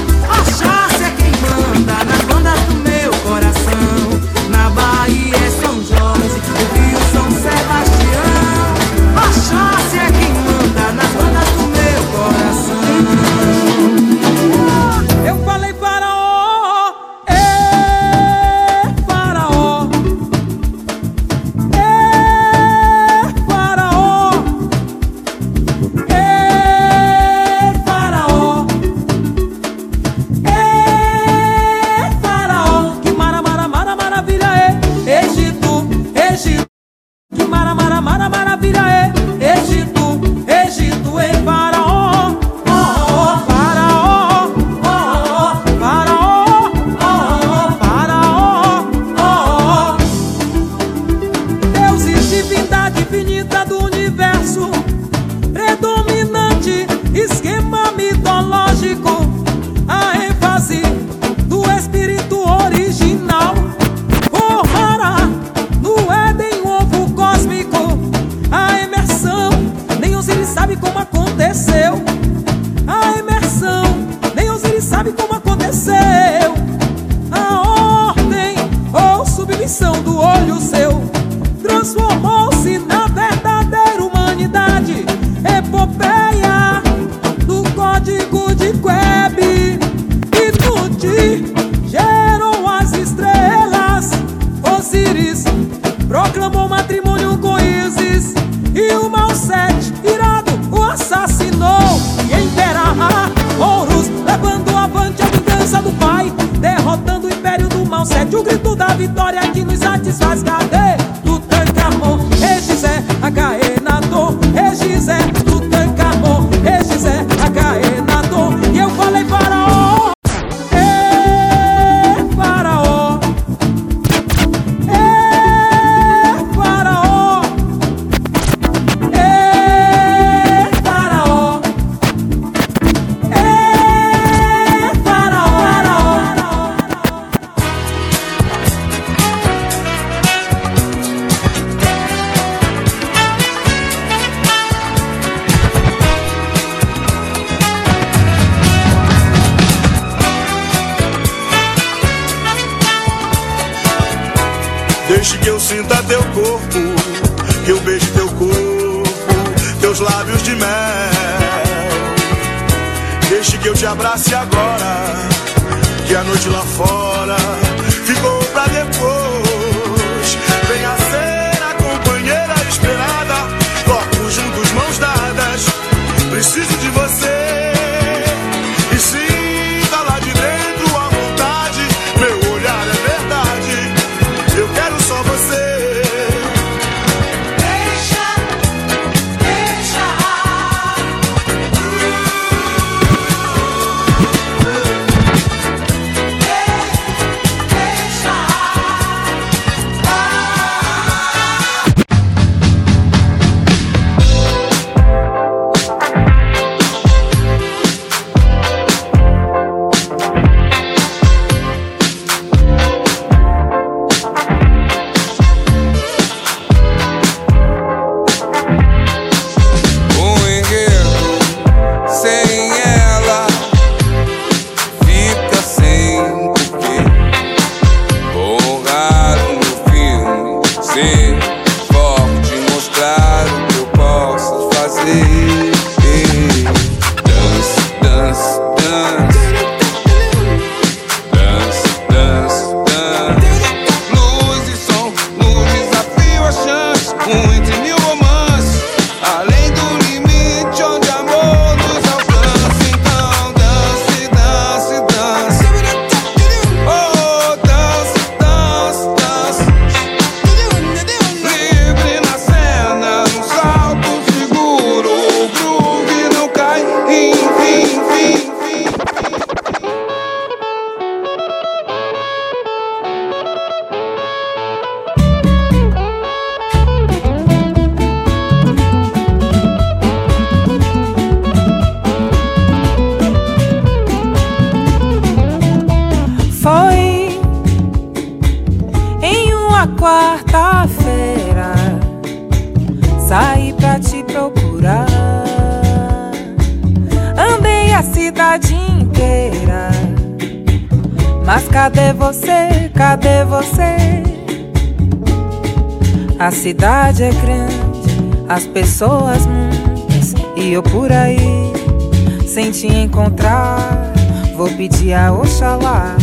Pedir 314.89 315.15
a 315.15 315.33
Oxalá, 315.33 316.17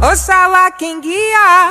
Oxalá 0.00 0.70
quem 0.70 1.00
guia, 1.00 1.68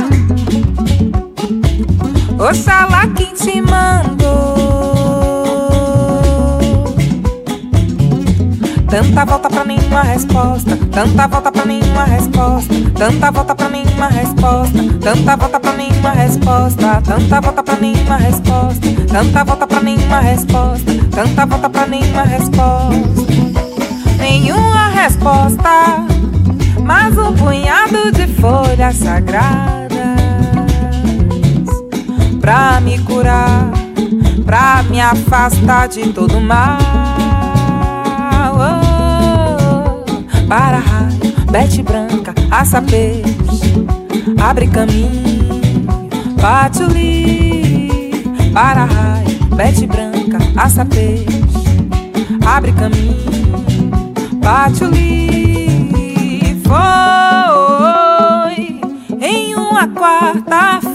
Oxalá 2.38 3.08
quem 3.16 3.34
te 3.34 3.62
mandou. 3.62 4.58
Tanta 8.90 9.26
volta 9.26 9.50
pra 9.50 9.66
nenhuma 9.66 10.02
resposta. 10.02 10.78
Tanta 10.92 11.28
volta 11.28 11.52
pra 11.52 11.66
nenhuma 11.66 12.04
resposta. 12.06 12.74
Tanta 12.98 13.32
volta 13.32 13.56
pra 13.56 13.70
nenhuma 13.70 14.08
resposta. 14.08 14.80
Tanta 15.02 15.36
volta 15.36 15.60
pra 15.60 15.74
nenhuma 15.74 16.12
resposta. 16.12 16.82
Tanta 17.08 17.42
volta 17.42 17.64
pra 17.64 17.76
nenhuma 17.76 18.18
resposta. 18.18 18.88
Tanta 19.08 19.44
volta 19.44 19.68
pra 19.68 19.82
nenhuma 19.82 20.20
resposta. 20.20 20.92
Tanta 21.12 21.46
volta 21.46 21.70
pra 21.70 21.88
nenhuma 21.88 22.24
resposta. 22.24 23.47
Nenhuma 24.30 24.90
resposta. 24.90 26.06
Mas 26.84 27.18
um 27.18 27.34
punhado 27.34 28.12
de 28.12 28.28
folhas 28.28 28.98
sagradas 28.98 29.88
pra 32.42 32.82
me 32.82 33.00
curar, 33.00 33.72
pra 34.46 34.84
me 34.84 35.00
afastar 35.00 35.88
de 35.88 36.10
todo 36.10 36.42
mal. 36.42 36.78
para 40.50 40.78
raio, 40.78 41.46
bete 41.50 41.82
branca, 41.82 42.34
aça 42.52 42.82
peixe, 42.82 43.86
abre 44.42 44.68
caminho, 44.68 45.60
patuli, 46.42 48.12
para 48.54 48.86
raio, 48.86 49.56
bete 49.56 49.86
branca, 49.86 50.38
aça 50.56 50.86
peixe, 50.86 51.44
abre 52.46 52.72
caminho, 52.72 53.27
patuli, 54.48 55.92
foi 56.64 56.80
em 59.20 59.54
uma 59.56 59.86
quarta-feira. 59.90 60.87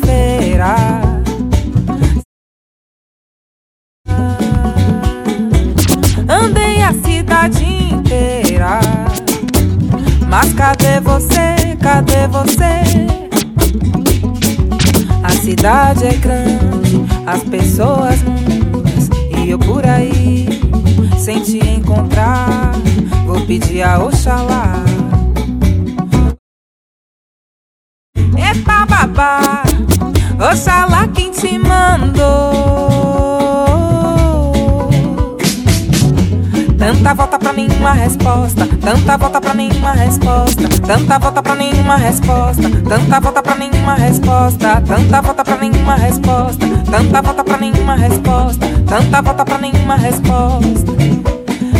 Nenhuma 43.83 43.95
resposta. 43.95 44.81
Tanta 44.87 45.21
volta 45.21 45.45
pra 45.45 45.57
nenhuma 45.57 45.95
resposta. 45.97 46.67
Tanta 46.91 47.23
volta 47.23 47.45
pra 47.45 47.57
nenhuma 47.59 47.97
resposta. 47.97 48.67
Tanta 48.87 49.23
volta 49.23 49.45
pra 49.45 49.59
nenhuma 49.59 49.97
resposta. 49.97 50.93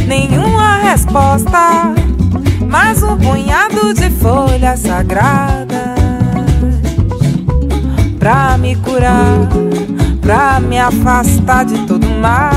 Nenhuma 0.07 0.79
resposta. 0.79 1.95
Mais 2.69 3.03
um 3.03 3.17
punhado 3.17 3.95
de 3.95 4.11
folhas 4.11 4.81
sagradas 4.81 5.93
pra 8.19 8.57
me 8.57 8.77
curar, 8.77 9.49
pra 10.21 10.61
me 10.61 10.79
afastar 10.79 11.65
de 11.65 11.77
todo 11.87 12.09
mal 12.21 12.53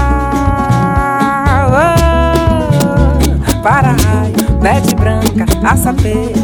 para 3.64 3.90
raio, 3.90 4.62
mete 4.62 4.96
branca, 4.96 5.46
aça 5.68 5.92
peixe, 5.92 6.36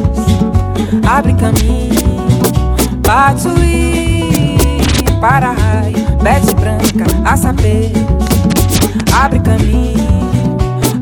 abre 1.07 1.33
caminho, 1.35 1.90
patuli, 3.11 4.55
para 5.19 5.51
raio, 5.51 5.97
mete 6.23 6.55
branca, 6.55 7.03
aça 7.25 7.53
peixe, 7.53 7.91
abre 9.13 9.41
caminho, 9.41 10.55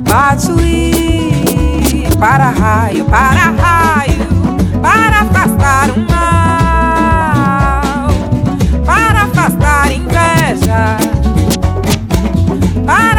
patuli, 0.03 2.07
para 2.19 2.49
raio, 2.49 3.05
para 3.05 3.51
raio, 3.51 4.27
para 4.81 5.21
afastar 5.21 5.91
o 5.91 5.99
mal, 6.09 8.09
para 8.83 9.25
afastar 9.25 9.91
inveja, 9.91 10.97
para 12.87 13.18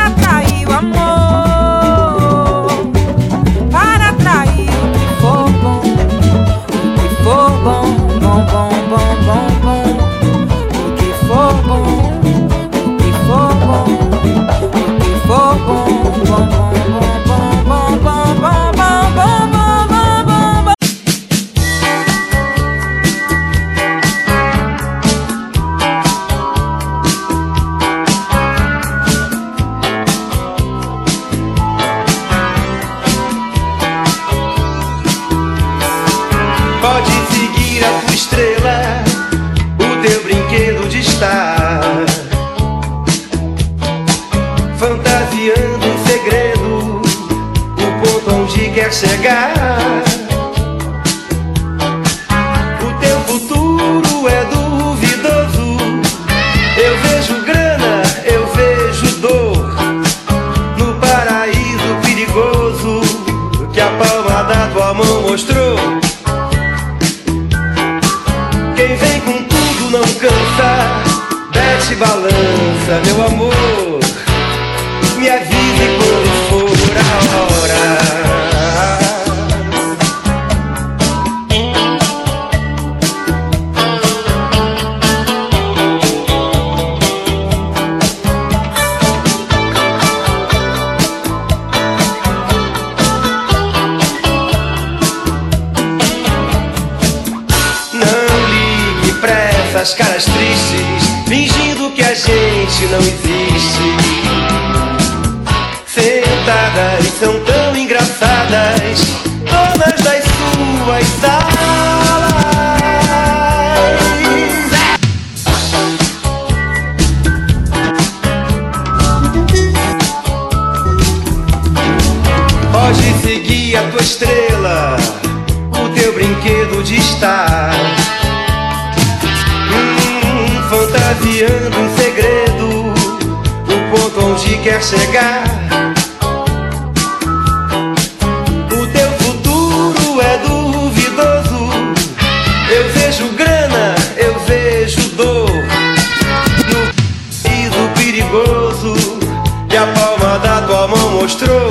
mostrou. 151.40 151.70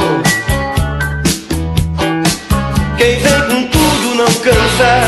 Quem 2.97 3.19
vem 3.19 3.41
com 3.47 3.67
tudo 3.67 4.15
não 4.15 4.25
cansa, 4.25 5.01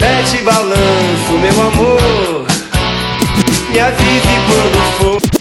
mete 0.00 0.42
balanço, 0.42 1.32
meu 1.40 1.62
amor. 1.62 2.46
Me 3.70 3.80
avise 3.80 4.34
quando 4.46 5.20
for. 5.20 5.33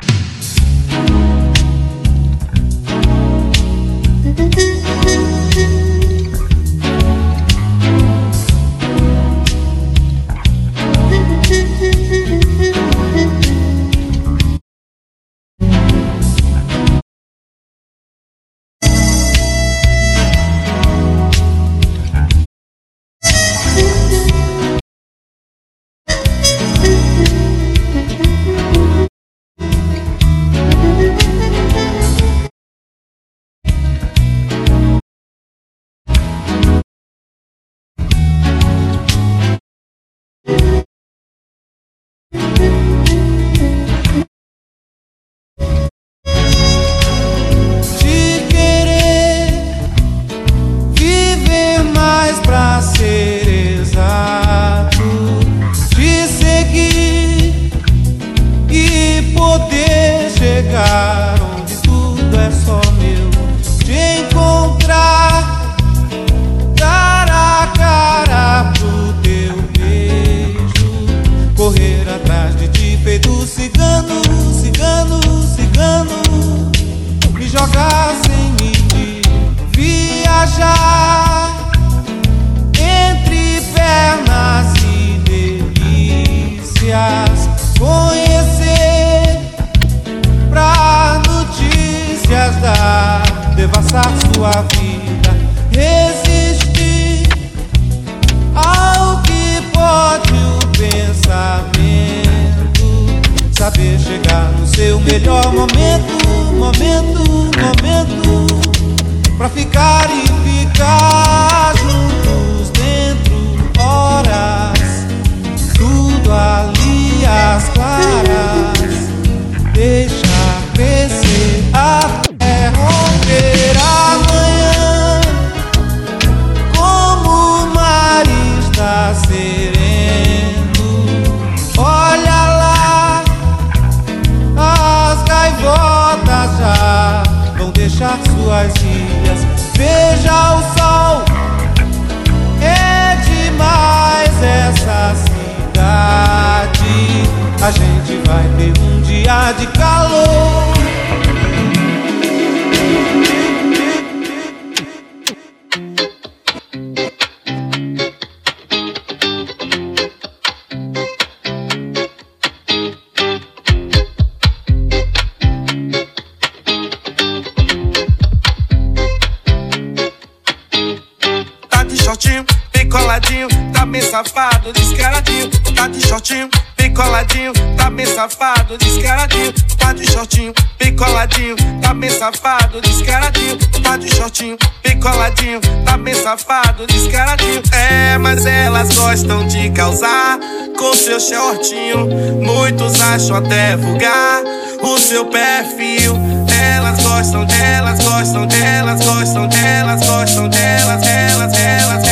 seu 191.03 191.19
shortinho. 191.19 192.07
Muitos 192.41 193.01
acham 193.01 193.35
até 193.35 193.75
vulgar 193.75 194.41
o 194.81 194.97
seu 194.97 195.25
perfil. 195.25 196.15
Elas 196.47 197.03
gostam 197.03 197.43
delas, 197.45 197.99
gostam 198.01 198.47
delas, 198.47 199.05
gostam 199.05 199.47
delas, 199.49 199.99
gostam 200.07 200.47
delas, 200.47 201.01
delas, 201.01 201.51
delas. 201.51 202.03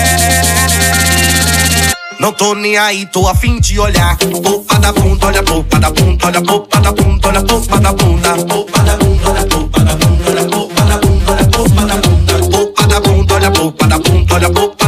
Não 2.19 2.34
tô 2.34 2.53
nem 2.53 2.77
aí, 2.77 3.05
tô 3.05 3.27
a 3.30 3.34
fim 3.34 3.61
de 3.61 3.80
olhar. 3.80 4.18
Popa 4.43 4.77
da 4.77 4.91
bunda, 4.91 5.27
olha 5.27 5.41
popa 5.41 5.80
da 5.80 5.89
bunda, 5.89 6.27
olha 6.27 6.41
popa 6.41 6.80
da 6.81 6.91
bunda, 6.91 7.27
olha 7.30 7.43
popa 7.43 7.80
da 7.80 7.93
bunda. 7.93 8.30
Popa 8.45 8.80
da 8.84 8.97
bunda, 8.97 9.30
olha 9.30 9.45
popa 9.45 9.80
da 9.80 9.95
bunda, 9.95 10.30
olha 10.30 10.45
popa 10.49 10.81
da 10.84 10.97
bunda, 10.97 11.31
olha 11.31 11.45
popa 11.45 11.85
da 11.85 11.95
bunda. 11.95 12.34
Popa 12.51 12.88
da 12.88 12.99
bunda, 12.99 13.34
olha 13.35 13.51
popa 13.51 13.88
da 13.88 13.99
bunda, 13.99 14.35
olha 14.35 14.49
popa 14.49 14.80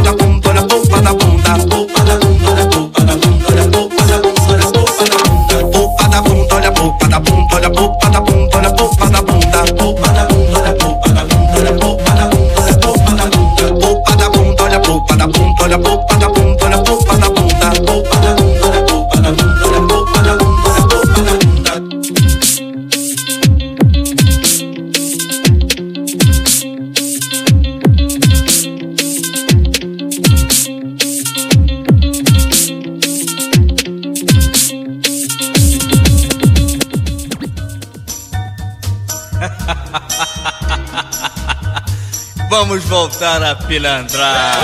Vamos 43.24 43.38
voltar 43.38 43.42
a 43.42 43.54
pilantrar. 43.54 44.54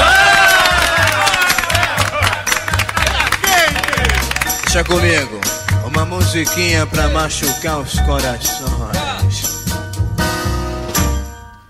Deixa 4.65 4.85
comigo, 4.85 5.41
uma 5.87 6.05
musiquinha 6.05 6.87
pra 6.87 7.09
machucar 7.09 7.79
os 7.79 7.99
corações. 8.01 9.65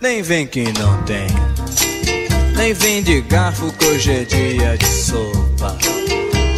Nem 0.00 0.20
vem 0.22 0.48
que 0.48 0.64
não 0.78 1.00
tem, 1.04 1.28
nem 2.56 2.74
vem 2.74 3.02
de 3.04 3.20
garfo 3.20 3.72
que 3.72 3.86
hoje 3.86 4.10
é 4.10 4.24
dia 4.24 4.76
de 4.76 4.86
sopa. 4.86 5.76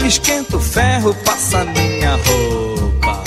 Esquenta 0.06 0.56
o 0.56 0.60
ferro, 0.60 1.14
passa 1.26 1.62
minha 1.64 2.16
roupa. 2.16 3.22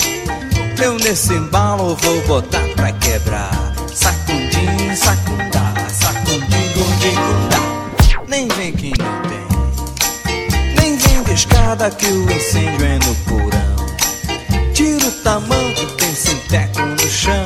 Eu 0.82 0.98
nesse 0.98 1.34
embalo 1.34 1.94
vou 1.94 2.20
botar 2.22 2.66
pra 2.74 2.90
quebrar. 2.92 3.65
De 11.76 11.84
escada 11.84 11.90
que 11.90 12.06
o 12.06 12.30
incêndio 12.32 12.86
é 12.86 12.98
no 12.98 13.14
porão. 13.26 13.86
Tira 14.72 15.06
o 15.06 15.12
tamanho, 15.22 15.90
tem 15.96 16.14
sinteco 16.14 16.80
no 16.80 17.08
chão. 17.08 17.44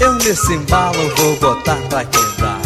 Eu 0.00 0.14
nesse 0.14 0.54
embalo 0.54 1.14
vou 1.16 1.36
botar 1.36 1.76
pra 1.88 2.04
quebrar. 2.04 2.63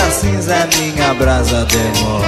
Virar 0.00 0.10
cinza 0.12 0.68
minha 0.78 1.12
brasa 1.14 1.66
demora. 1.66 2.26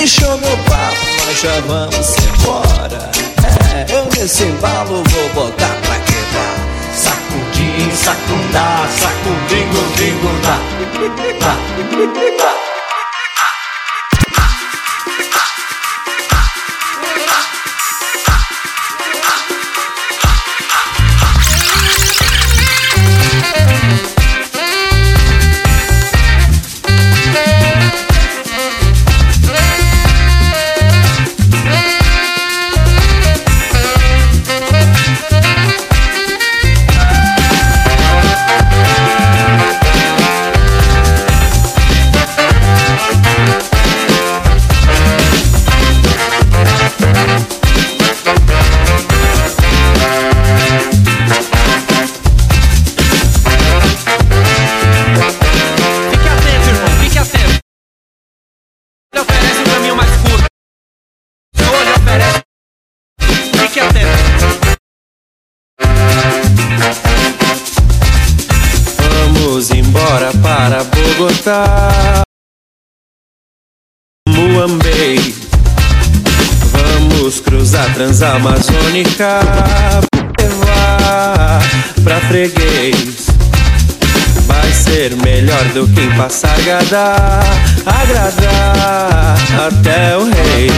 Inchou 0.00 0.38
meu 0.38 0.56
papo, 0.58 1.04
nós 1.26 1.40
já 1.40 1.60
vamos 1.66 2.14
embora. 2.18 3.10
É, 3.74 3.92
eu 3.92 4.04
nesse 4.16 4.44
embalo 4.44 5.02
vou 5.02 5.28
botar 5.30 5.74
pra 5.82 5.98
quebrar. 5.98 6.56
Sacudim, 6.94 7.90
sacundá, 7.96 8.86
sacudingo, 8.88 9.82
dingo, 9.96 10.30
dá. 10.44 10.54
Bogotá, 71.54 72.22
Muambei. 74.28 75.34
Vamos 76.72 77.40
cruzar 77.40 77.92
Transamazônica, 77.94 79.40
levar 80.40 81.60
pra 82.02 82.20
freguês. 82.22 83.26
Vai 84.46 84.72
ser 84.72 85.14
melhor 85.16 85.64
do 85.72 85.86
que 85.88 86.00
em 86.00 86.16
Passargada, 86.16 87.14
agradar 87.86 89.36
até 89.66 90.16
o 90.16 90.24
rei. 90.24 90.70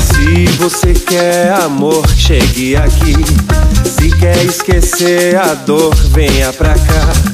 Se 0.00 0.46
você 0.56 0.92
quer 0.94 1.52
amor, 1.52 2.08
chegue 2.16 2.76
aqui. 2.76 3.14
Se 3.84 4.10
quer 4.16 4.44
esquecer 4.44 5.36
a 5.36 5.54
dor, 5.54 5.94
venha 5.94 6.52
pra 6.52 6.74
cá. 6.74 7.33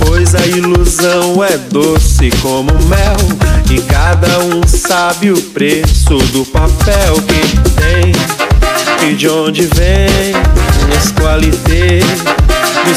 Pois 0.00 0.34
a 0.34 0.44
ilusão 0.46 1.44
é 1.44 1.56
doce 1.56 2.30
como 2.42 2.72
mel. 2.88 3.16
E 3.70 3.80
cada 3.82 4.40
um 4.40 4.66
sabe 4.66 5.30
o 5.30 5.40
preço 5.40 6.18
do 6.32 6.44
papel 6.46 7.14
que 7.22 7.56
tem. 7.80 8.12
E 9.08 9.14
de 9.14 9.28
onde 9.28 9.62
vem 9.62 10.34
as 10.96 11.12
qualidades 11.12 12.24
do 12.84 12.90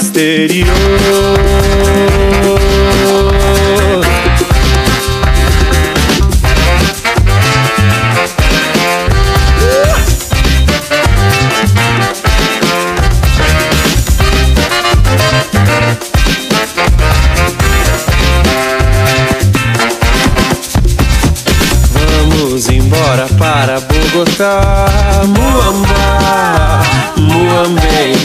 Muamba, 25.28 26.82
Muambei. 27.18 28.16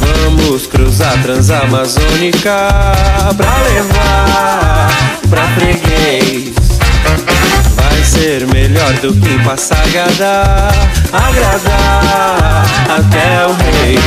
Vamos 0.00 0.66
cruzar 0.66 1.20
Transamazônica 1.22 2.70
pra 3.36 3.58
levar 3.58 4.88
pra 5.28 5.42
freguês. 5.48 6.54
Vai 7.76 8.04
ser 8.04 8.46
melhor 8.46 8.94
do 8.94 9.12
que 9.12 9.44
Passargada, 9.44 10.68
agradar 11.12 12.64
até 12.88 13.46
o 13.46 13.52
rei. 13.82 13.98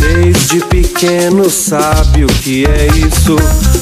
Desde 0.00 0.58
pequeno 0.66 0.83
sabe 1.50 2.24
o 2.24 2.26
que 2.26 2.64
é 2.66 2.86
isso. 2.96 3.36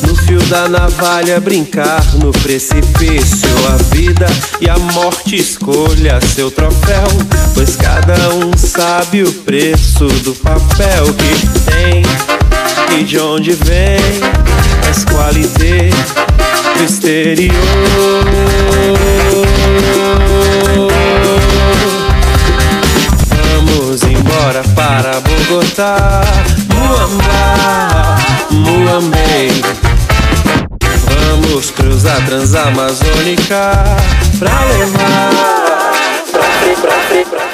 No 0.06 0.16
fio 0.16 0.40
da 0.44 0.68
navalha 0.68 1.40
brincar 1.40 2.02
no 2.14 2.32
precipício. 2.32 3.48
A 3.68 3.94
vida 3.94 4.26
e 4.60 4.68
a 4.68 4.78
morte 4.78 5.36
escolha 5.36 6.20
seu 6.20 6.50
troféu. 6.50 7.06
Pois 7.54 7.76
cada 7.76 8.14
um 8.34 8.56
sabe 8.56 9.22
o 9.22 9.32
preço 9.32 10.06
do 10.24 10.34
papel 10.34 11.04
que 11.14 11.70
tem 11.70 12.02
e 12.98 13.04
de 13.04 13.18
onde 13.18 13.52
vem 13.52 13.98
as 14.90 15.04
qualidades 15.04 15.94
do 16.76 16.84
exterior. 16.84 17.52
Vamos 23.28 24.02
embora 24.02 24.62
para 24.74 25.20
Bogotá, 25.20 26.22
Muamba. 28.50 29.12
Vamos 31.06 31.70
cruzar 31.70 32.24
Transamazônica 32.26 33.72
pra 34.38 34.64
levar 34.64 35.30
pra 36.30 36.40
pra 36.80 36.96
pra 37.10 37.24
pra 37.24 37.51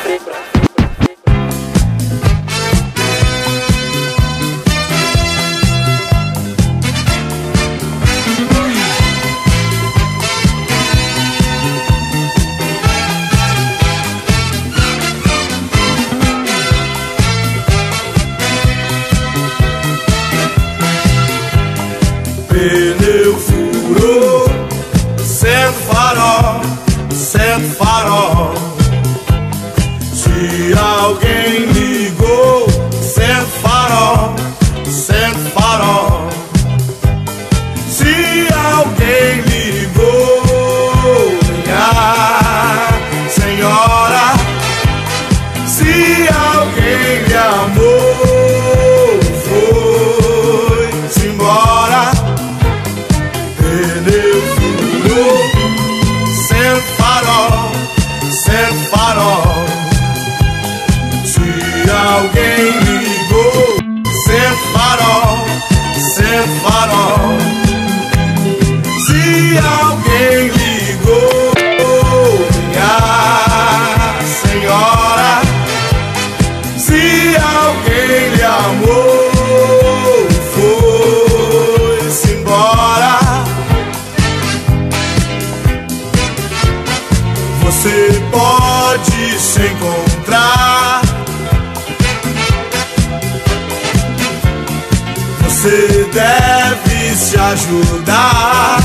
ajudar. 97.69 98.79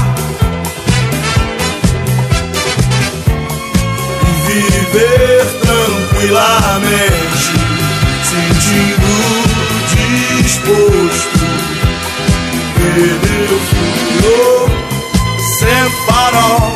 Viver 4.46 5.46
tranquilamente, 5.62 7.14
sentindo 8.24 9.12
disposto. 10.42 11.44
Perder 12.76 13.50
o 13.50 13.60
furor 13.70 14.70
sem 15.60 15.84
farol. 16.06 16.73